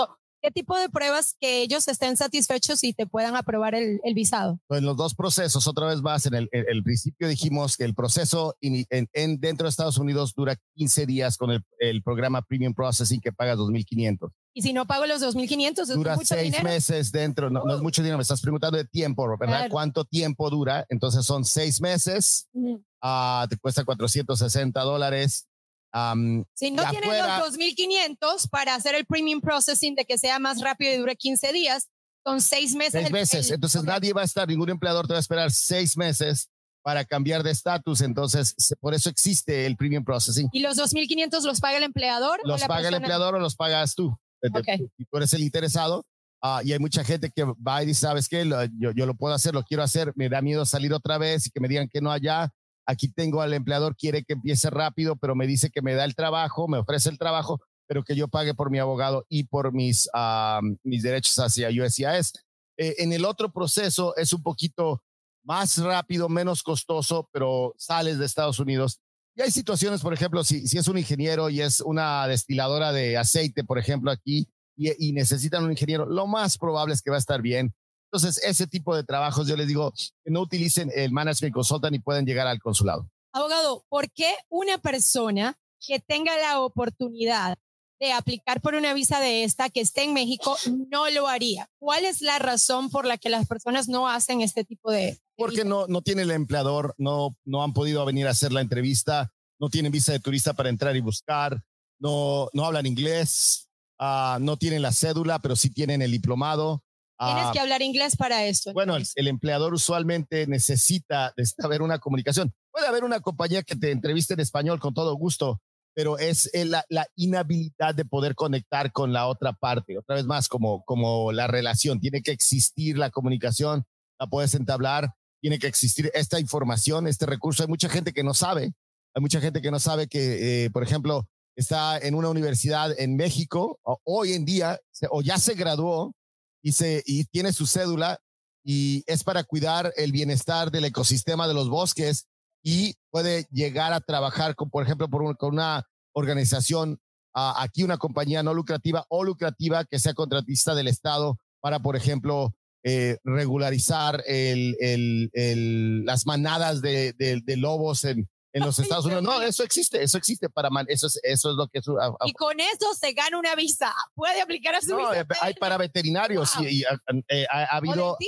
¿Qué 0.41 0.49
tipo 0.51 0.75
de 0.77 0.89
pruebas 0.89 1.35
que 1.39 1.61
ellos 1.61 1.87
estén 1.87 2.17
satisfechos 2.17 2.83
y 2.83 2.93
te 2.93 3.05
puedan 3.05 3.35
aprobar 3.35 3.75
el, 3.75 3.99
el 4.03 4.13
visado? 4.15 4.59
Pues 4.67 4.81
los 4.81 4.97
dos 4.97 5.13
procesos, 5.13 5.67
otra 5.67 5.85
vez 5.87 6.01
más, 6.01 6.25
en 6.25 6.33
el, 6.33 6.49
el- 6.51 6.65
el 6.67 6.83
principio 6.83 7.27
dijimos 7.27 7.77
que 7.77 7.83
el 7.83 7.93
proceso 7.93 8.55
in- 8.59 8.85
en, 8.89 9.07
en- 9.13 9.39
dentro 9.39 9.65
de 9.65 9.69
Estados 9.69 9.97
Unidos 9.99 10.33
dura 10.35 10.55
15 10.75 11.05
días 11.05 11.37
con 11.37 11.51
el, 11.51 12.03
programa 12.03 12.41
Premium 12.41 12.73
Processing 12.73 13.21
que 13.21 13.31
pagas 13.31 13.57
2.500. 13.59 14.29
Y 14.53 14.63
si 14.63 14.73
no 14.73 14.85
pago 14.87 15.05
los 15.05 15.21
2.500, 15.21 15.81
es 15.81 15.87
Dura 15.89 16.15
mucho 16.15 16.25
seis 16.35 16.43
dinero. 16.51 16.63
meses 16.63 17.11
dentro, 17.11 17.49
no, 17.49 17.63
no 17.63 17.75
es 17.75 17.81
mucho 17.81 18.01
dinero, 18.01 18.17
me 18.17 18.23
estás 18.23 18.41
preguntando 18.41 18.77
de 18.77 18.85
tiempo, 18.85 19.27
¿verdad? 19.39 19.57
Claro. 19.59 19.71
¿Cuánto 19.71 20.03
tiempo 20.05 20.49
dura? 20.49 20.85
Entonces 20.89 21.23
son 21.25 21.45
seis 21.45 21.79
meses, 21.79 22.47
Ujú. 22.51 22.83
ah, 23.01 23.45
te 23.49 23.57
cuesta 23.57 23.85
460 23.85 24.81
dólares. 24.81 25.47
Am, 25.91 26.43
Si 26.53 26.71
no 26.71 26.83
tienen 26.89 27.09
los 27.09 27.53
2.500 27.57 28.47
para 28.49 28.75
hacer 28.75 28.95
el 28.95 29.05
premium 29.05 29.41
processing 29.41 29.95
de 29.95 30.05
que 30.05 30.17
sea 30.17 30.39
más 30.39 30.61
rápido 30.61 30.93
y 30.93 30.97
dure 30.97 31.15
15 31.15 31.51
días, 31.53 31.87
son 32.25 32.39
seis 32.41 32.75
meses. 32.75 32.93
seis 32.93 33.05
el- 33.07 33.11
meses. 33.11 33.47
el- 33.49 33.55
Entonces 33.55 33.81
ok. 33.81 33.87
nadie 33.87 34.13
va 34.13 34.21
a 34.21 34.25
estar, 34.25 34.47
ningún 34.47 34.69
empleador 34.69 35.07
te 35.07 35.13
va 35.13 35.17
a 35.17 35.21
esperar 35.21 35.51
seis 35.51 35.97
meses 35.97 36.49
para 36.83 37.05
cambiar 37.05 37.43
de 37.43 37.51
estatus. 37.51 38.01
Entonces, 38.01 38.55
por 38.79 38.93
eso 38.93 39.09
existe 39.09 39.65
el 39.67 39.75
Premium 39.77 40.03
Processing. 40.03 40.49
¿Y 40.51 40.61
los 40.61 40.77
2.500 40.77 41.43
los 41.43 41.59
paga 41.59 41.77
el 41.77 41.83
empleador? 41.83 42.39
los 42.43 42.61
paga 42.61 42.79
el 42.79 42.83
persona? 42.85 42.97
empleador 42.97 43.35
o 43.35 43.39
los 43.39 43.55
pagas 43.55 43.93
tú. 43.95 44.15
Eh, 44.41 44.49
Ok. 44.51 44.67
Y 44.97 45.05
tú 45.05 45.17
eres 45.17 45.33
el 45.33 45.41
interesado. 45.41 46.03
ah, 46.43 46.61
y 46.65 46.73
hay 46.73 46.79
mucha 46.79 47.03
gente 47.03 47.29
que 47.29 47.43
va 47.43 47.83
y 47.83 47.85
dice, 47.85 48.01
¿sabes 48.01 48.27
qué? 48.27 48.43
Lo- 48.45 48.63
yo, 48.79 48.89
yo 48.95 49.05
lo 49.05 49.13
puedo 49.13 49.35
hacer, 49.35 49.53
lo 49.53 49.61
quiero 49.63 49.83
hacer. 49.83 50.11
Me 50.15 50.27
da 50.27 50.41
miedo 50.41 50.65
salir 50.65 50.91
otra 50.91 51.19
vez 51.19 51.45
y 51.45 51.51
que 51.51 51.59
me 51.59 51.67
digan 51.67 51.87
que 51.87 52.01
no 52.01 52.11
allá. 52.11 52.49
Aquí 52.85 53.07
tengo 53.09 53.41
al 53.41 53.53
empleador, 53.53 53.95
quiere 53.95 54.23
que 54.23 54.33
empiece 54.33 54.69
rápido, 54.69 55.15
pero 55.15 55.35
me 55.35 55.47
dice 55.47 55.69
que 55.69 55.81
me 55.81 55.93
da 55.93 56.03
el 56.03 56.15
trabajo, 56.15 56.67
me 56.67 56.77
ofrece 56.77 57.09
el 57.09 57.17
trabajo, 57.17 57.59
pero 57.87 58.03
que 58.03 58.15
yo 58.15 58.27
pague 58.27 58.53
por 58.53 58.71
mi 58.71 58.79
abogado 58.79 59.25
y 59.29 59.45
por 59.45 59.73
mis, 59.73 60.09
ah, 60.13 60.61
mis 60.83 61.03
derechos 61.03 61.37
hacia 61.39 61.69
USCIS. 61.69 62.33
Eh, 62.77 62.95
en 62.99 63.13
el 63.13 63.25
otro 63.25 63.51
proceso 63.51 64.15
es 64.15 64.33
un 64.33 64.43
poquito 64.43 65.03
más 65.43 65.77
rápido, 65.77 66.29
menos 66.29 66.63
costoso, 66.63 67.29
pero 67.31 67.73
sales 67.77 68.17
de 68.17 68.25
Estados 68.25 68.59
Unidos 68.59 68.99
y 69.35 69.41
hay 69.41 69.51
situaciones, 69.51 70.01
por 70.01 70.13
ejemplo, 70.13 70.43
si, 70.43 70.67
si 70.67 70.77
es 70.77 70.87
un 70.87 70.97
ingeniero 70.97 71.49
y 71.49 71.61
es 71.61 71.79
una 71.79 72.27
destiladora 72.27 72.91
de 72.91 73.17
aceite, 73.17 73.63
por 73.63 73.79
ejemplo, 73.79 74.11
aquí, 74.11 74.49
y, 74.75 75.07
y 75.07 75.13
necesitan 75.13 75.63
un 75.63 75.71
ingeniero, 75.71 76.05
lo 76.05 76.27
más 76.27 76.57
probable 76.57 76.93
es 76.93 77.01
que 77.01 77.11
va 77.11 77.15
a 77.15 77.19
estar 77.19 77.41
bien. 77.41 77.73
Entonces, 78.11 78.43
ese 78.43 78.67
tipo 78.67 78.93
de 78.95 79.05
trabajos, 79.05 79.47
yo 79.47 79.55
les 79.55 79.67
digo, 79.67 79.93
que 80.23 80.31
no 80.31 80.41
utilicen 80.41 80.91
el 80.93 81.11
management 81.13 81.53
consultant 81.53 81.95
y 81.95 81.99
pueden 81.99 82.25
llegar 82.25 82.45
al 82.45 82.59
consulado. 82.59 83.09
Abogado, 83.31 83.85
¿por 83.87 84.11
qué 84.11 84.33
una 84.49 84.77
persona 84.77 85.57
que 85.79 85.99
tenga 85.99 86.37
la 86.37 86.59
oportunidad 86.59 87.57
de 88.01 88.11
aplicar 88.11 88.59
por 88.59 88.75
una 88.75 88.93
visa 88.93 89.21
de 89.21 89.45
esta 89.45 89.69
que 89.69 89.79
esté 89.79 90.03
en 90.03 90.13
México 90.13 90.57
no 90.91 91.09
lo 91.09 91.29
haría? 91.29 91.69
¿Cuál 91.79 92.03
es 92.03 92.21
la 92.21 92.37
razón 92.37 92.89
por 92.89 93.05
la 93.05 93.17
que 93.17 93.29
las 93.29 93.47
personas 93.47 93.87
no 93.87 94.09
hacen 94.09 94.41
este 94.41 94.65
tipo 94.65 94.91
de... 94.91 94.97
de 94.97 95.19
Porque 95.37 95.57
visa? 95.57 95.69
no, 95.69 95.87
no 95.87 96.01
tiene 96.01 96.23
el 96.23 96.31
empleador, 96.31 96.93
no, 96.97 97.37
no 97.45 97.63
han 97.63 97.71
podido 97.71 98.03
venir 98.03 98.27
a 98.27 98.31
hacer 98.31 98.51
la 98.51 98.59
entrevista, 98.59 99.31
no 99.57 99.69
tienen 99.69 99.93
visa 99.93 100.11
de 100.11 100.19
turista 100.19 100.53
para 100.53 100.67
entrar 100.67 100.97
y 100.97 101.01
buscar, 101.01 101.63
no, 101.97 102.49
no 102.51 102.65
hablan 102.65 102.87
inglés, 102.87 103.69
ah, 103.99 104.37
no 104.41 104.57
tienen 104.57 104.81
la 104.81 104.91
cédula, 104.91 105.39
pero 105.39 105.55
sí 105.55 105.69
tienen 105.69 106.01
el 106.01 106.11
diplomado. 106.11 106.83
Tienes 107.27 107.45
ah, 107.45 107.51
que 107.53 107.59
hablar 107.59 107.81
inglés 107.81 108.15
para 108.15 108.45
esto. 108.45 108.73
Bueno, 108.73 108.95
el, 108.95 109.05
el 109.15 109.27
empleador 109.27 109.73
usualmente 109.73 110.47
necesita 110.47 111.33
haber 111.63 111.81
una 111.81 111.99
comunicación. 111.99 112.51
Puede 112.71 112.87
haber 112.87 113.03
una 113.03 113.19
compañía 113.19 113.63
que 113.63 113.75
te 113.75 113.91
entreviste 113.91 114.33
en 114.33 114.39
español 114.39 114.79
con 114.79 114.93
todo 114.93 115.13
gusto, 115.15 115.61
pero 115.93 116.17
es 116.17 116.49
eh, 116.53 116.65
la, 116.65 116.85
la 116.89 117.05
inhabilidad 117.15 117.93
de 117.93 118.05
poder 118.05 118.33
conectar 118.33 118.91
con 118.91 119.13
la 119.13 119.27
otra 119.27 119.53
parte. 119.53 119.97
Otra 119.97 120.15
vez 120.15 120.25
más, 120.25 120.47
como, 120.47 120.83
como 120.83 121.31
la 121.31 121.47
relación. 121.47 121.99
Tiene 121.99 122.21
que 122.21 122.31
existir 122.31 122.97
la 122.97 123.09
comunicación, 123.11 123.83
la 124.19 124.27
puedes 124.27 124.55
entablar, 124.55 125.13
tiene 125.41 125.59
que 125.59 125.67
existir 125.67 126.09
esta 126.13 126.39
información, 126.39 127.07
este 127.07 127.25
recurso. 127.25 127.63
Hay 127.63 127.69
mucha 127.69 127.89
gente 127.89 128.13
que 128.13 128.23
no 128.23 128.33
sabe. 128.33 128.73
Hay 129.13 129.21
mucha 129.21 129.41
gente 129.41 129.61
que 129.61 129.71
no 129.71 129.79
sabe 129.79 130.07
que, 130.07 130.65
eh, 130.65 130.69
por 130.69 130.83
ejemplo, 130.83 131.27
está 131.57 131.97
en 131.97 132.15
una 132.15 132.29
universidad 132.29 132.97
en 132.97 133.17
México 133.17 133.77
o- 133.83 133.99
hoy 134.05 134.33
en 134.33 134.45
día 134.45 134.79
o 135.09 135.21
ya 135.21 135.37
se 135.37 135.53
graduó 135.55 136.15
y, 136.63 136.71
se, 136.73 137.03
y 137.05 137.25
tiene 137.25 137.53
su 137.53 137.65
cédula 137.67 138.19
y 138.63 139.03
es 139.07 139.23
para 139.23 139.43
cuidar 139.43 139.91
el 139.97 140.11
bienestar 140.11 140.71
del 140.71 140.85
ecosistema 140.85 141.47
de 141.47 141.53
los 141.53 141.69
bosques 141.69 142.27
y 142.63 142.93
puede 143.09 143.47
llegar 143.51 143.91
a 143.93 144.01
trabajar 144.01 144.55
con, 144.55 144.69
por 144.69 144.83
ejemplo, 144.83 145.09
por 145.09 145.23
un- 145.23 145.33
con 145.33 145.53
una 145.53 145.83
organización, 146.13 146.99
ah, 147.33 147.55
aquí 147.63 147.83
una 147.83 147.97
compañía 147.97 148.43
no 148.43 148.53
lucrativa 148.53 149.05
o 149.09 149.23
lucrativa 149.23 149.85
que 149.85 149.97
sea 149.99 150.13
contratista 150.13 150.75
del 150.75 150.87
Estado 150.87 151.37
para, 151.59 151.79
por 151.79 151.95
ejemplo, 151.95 152.53
eh, 152.83 153.17
regularizar 153.23 154.23
el, 154.27 154.75
el, 154.79 155.29
el- 155.33 156.05
las 156.05 156.25
manadas 156.25 156.81
de, 156.81 157.13
de- 157.13 157.41
de 157.43 157.57
lobos 157.57 158.03
en, 158.03 158.27
en 158.53 158.63
los 158.65 158.77
Estados 158.79 159.05
Unidos. 159.05 159.23
No, 159.23 159.41
eso 159.41 159.63
existe, 159.63 160.01
eso 160.03 160.17
existe 160.17 160.49
para, 160.49 160.69
man- 160.69 160.85
eso 160.89 161.07
es, 161.07 161.19
eso 161.23 161.51
es 161.51 161.55
lo 161.55 161.67
que 161.67 161.79
es. 161.79 161.87
ah, 161.87 162.11
ah, 162.19 162.25
Y 162.25 162.33
con 162.33 162.59
eso 162.59 162.93
se 162.99 163.13
gana 163.13 163.37
una 163.39 163.55
visa. 163.55 163.93
Puede 164.13 164.41
aplicar 164.41 164.75
a 164.75 164.81
su 164.81 164.89
no, 164.89 164.97
visa. 165.09 165.21
eh, 165.21 165.25
hay 165.41 165.53
para 165.55 165.77
veterinarios 165.77 166.53
Wow. 166.55 166.65
y, 166.65 166.81
y, 166.81 166.83
ah, 166.83 166.97
eh, 167.29 167.45
ha, 167.49 167.63
ha 167.63 167.77
habido. 167.77 168.17
eh, 168.19 168.25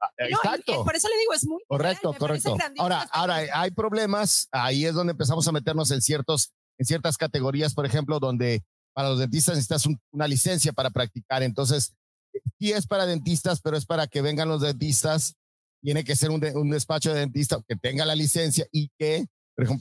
ah, 0.00 0.08
No, 0.18 0.26
exacto. 0.26 0.84
por 0.84 0.94
eso 0.94 1.08
le 1.08 1.16
digo, 1.18 1.32
es 1.32 1.46
muy 1.46 1.62
Correcto, 1.68 2.12
correcto. 2.14 2.56
Ahora, 2.78 3.02
esta 3.04 3.14
ahora 3.18 3.36
hay 3.54 3.70
problemas. 3.70 4.48
Ahí 4.52 4.84
es 4.84 4.94
donde 4.94 5.12
empezamos 5.12 5.46
a 5.48 5.52
meternos 5.52 5.90
en 5.90 6.02
ciertos, 6.02 6.52
en 6.78 6.86
ciertas 6.86 7.16
categorías, 7.16 7.72
por 7.74 7.86
ejemplo, 7.86 8.18
donde 8.20 8.62
para 8.94 9.08
los 9.10 9.18
dentistas 9.18 9.54
necesitas 9.56 9.86
un- 9.86 9.98
una 10.12 10.26
licencia 10.28 10.72
para 10.72 10.90
practicar. 10.90 11.42
Entonces, 11.42 11.94
sí 12.58 12.72
es 12.72 12.86
para 12.86 13.06
dentistas, 13.06 13.60
pero 13.62 13.76
es 13.76 13.86
para 13.86 14.06
que 14.06 14.20
vengan 14.22 14.48
los 14.48 14.60
dentistas. 14.60 15.34
Tiene 15.82 16.04
que 16.04 16.16
ser 16.16 16.30
un, 16.30 16.40
de- 16.40 16.54
un 16.54 16.70
despacho 16.70 17.12
de 17.14 17.20
dentista 17.20 17.58
que 17.68 17.76
tenga 17.76 18.04
la 18.04 18.14
licencia 18.14 18.66
y 18.72 18.90
que, 18.98 19.26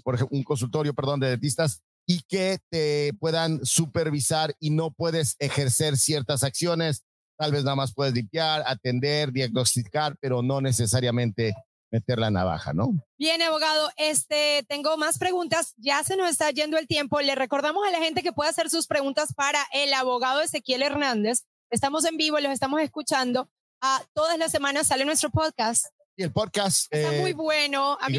por 0.04 0.16
ejemplo, 0.16 0.38
un 0.38 0.44
consultorio, 0.44 0.94
perdón, 0.94 1.20
de 1.20 1.30
dentistas 1.30 1.82
y 2.08 2.22
que 2.24 2.60
te 2.70 3.14
puedan 3.20 3.66
supervisar 3.66 4.56
y 4.60 4.70
no 4.70 4.92
puedes 4.92 5.36
ejercer 5.40 5.98
ciertas 5.98 6.44
acciones. 6.44 7.04
Tal 7.38 7.52
vez 7.52 7.64
nada 7.64 7.76
más 7.76 7.94
puedes 7.94 8.14
limpiar, 8.14 8.64
atender, 8.66 9.32
diagnosticar, 9.32 10.16
pero 10.22 10.42
no 10.42 10.62
necesariamente 10.62 11.54
meter 11.92 12.20
la 12.20 12.32
navaja, 12.32 12.74
¿no? 12.74 12.94
Bien, 13.18 13.42
abogado, 13.42 13.90
este, 13.98 14.64
tengo 14.68 14.98
más 14.98 15.18
preguntas. 15.18 15.74
Ya 15.78 16.04
se 16.04 16.16
nos 16.16 16.30
está 16.30 16.50
yendo 16.52 16.78
el 16.78 16.88
tiempo. 16.88 17.20
Le 17.22 17.36
recordamos 17.36 17.86
a 17.88 17.92
la 17.92 18.00
gente 18.00 18.24
que 18.24 18.34
puede 18.34 18.50
hacer 18.50 18.70
sus 18.70 18.88
preguntas 18.88 19.34
para 19.34 19.60
el 19.74 19.94
abogado 19.94 20.42
Ezequiel 20.42 20.84
Hernández. 20.84 21.44
Estamos 21.70 22.06
en 22.06 22.18
vivo, 22.18 22.40
los 22.40 22.52
estamos 22.52 22.82
escuchando. 22.82 23.50
Ah, 23.82 24.02
todas 24.14 24.38
las 24.38 24.52
semanas 24.52 24.88
sale 24.88 25.06
nuestro 25.06 25.30
podcast. 25.30 25.88
Y 26.18 26.24
el 26.24 26.32
podcast. 26.32 26.88
Está 26.92 27.12
muy 27.12 27.34
bueno. 27.34 27.98
A 28.00 28.10
mí. 28.10 28.18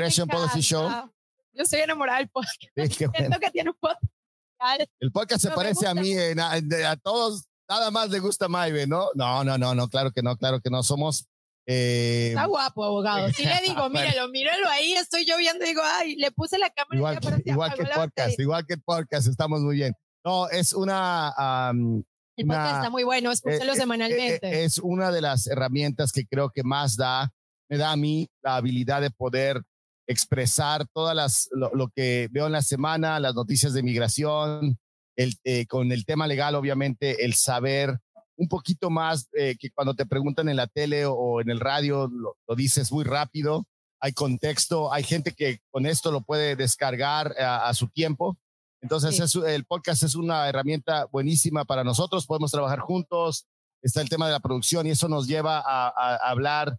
Show. 0.61 1.11
Yo 1.57 1.63
estoy 1.63 1.81
enamorada 1.81 2.19
del 2.19 2.29
podcast. 2.29 2.61
Sí, 2.61 2.69
bueno. 3.07 3.13
Siento 3.17 3.39
que 3.41 3.51
tiene 3.51 3.71
un 3.71 3.77
podcast. 3.81 4.03
El 5.01 5.13
podcast 5.13 5.43
se 5.43 5.49
No 5.49 5.55
parece 5.55 5.87
a 5.87 5.95
mí, 5.95 6.13
en- 6.13 6.41
a, 6.41 6.53
a 6.53 6.97
todos, 6.97 7.45
nada 7.69 7.91
más 7.91 8.11
le 8.11 8.19
gusta 8.21 8.49
Maive, 8.49 8.87
¿no? 8.87 9.09
No, 9.15 9.45
no, 9.45 9.59
no, 9.59 9.75
no, 9.75 9.89
claro 9.89 10.11
que 10.13 10.23
no, 10.23 10.37
claro 10.37 10.61
que 10.61 10.71
no. 10.71 10.83
Somos. 10.83 11.27
eh, 11.67 12.29
Está 12.31 12.47
guapo, 12.47 12.85
abogado. 12.85 13.29
Sí 13.35 13.45
le 13.45 13.61
digo, 13.63 13.75
Bueno. 13.89 13.91
míralo, 13.91 14.29
míralo 14.29 14.69
ahí. 14.69 14.93
Estoy 14.95 15.25
yo 15.27 15.37
viendo 15.37 15.65
y 15.65 15.69
digo, 15.69 15.83
ay, 15.85 16.17
le 16.17 16.31
puse 16.31 16.59
la 16.59 16.71
cámara. 16.71 16.97
igual 16.97 17.21
que, 17.21 17.29
se 17.29 17.43
igual 17.51 17.75
que 17.75 17.83
el 17.83 17.89
podcast, 17.91 18.41
igual 18.41 18.67
que 18.67 18.75
el 18.75 18.83
podcast, 18.83 19.27
estamos 19.29 19.61
muy 19.61 19.77
bien. 19.77 19.95
No, 20.25 20.49
es 20.49 20.73
una. 20.73 21.31
am, 21.37 22.03
El 22.37 22.47
podcast 22.47 22.67
una- 22.69 22.77
está 22.79 22.91
muy 22.91 23.05
bueno, 23.05 23.31
escúchelo 23.31 23.73
eh, 23.73 23.77
eh, 23.77 23.79
semanalmente. 23.79 24.47
eh, 24.47 24.65
es 24.65 24.79
una 24.79 25.11
de 25.11 25.21
las 25.21 25.47
herramientas 25.47 26.13
que 26.13 26.27
creo 26.27 26.51
que 26.51 26.63
más 26.63 26.97
da, 26.97 27.31
me 27.71 27.77
da 27.79 27.93
a 27.93 27.97
mí 27.97 28.29
la 28.43 28.57
habilidad 28.57 29.01
de 29.03 29.11
poder 29.11 29.63
expresar 30.07 30.87
todas 30.93 31.15
las, 31.15 31.49
lo, 31.53 31.71
lo 31.75 31.89
que 31.89 32.29
veo 32.31 32.47
en 32.47 32.53
la 32.53 32.63
semana, 32.63 33.21
las 33.21 33.35
noticias 33.35 33.73
de 33.73 33.83
migración, 33.83 34.79
el, 35.17 35.35
eh, 35.45 35.67
con 35.67 35.93
el 35.93 36.05
tema 36.05 36.27
legal, 36.27 36.55
obviamente, 36.55 37.25
el 37.25 37.35
saber 37.35 37.99
un 38.37 38.49
poquito 38.49 38.91
más 38.91 39.29
eh, 39.33 39.57
que 39.59 39.71
cuando 39.71 39.95
te 39.95 40.05
preguntan 40.07 40.49
en 40.49 40.57
la 40.57 40.67
tele 40.67 41.07
o 41.07 41.41
en 41.41 41.49
el 41.51 41.59
radio, 41.61 42.07
lo, 42.09 42.37
lo 42.47 42.55
dices 42.55 42.93
muy 42.93 43.03
rápido, 43.05 43.65
hay 44.01 44.13
contexto, 44.13 44.93
hay 44.93 45.03
gente 45.05 45.33
que 45.33 45.61
con 45.71 45.87
esto 45.87 46.11
lo 46.13 46.21
puede 46.21 46.55
descargar 46.55 47.35
a, 47.41 47.67
a 47.69 47.73
su 47.75 47.89
tiempo. 47.89 48.37
Entonces, 48.83 49.17
Sí. 49.17 49.23
es- 49.23 49.35
el 49.35 49.65
podcast 49.65 50.03
es 50.03 50.15
una 50.15 50.47
herramienta 50.49 51.07
buenísima 51.07 51.65
para 51.65 51.83
nosotros, 51.83 52.27
podemos 52.27 52.51
trabajar 52.51 52.81
juntos, 52.81 53.47
está 53.83 54.03
el 54.03 54.11
tema 54.11 54.27
de 54.27 54.33
la 54.33 54.41
producción 54.41 54.87
y 54.87 54.91
eso 54.91 55.09
nos 55.09 55.27
lleva 55.27 55.59
a, 55.59 55.89
a- 55.89 56.17
a 56.17 56.31
hablar 56.31 56.77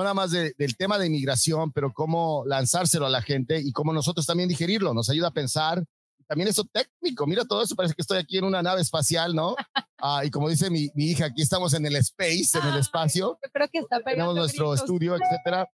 no 0.00 0.04
nada 0.04 0.14
más 0.14 0.30
de- 0.30 0.54
del 0.56 0.76
tema 0.76 0.98
de 0.98 1.06
inmigración, 1.06 1.70
pero 1.72 1.92
cómo 1.92 2.42
lanzárselo 2.46 3.06
a 3.06 3.10
la 3.10 3.20
gente 3.22 3.60
y 3.60 3.72
cómo 3.72 3.92
nosotros 3.92 4.24
también 4.26 4.48
digerirlo, 4.48 4.94
nos 4.94 5.10
ayuda 5.10 5.28
a 5.28 5.32
pensar. 5.32 5.84
También 6.26 6.48
eso 6.48 6.64
técnico, 6.72 7.26
mira 7.26 7.44
todo 7.44 7.62
eso, 7.62 7.74
parece 7.74 7.94
que 7.94 8.02
estoy 8.02 8.18
aquí 8.18 8.38
en 8.38 8.44
una 8.44 8.62
nave 8.62 8.80
espacial, 8.80 9.34
¿no? 9.34 9.54
Ah, 10.02 10.24
y 10.24 10.30
como 10.30 10.48
dice 10.48 10.70
mi, 10.70 10.88
mi 10.94 11.10
hija, 11.10 11.26
aquí 11.26 11.42
estamos 11.42 11.74
en 11.74 11.84
el 11.84 11.94
space, 11.96 12.56
en 12.58 12.66
el 12.68 12.78
espacio 12.78 13.38
Yo 13.44 13.50
creo 13.52 13.68
que 13.70 13.80
está 13.80 14.00
tenemos 14.00 14.34
nuestro 14.34 14.70
gritos. 14.70 14.80
estudio, 14.80 15.14
etcétera. 15.14 15.68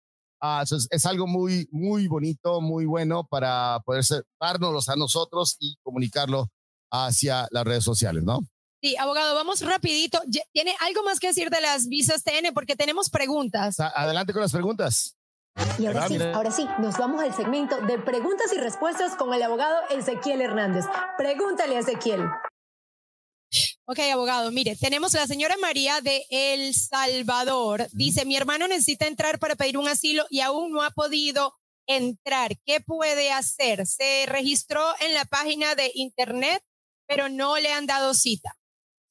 Ah, 0.42 0.64
es, 0.64 0.88
es 0.90 1.06
algo 1.06 1.28
muy, 1.28 1.68
muy 1.72 2.08
bonito, 2.08 2.62
muy 2.62 2.86
bueno 2.86 3.26
para 3.30 3.82
poder 3.86 4.06
ser- 4.06 4.24
dárnoslos 4.40 4.88
a 4.88 4.96
nosotros 4.96 5.58
y 5.60 5.76
comunicarlo 5.84 6.48
hacia 6.90 7.48
las 7.52 7.66
redes 7.66 7.84
sociales, 7.84 8.24
¿no? 8.24 8.40
Sí, 8.84 8.98
abogado, 8.98 9.34
vamos 9.34 9.62
rapidito. 9.62 10.20
¿Tiene 10.52 10.76
algo 10.82 11.04
más 11.04 11.22
que 11.22 11.28
decir 11.28 11.50
de 11.50 11.62
las 11.62 11.88
visas 11.88 12.22
TN? 12.22 12.54
Porque 12.54 12.76
tenemos 12.76 13.10
preguntas. 13.10 13.80
Adelante 13.80 14.34
con 14.34 14.42
las 14.42 14.52
preguntas. 14.52 15.16
Y 15.80 15.86
ahora 15.86 16.04
Ah, 16.04 16.08
sí, 16.10 16.18
ahora 16.22 16.52
sí, 16.52 16.68
nos 16.80 16.98
vamos 16.98 17.24
al 17.24 17.34
segmento 17.34 17.80
de 17.80 17.98
preguntas 17.98 18.52
y 18.54 18.58
respuestas 18.60 19.16
con 19.16 19.34
el 19.34 19.42
abogado 19.42 19.88
Ezequiel 19.90 20.42
Hernández. 20.42 20.84
Pregúntale 21.18 21.78
a 21.78 21.80
Ezequiel. 21.80 22.26
Ok, 23.86 24.00
abogado, 24.12 24.52
mire, 24.52 24.76
tenemos 24.76 25.14
la 25.14 25.28
señora 25.28 25.56
María 25.62 26.02
de 26.02 26.26
El 26.30 26.74
Salvador. 26.74 27.88
Dice, 27.94 28.26
mi 28.26 28.36
hermano 28.36 28.68
necesita 28.68 29.08
entrar 29.08 29.40
para 29.40 29.56
pedir 29.56 29.78
un 29.78 29.88
asilo 29.88 30.26
y 30.30 30.42
aún 30.42 30.74
no 30.74 30.82
ha 30.82 30.92
podido 30.92 31.54
entrar. 31.88 32.58
¿Qué 32.66 32.82
puede 32.82 33.32
hacer? 33.32 33.88
Se 33.88 34.26
registró 34.28 34.84
en 35.00 35.14
la 35.14 35.24
página 35.24 35.74
de 35.76 35.90
internet, 35.94 36.62
pero 37.08 37.30
no 37.30 37.58
le 37.60 37.72
han 37.72 37.86
dado 37.86 38.14
cita. 38.14 38.58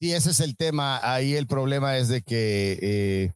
Sí, 0.02 0.12
ese 0.12 0.30
es 0.30 0.40
el 0.40 0.56
tema. 0.56 0.98
Ahí 1.00 1.34
el 1.36 1.46
problema 1.46 1.96
es 1.96 2.08
de 2.08 2.22
que, 2.22 2.76
eh, 2.82 3.32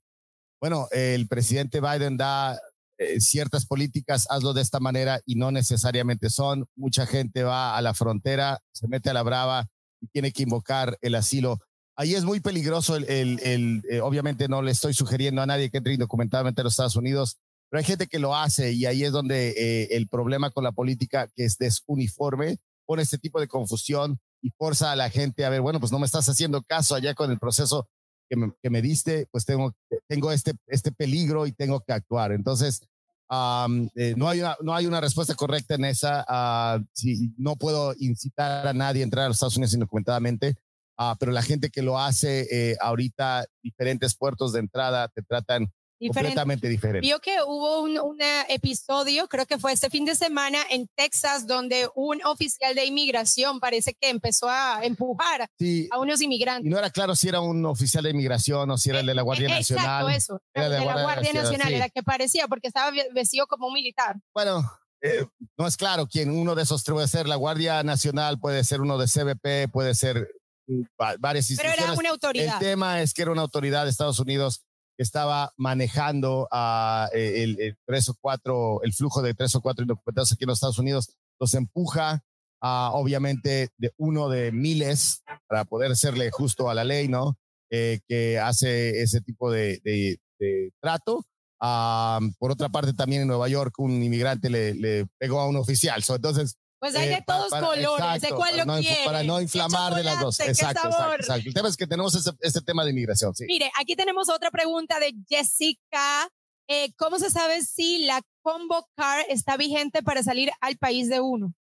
bueno, 0.61 0.89
el 0.91 1.29
presidente 1.29 1.81
Biden 1.81 2.17
da 2.17 2.59
eh, 2.99 3.21
ciertas 3.21 3.67
políticas, 3.67 4.27
hazlo 4.31 4.53
de 4.53 4.63
esta 4.63 4.81
manera 4.81 5.21
y 5.27 5.37
no 5.37 5.53
necesariamente 5.53 6.29
son. 6.29 6.67
Mucha 6.77 7.07
gente 7.07 7.45
va 7.45 7.77
a 7.77 7.83
la 7.83 7.95
frontera, 7.95 8.59
se 8.73 8.89
mete 8.89 9.11
a 9.11 9.15
la 9.15 9.23
brava 9.23 9.69
y 10.01 10.09
tiene 10.09 10.33
que 10.33 10.43
invocar 10.43 10.99
el 11.03 11.15
asilo. 11.15 11.61
Ahí 11.97 12.17
es 12.17 12.25
muy 12.25 12.41
peligroso. 12.41 12.97
El, 12.97 13.05
el- 13.09 13.41
el, 13.45 13.83
eh, 13.89 14.01
obviamente 14.01 14.49
no 14.49 14.61
le 14.61 14.73
estoy 14.73 14.93
sugiriendo 14.93 15.43
a 15.43 15.47
nadie 15.47 15.71
que 15.71 15.79
entre 15.79 15.95
indocumentadamente 15.95 16.63
a 16.63 16.65
los 16.65 16.73
Estados 16.73 16.97
Unidos, 16.97 17.37
pero 17.71 17.79
hay 17.79 17.85
gente 17.85 18.09
que 18.09 18.19
lo 18.19 18.35
hace 18.35 18.73
y 18.73 18.87
ahí 18.87 19.05
es 19.05 19.13
donde 19.13 19.87
el 19.93 20.09
problema 20.09 20.51
con 20.51 20.65
la 20.65 20.73
política 20.73 21.29
que 21.37 21.45
es 21.45 21.59
desuniforme 21.59 22.59
pone 22.87 23.03
este 23.03 23.19
tipo 23.19 23.39
de 23.41 23.49
confusión 23.49 24.19
y 24.43 24.51
forza 24.51 24.93
a 24.93 24.97
la 24.97 25.11
gente 25.11 25.45
a 25.45 25.51
ver, 25.51 25.61
bueno, 25.61 25.81
pues 25.81 25.93
no 25.93 25.99
me 25.99 26.07
estás 26.07 26.29
haciendo 26.29 26.63
caso 26.63 26.95
allá 26.95 27.15
con 27.15 27.31
el 27.31 27.39
proceso 27.39 27.89
que 28.29 28.37
me, 28.37 28.53
que 28.63 28.71
me 28.71 28.83
diste, 28.83 29.27
pues 29.31 29.45
tengo, 29.45 29.75
tengo 30.09 30.33
este, 30.33 30.53
este 30.67 30.93
peligro 30.93 31.47
y 31.47 31.53
tengo 31.53 31.81
que 31.81 31.93
actuar. 31.93 32.33
Entonces, 32.33 32.87
am, 33.29 33.89
eh, 33.95 34.15
no, 34.17 34.29
hay 34.29 34.41
una, 34.41 34.57
no 34.63 34.75
hay 34.75 34.87
una 34.87 35.01
respuesta 35.01 35.35
correcta 35.35 35.75
en 35.75 35.85
esa. 35.85 36.25
ah, 36.29 36.79
si 36.93 37.33
no 37.37 37.57
puedo 37.57 37.95
incitar 37.99 38.67
a 38.67 38.73
nadie 38.73 39.03
a 39.03 39.05
entrar 39.05 39.25
a 39.25 39.29
los 39.29 39.37
Estados 39.37 39.57
Unidos 39.57 39.75
indocumentadamente, 39.75 40.57
ah, 40.99 41.17
pero 41.19 41.33
la 41.33 41.43
gente 41.43 41.71
que 41.71 41.83
lo 41.83 41.99
hace 41.99 42.47
eh, 42.51 42.77
ahorita, 42.81 43.47
diferentes 43.63 44.17
puertos 44.17 44.53
de 44.53 44.61
entrada 44.61 45.09
te 45.09 45.23
tratan 45.23 45.73
Diferente. 45.99 46.29
completamente 46.35 46.69
diferente. 46.69 47.01
Vio 47.07 47.19
que 47.21 47.37
hubo 47.47 47.81
un, 47.83 47.99
un 47.99 48.19
episodio, 48.49 49.29
creo 49.29 49.47
que 49.47 49.59
fue 49.59 49.73
este 49.73 49.89
fin 49.91 50.05
de 50.05 50.15
semana 50.15 50.59
en 50.71 50.89
Texas, 50.95 51.47
donde 51.47 51.89
un 51.95 52.23
oficial 52.25 52.75
de 52.75 52.85
inmigración 52.85 53.61
parece 53.61 53.95
que 53.95 54.11
empezó 54.11 54.49
a 54.49 54.81
empujar 54.85 55.49
Sí, 55.59 55.89
a 55.91 55.99
unos 55.99 56.21
y 56.21 56.25
inmigrantes. 56.25 56.71
no 56.71 56.79
era 56.79 56.91
claro 56.91 57.15
si 57.17 57.29
era 57.29 57.41
un 57.41 57.65
oficial 57.65 58.05
de 58.05 58.11
inmigración 58.11 58.71
o 58.71 58.77
si 58.79 58.91
era 58.91 59.01
el 59.01 59.07
de 59.07 59.15
la 59.15 59.23
Guardia 59.23 59.47
Eh, 59.47 59.51
Nacional. 59.51 59.85
Exacto, 59.85 60.09
eso. 60.11 60.43
Era 60.55 60.69
de, 60.69 60.85
la 60.85 61.03
Guardia 61.03 61.33
Nacional, 61.33 61.69
sí. 61.69 61.75
era 61.75 61.89
que 61.89 62.03
parecía, 62.03 62.49
porque 62.49 62.69
estaba 62.69 62.91
ve- 62.91 63.09
vestido 63.15 63.47
como 63.47 63.69
un 63.69 63.75
militar. 63.75 64.17
Bueno, 64.35 64.71
eh, 65.03 65.27
no 65.59 65.67
es 65.67 65.77
claro 65.77 66.07
quién 66.07 66.31
uno 66.31 66.55
de 66.55 66.63
esos 66.65 66.83
puede 66.85 67.07
ser 67.09 67.27
la 67.29 67.37
Guardia 67.37 67.83
Nacional, 67.83 68.39
puede 68.39 68.65
ser 68.65 68.81
uno 68.81 68.99
de 68.99 69.07
CBP, 69.07 69.71
puede 69.73 69.95
ser 69.95 70.29
mm, 70.67 70.83
va- 71.01 71.17
varias 71.19 71.47
Pero 71.49 71.69
instituciones. 71.71 71.79
era 71.91 71.93
una 71.99 72.11
autoridad. 72.11 72.55
El 72.55 72.59
tema 72.69 73.01
es 73.03 73.15
que 73.15 73.23
era 73.23 73.31
una 73.31 73.43
autoridad 73.43 73.85
de 73.85 73.91
Estados 73.91 74.19
Unidos 74.19 74.63
que 74.97 75.03
estaba 75.03 75.53
manejando 75.57 76.49
a 76.51 77.09
el, 77.13 77.61
el 77.61 77.77
tres 77.87 78.09
o 78.09 78.17
cuatro, 78.21 78.81
el 78.83 78.93
flujo 78.93 79.23
de 79.23 79.35
tres 79.35 79.55
o 79.55 79.61
cuatro 79.61 79.83
indocumentados 79.83 80.33
aquí 80.33 80.45
en 80.45 80.49
los 80.49 80.57
Estados 80.59 80.79
Unidos, 80.79 81.15
los 81.39 81.55
empuja 81.55 82.23
a, 82.63 82.91
obviamente, 82.95 83.69
de 83.77 83.93
uno 83.99 84.29
de 84.29 84.53
miles 84.53 85.23
para 85.49 85.65
poder 85.65 85.95
serle 85.97 86.31
justo 86.31 86.71
a 86.71 86.75
la 86.75 86.85
ley, 86.85 87.09
¿no? 87.09 87.37
Eh, 87.71 88.01
que 88.09 88.39
hace 88.39 89.03
ese 89.03 89.21
tipo 89.21 89.51
de, 89.51 89.81
de- 89.85 90.19
de 90.39 90.73
trato. 90.81 91.25
Ah, 91.61 92.21
por 92.39 92.51
otra 92.53 92.69
parte, 92.69 92.93
también 92.93 93.23
en 93.23 93.29
Nueva 93.29 93.49
York, 93.49 93.75
un 93.79 94.03
inmigrante 94.03 94.51
le, 94.51 94.75
le 94.75 95.07
pegó 95.19 95.41
a 95.41 95.49
un 95.49 95.57
oficial. 95.57 96.03
So, 96.03 96.15
entonces, 96.17 96.57
Pues 96.79 96.95
hay 96.95 97.09
eh, 97.09 97.17
de 97.17 97.25
todos 97.27 97.51
para- 97.51 97.67
colores, 97.67 98.23
de 98.23 98.29
cuál 98.31 98.57
lo 98.57 98.65
no, 98.67 98.79
quiere. 98.79 99.05
Para 99.05 99.23
no 99.23 99.37
¿Qué 99.37 99.43
inflamar 99.45 99.95
de 99.95 100.05
las 100.05 100.21
dos. 100.21 100.39
Exacto, 100.41 100.89
exacto, 100.89 101.15
exacto. 101.15 101.49
El 101.49 101.55
tema 101.55 101.69
es 101.69 101.77
que 101.77 101.87
tenemos 101.87 102.15
ese, 102.15 102.31
este 102.41 102.61
tema 102.61 102.85
de 102.85 102.91
inmigración, 102.91 103.35
sí. 103.35 103.45
Mire, 103.47 103.71
aquí 103.81 103.97
tenemos 103.97 104.29
otra 104.29 104.51
pregunta 104.51 104.99
de 105.01 105.15
Jessica. 105.29 106.29
Eh, 106.69 106.93
¿Cómo 106.97 107.19
se 107.19 107.31
sabe 107.31 107.63
si 107.63 108.05
la 108.07 108.21
Combo 108.43 108.89
Car 108.97 109.25
está 109.29 109.57
vigente 109.57 110.03
para 110.03 110.23
salir 110.23 110.51
al 110.61 110.77
país 110.77 111.09
de 111.09 111.21
uno? 111.21 111.55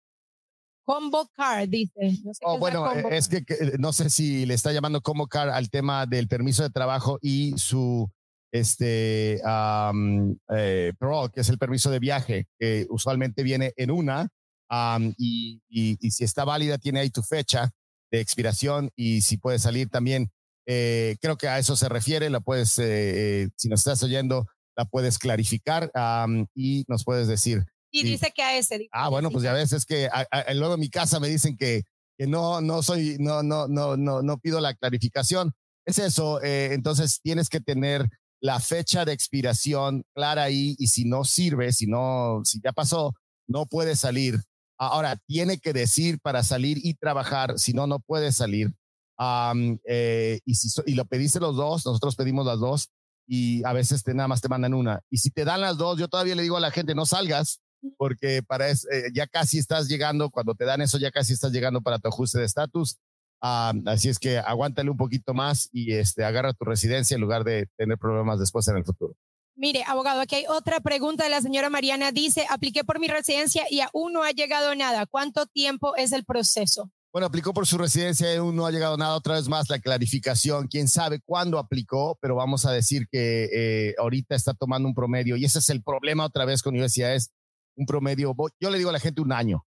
Combo 0.83 1.29
Car, 1.33 1.67
dice. 1.67 1.93
No 2.23 2.33
sé 2.33 2.39
qué 2.39 2.45
Oh, 2.45 2.57
bueno, 2.57 2.83
Combo 2.85 3.09
es 3.09 3.27
que, 3.27 3.43
que, 3.43 3.73
no 3.79 3.93
sé 3.93 4.09
si 4.09 4.45
le 4.45 4.53
está 4.53 4.71
llamando 4.71 5.01
como 5.01 5.27
car 5.27 5.49
al 5.49 5.69
tema 5.69 6.05
del 6.05 6.27
permiso 6.27 6.63
de 6.63 6.69
trabajo 6.69 7.17
y 7.21 7.57
su 7.57 8.09
este 8.51 9.41
am, 9.43 10.37
eh, 10.55 10.93
parole, 10.97 11.31
que 11.33 11.41
es 11.41 11.49
el 11.49 11.57
permiso 11.57 11.89
de 11.91 11.99
viaje, 11.99 12.47
que 12.59 12.85
usualmente 12.89 13.43
viene 13.43 13.73
en 13.77 13.91
una 13.91 14.29
am, 14.69 15.13
y, 15.17 15.61
y- 15.69 15.97
y 15.99 16.11
si 16.11 16.23
está 16.23 16.45
válida 16.45 16.77
tiene 16.77 16.99
ahí 17.01 17.09
tu 17.09 17.21
fecha 17.23 17.71
de 18.11 18.19
expiración 18.21 18.89
y 18.95 19.21
si 19.21 19.37
puede 19.37 19.59
salir 19.59 19.89
también. 19.89 20.31
eh, 20.67 21.17
creo 21.21 21.37
que 21.37 21.47
a 21.47 21.59
eso 21.59 21.75
se 21.75 21.87
refiere, 21.89 22.27
la 22.31 22.39
puedes, 22.39 22.79
eh, 22.79 23.43
eh, 23.43 23.49
si 23.55 23.69
nos 23.69 23.81
estás 23.81 24.01
oyendo, 24.01 24.47
la 24.75 24.85
puedes 24.85 25.19
clarificar 25.19 25.91
am, 25.93 26.47
y 26.55 26.83
nos 26.87 27.03
puedes 27.03 27.27
decir 27.27 27.63
Y 27.91 28.01
sí. 28.01 28.07
dice 28.07 28.31
que 28.35 28.41
a 28.41 28.57
ese. 28.57 28.87
Ah, 28.91 29.09
bueno, 29.09 29.29
pues 29.29 29.43
ya 29.43 29.53
ves, 29.53 29.71
es 29.73 29.85
que 29.85 30.07
a- 30.07 30.25
a- 30.31 30.53
luego 30.55 30.73
en 30.73 30.79
mi 30.79 30.89
casa 30.89 31.19
me 31.19 31.27
dicen 31.29 31.55
que, 31.55 31.83
que 32.17 32.25
no, 32.27 32.61
no 32.61 32.81
soy, 32.81 33.17
no, 33.19 33.43
no, 33.43 33.67
no, 33.67 33.95
no, 33.95 34.21
no 34.23 34.37
pido 34.39 34.59
la 34.59 34.73
clarificación. 34.73 35.53
Es 35.85 35.99
eso, 35.99 36.41
eh, 36.41 36.73
entonces 36.73 37.19
tienes 37.21 37.47
que 37.47 37.59
tener 37.61 38.07
la 38.41 38.59
fecha 38.59 39.05
de 39.05 39.13
expiración 39.13 40.03
clara 40.15 40.43
ahí 40.43 40.75
y 40.79 40.87
si 40.87 41.05
no 41.05 41.25
sirve, 41.25 41.71
si 41.73 41.85
no, 41.85 42.41
si 42.43 42.59
ya 42.63 42.71
pasó, 42.73 43.13
no 43.47 43.65
puede 43.67 43.95
salir. 43.95 44.39
Ahora, 44.77 45.15
tiene 45.27 45.57
que 45.59 45.73
decir 45.73 46.19
para 46.21 46.43
salir 46.43 46.79
y 46.83 46.95
trabajar, 46.95 47.57
si 47.57 47.73
no, 47.73 47.87
no 47.87 47.99
puede 47.99 48.31
salir. 48.31 48.73
Am, 49.17 49.79
eh, 49.85 50.39
y, 50.45 50.55
si, 50.55 50.69
y 50.85 50.95
lo 50.95 51.05
pediste 51.05 51.39
los 51.39 51.55
dos, 51.55 51.85
nosotros 51.85 52.15
pedimos 52.15 52.45
las 52.45 52.59
dos. 52.59 52.89
y 53.27 53.63
a 53.65 53.73
veces 53.73 54.03
te 54.03 54.13
nada 54.13 54.27
más 54.27 54.41
te 54.41 54.49
mandan 54.49 54.73
una. 54.75 55.01
Y 55.09 55.17
si 55.17 55.31
te 55.31 55.45
dan 55.45 55.61
las 55.61 55.77
dos, 55.77 55.97
yo 55.97 56.07
todavía 56.07 56.35
le 56.35 56.43
digo 56.43 56.57
a 56.57 56.59
la 56.59 56.71
gente, 56.71 56.93
no 56.93 57.05
salgas, 57.05 57.59
porque 57.97 58.43
para 58.43 58.69
es, 58.69 58.85
eh, 58.91 59.09
ya 59.13 59.27
casi 59.27 59.57
estás 59.57 59.87
llegando, 59.87 60.29
cuando 60.29 60.55
te 60.55 60.65
dan 60.65 60.81
eso, 60.81 60.97
ya 60.97 61.11
casi 61.11 61.33
estás 61.33 61.51
llegando 61.51 61.81
para 61.81 61.99
tu 61.99 62.07
ajuste 62.09 62.39
de 62.39 62.45
estatus. 62.45 62.97
Ah, 63.41 63.73
así 63.87 64.09
es 64.09 64.19
que 64.19 64.37
aguántale 64.39 64.89
un 64.89 64.97
poquito 64.97 65.33
más 65.33 65.69
y 65.71 65.93
este, 65.93 66.23
agarra 66.23 66.53
tu 66.53 66.65
residencia 66.65 67.15
en 67.15 67.21
lugar 67.21 67.43
de 67.43 67.67
tener 67.77 67.97
problemas 67.97 68.39
después 68.39 68.67
en 68.67 68.77
el 68.77 68.85
futuro. 68.85 69.15
Mire, 69.57 69.83
abogado, 69.87 70.19
aquí 70.19 70.35
hay 70.35 70.45
otra 70.49 70.81
pregunta 70.81 71.23
de 71.23 71.29
la 71.29 71.41
señora 71.41 71.69
Mariana. 71.69 72.11
Dice, 72.11 72.45
apliqué 72.49 72.83
por 72.83 72.99
mi 72.99 73.07
residencia 73.07 73.63
y 73.69 73.79
aún 73.79 74.11
no 74.11 74.23
ha 74.23 74.31
llegado 74.31 74.75
nada. 74.75 75.05
¿Cuánto 75.05 75.45
tiempo 75.45 75.95
es 75.95 76.11
el 76.11 76.25
proceso? 76.25 76.91
Bueno, 77.13 77.27
aplicó 77.27 77.53
por 77.53 77.65
su 77.65 77.77
residencia 77.77 78.33
y 78.33 78.35
aún 78.35 78.57
no 78.57 78.65
ha 78.65 78.71
llegado 78.71 78.97
nada. 78.97 79.15
Otra 79.15 79.35
vez 79.35 79.47
más 79.47 79.69
la 79.69 79.79
clarificación. 79.79 80.67
Quién 80.67 80.89
sabe 80.89 81.21
cuándo 81.23 81.57
aplicó, 81.57 82.17
pero 82.21 82.35
vamos 82.35 82.65
a 82.65 82.73
decir 82.73 83.07
que 83.09 83.49
eh, 83.53 83.95
ahorita 83.97 84.35
está 84.35 84.53
tomando 84.53 84.89
un 84.89 84.93
promedio 84.93 85.37
y 85.37 85.45
ese 85.45 85.59
es 85.59 85.69
el 85.69 85.81
problema 85.81 86.25
otra 86.25 86.43
vez 86.43 86.61
con 86.61 86.73
universidades. 86.73 87.31
Un 87.77 87.85
promedio, 87.85 88.35
yo 88.59 88.69
le 88.69 88.77
digo 88.77 88.89
a 88.89 88.93
la 88.93 88.99
gente 88.99 89.21
un 89.21 89.31
año. 89.31 89.65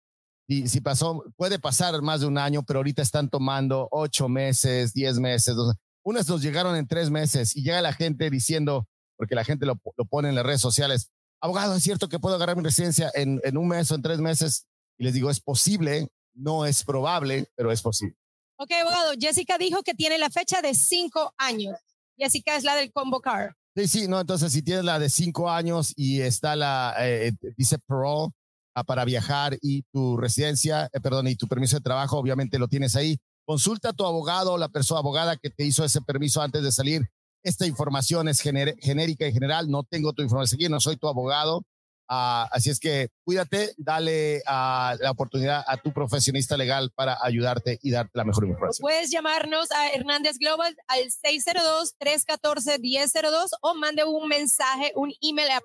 Y 0.48 0.66
si 0.66 0.80
pasó, 0.80 1.22
puede 1.36 1.60
pasar 1.60 2.02
más 2.02 2.22
de 2.22 2.26
un 2.26 2.38
año, 2.38 2.64
pero 2.64 2.80
ahorita 2.80 3.02
están 3.02 3.28
tomando 3.28 3.86
ocho 3.92 4.28
meses, 4.28 4.92
diez 4.92 5.20
meses. 5.20 5.54
Unas 6.02 6.28
nos 6.28 6.42
llegaron 6.42 6.74
en 6.74 6.88
tres 6.88 7.10
meses 7.10 7.54
y 7.54 7.62
llega 7.62 7.80
la 7.80 7.92
gente 7.92 8.28
diciendo, 8.30 8.88
porque 9.16 9.34
la 9.34 9.44
gente 9.44 9.66
lo, 9.66 9.80
lo, 9.96 10.04
pone 10.04 10.28
en 10.28 10.34
las 10.34 10.44
redes 10.44 10.60
sociales. 10.60 11.10
Abogado, 11.40 11.74
¿es 11.74 11.82
cierto 11.82 12.08
que 12.08 12.18
puedo 12.18 12.34
agarrar 12.36 12.56
mi 12.56 12.62
residencia 12.62 13.10
en, 13.14 13.40
en 13.44 13.56
un 13.56 13.68
mes 13.68 13.90
o 13.90 13.94
en 13.94 14.02
tres 14.02 14.18
meses? 14.18 14.66
Y 14.98 15.04
les 15.04 15.14
digo, 15.14 15.30
es 15.30 15.40
posible, 15.40 16.08
no 16.34 16.64
es 16.64 16.84
probable, 16.84 17.48
pero 17.56 17.72
es 17.72 17.82
posible. 17.82 18.16
Ok, 18.58 18.70
abogado, 18.72 19.12
Jessica 19.18 19.58
dijo 19.58 19.82
que 19.82 19.94
tiene 19.94 20.18
la 20.18 20.30
fecha 20.30 20.62
de 20.62 20.74
cinco 20.74 21.34
años. 21.36 21.76
Jessica 22.16 22.56
es 22.56 22.64
la 22.64 22.74
del 22.74 22.90
convocar. 22.92 23.54
Sí, 23.76 23.88
sí, 23.88 24.08
no, 24.08 24.18
entonces 24.18 24.52
si 24.52 24.62
tienes 24.62 24.84
la 24.84 24.98
de 24.98 25.10
cinco 25.10 25.50
años 25.50 25.92
y 25.96 26.22
está 26.22 26.56
la, 26.56 26.94
eh, 26.98 27.32
dice 27.58 27.78
parole 27.86 28.32
ah, 28.74 28.84
para 28.84 29.04
viajar 29.04 29.58
y 29.60 29.82
tu 29.92 30.16
residencia, 30.16 30.88
eh, 30.94 31.00
perdón, 31.00 31.28
y 31.28 31.36
tu 31.36 31.46
permiso 31.46 31.76
de 31.76 31.82
trabajo, 31.82 32.16
obviamente 32.16 32.58
lo 32.58 32.68
tienes 32.68 32.96
ahí. 32.96 33.18
Consulta 33.44 33.90
a 33.90 33.92
tu 33.92 34.06
abogado 34.06 34.56
la 34.56 34.70
persona 34.70 35.00
abogada 35.00 35.36
que 35.36 35.50
te 35.50 35.64
hizo 35.64 35.84
ese 35.84 36.00
permiso 36.00 36.40
antes 36.40 36.62
de 36.62 36.72
salir 36.72 37.06
esta 37.42 37.66
información 37.66 38.28
es 38.28 38.40
genérica 38.40 39.26
en 39.26 39.32
general, 39.32 39.70
no 39.70 39.84
tengo 39.84 40.12
tu 40.12 40.22
información 40.22 40.58
aquí, 40.58 40.68
no 40.68 40.80
soy 40.80 40.96
tu 40.96 41.08
abogado. 41.08 41.62
Uh, 42.08 42.46
así 42.52 42.70
es 42.70 42.78
que 42.78 43.08
cuídate, 43.24 43.74
dale 43.76 44.36
uh, 44.46 44.94
la 45.00 45.10
oportunidad 45.10 45.64
a 45.66 45.76
tu 45.76 45.92
profesionista 45.92 46.56
legal 46.56 46.92
para 46.94 47.18
ayudarte 47.20 47.80
y 47.82 47.90
darte 47.90 48.12
la 48.14 48.24
mejor 48.24 48.46
información. 48.46 48.80
Puedes 48.82 49.10
llamarnos 49.10 49.72
a 49.72 49.88
Hernández 49.90 50.38
Global 50.38 50.76
al 50.86 51.00
602-314-1002 52.00 53.48
o 53.60 53.74
mande 53.74 54.04
un 54.04 54.28
mensaje, 54.28 54.92
un 54.94 55.12
email 55.20 55.50
a 55.50 55.60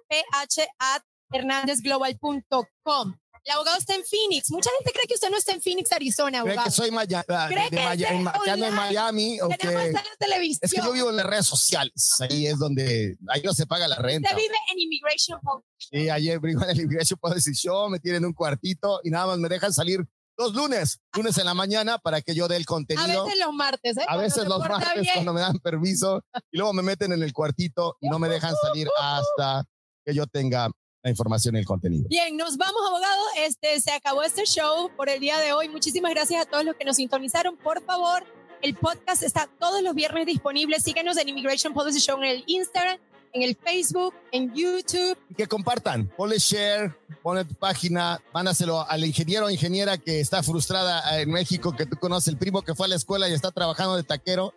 ph@hernandezglobal.com. 1.31 3.13
El 3.43 3.53
abogado 3.53 3.77
está 3.77 3.95
en 3.95 4.03
Phoenix. 4.03 4.51
Mucha 4.51 4.69
gente 4.77 4.91
cree 4.93 5.07
que 5.07 5.15
usted 5.15 5.29
no 5.29 5.37
está 5.37 5.51
en 5.53 5.61
Phoenix, 5.61 5.91
Arizona, 5.91 6.39
abogado. 6.39 6.61
Cree 6.61 6.65
que 6.65 6.71
soy 6.71 6.91
Maya, 6.91 7.25
ah, 7.27 7.49
de, 7.49 7.75
de 7.75 7.83
Maya, 7.83 8.09
en, 8.09 8.27
en, 8.45 8.63
en, 8.63 8.73
Miami. 8.73 9.41
Okay. 9.41 9.87
en 9.87 9.93
la 9.93 10.03
televisión. 10.19 10.59
Es 10.61 10.71
que 10.71 10.81
yo 10.81 10.91
vivo 10.91 11.09
en 11.09 11.15
las 11.15 11.25
redes 11.25 11.47
sociales. 11.47 12.11
Ahí 12.19 12.45
es 12.45 12.59
donde, 12.59 13.17
ahí 13.29 13.41
no 13.43 13.53
se 13.53 13.65
paga 13.65 13.87
la 13.87 13.95
renta. 13.95 14.29
Usted 14.29 14.41
vive 14.41 14.55
en 14.71 14.79
Immigration 14.79 15.39
Policy. 15.41 15.67
Sí, 15.77 16.09
ayer 16.09 16.39
vivo 16.39 16.63
en 16.63 16.69
el 16.69 16.81
Immigration 16.81 17.19
Policy 17.19 17.53
Show, 17.53 17.89
me 17.89 17.99
tienen 17.99 18.25
un 18.25 18.33
cuartito 18.33 18.99
y 19.03 19.09
nada 19.09 19.25
más 19.25 19.39
me 19.39 19.49
dejan 19.49 19.73
salir 19.73 20.05
los 20.37 20.53
lunes, 20.53 20.99
lunes 21.13 21.37
en 21.37 21.45
la 21.45 21.53
mañana 21.53 21.97
para 21.97 22.21
que 22.21 22.33
yo 22.33 22.47
dé 22.47 22.57
el 22.57 22.65
contenido. 22.65 23.21
A 23.21 23.25
veces 23.25 23.39
los 23.39 23.53
martes, 23.53 23.97
¿eh? 23.97 24.05
A 24.07 24.17
veces 24.17 24.47
los 24.47 24.59
martes 24.59 25.01
bien. 25.01 25.13
cuando 25.13 25.33
me 25.33 25.41
dan 25.41 25.57
permiso 25.59 26.23
y 26.51 26.57
luego 26.57 26.73
me 26.73 26.81
meten 26.81 27.11
en 27.11 27.21
el 27.21 27.33
cuartito 27.33 27.97
y 27.99 28.07
no 28.07 28.17
me 28.19 28.29
dejan 28.29 28.55
salir 28.61 28.87
hasta 28.99 29.65
que 30.05 30.13
yo 30.13 30.25
tenga 30.27 30.69
la 31.03 31.09
información 31.09 31.55
y 31.55 31.59
el 31.59 31.65
contenido. 31.65 32.07
Bien, 32.07 32.37
nos 32.37 32.57
vamos, 32.57 32.81
abogado. 32.87 33.21
Este, 33.37 33.79
se 33.79 33.91
acabó 33.91 34.23
este 34.23 34.45
show 34.45 34.91
por 34.95 35.09
el 35.09 35.19
día 35.19 35.39
de 35.39 35.53
hoy. 35.53 35.67
Muchísimas 35.69 36.11
gracias 36.11 36.41
a 36.41 36.49
todos 36.49 36.63
los 36.63 36.75
que 36.75 36.85
nos 36.85 36.97
sintonizaron. 36.97 37.57
Por 37.57 37.83
favor, 37.83 38.23
el 38.61 38.75
podcast 38.75 39.23
está 39.23 39.49
todos 39.59 39.81
los 39.81 39.95
viernes 39.95 40.25
disponible. 40.25 40.79
Síguenos 40.79 41.17
en 41.17 41.29
Immigration 41.29 41.73
Policy 41.73 41.99
Show 41.99 42.17
en 42.21 42.29
el 42.29 42.43
Instagram, 42.45 42.99
en 43.33 43.41
el 43.41 43.55
Facebook, 43.55 44.13
en 44.31 44.53
YouTube. 44.53 45.17
Y 45.29 45.33
que 45.33 45.47
compartan. 45.47 46.07
Ponle 46.15 46.37
share, 46.37 46.95
ponle 47.23 47.45
tu 47.45 47.55
página, 47.55 48.21
mándaselo 48.31 48.87
al 48.87 49.03
ingeniero 49.03 49.47
o 49.47 49.49
ingeniera 49.49 49.97
que 49.97 50.19
está 50.19 50.43
frustrada 50.43 51.19
en 51.19 51.31
México, 51.31 51.75
que 51.75 51.87
tú 51.87 51.97
conoces, 51.97 52.27
el 52.27 52.37
primo 52.37 52.61
que 52.61 52.75
fue 52.75 52.85
a 52.85 52.89
la 52.89 52.95
escuela 52.95 53.27
y 53.27 53.33
está 53.33 53.51
trabajando 53.51 53.95
de 53.95 54.03
taquero. 54.03 54.53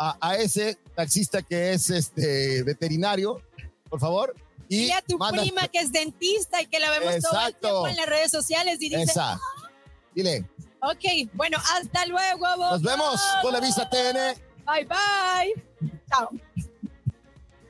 A, 0.00 0.16
a 0.20 0.36
ese 0.36 0.78
taxista 0.94 1.42
que 1.42 1.72
es 1.72 1.90
este 1.90 2.62
veterinario, 2.62 3.42
por 3.90 3.98
favor, 3.98 4.32
y 4.68 4.78
Dile 4.80 4.92
a 4.94 5.02
tu 5.02 5.18
manda... 5.18 5.42
prima 5.42 5.68
que 5.68 5.78
es 5.78 5.92
dentista 5.92 6.60
y 6.60 6.66
que 6.66 6.78
la 6.78 6.90
vemos 6.90 7.14
Exacto. 7.14 7.28
todo 7.30 7.46
el 7.46 7.54
tiempo 7.56 7.88
en 7.88 7.96
las 7.96 8.06
redes 8.06 8.30
sociales 8.30 8.76
y 8.80 8.88
dice, 8.88 9.02
Exacto. 9.02 9.42
Dile. 10.14 10.44
Ok, 10.80 11.30
bueno, 11.34 11.58
hasta 11.76 12.06
luego. 12.06 12.46
Nos 12.56 12.82
vemos 12.82 13.20
con 13.42 13.52
la 13.52 13.60
vista 13.60 13.88
TN. 13.88 14.40
Bye 14.66 14.84
bye. 14.84 15.90
Chao. 16.08 16.30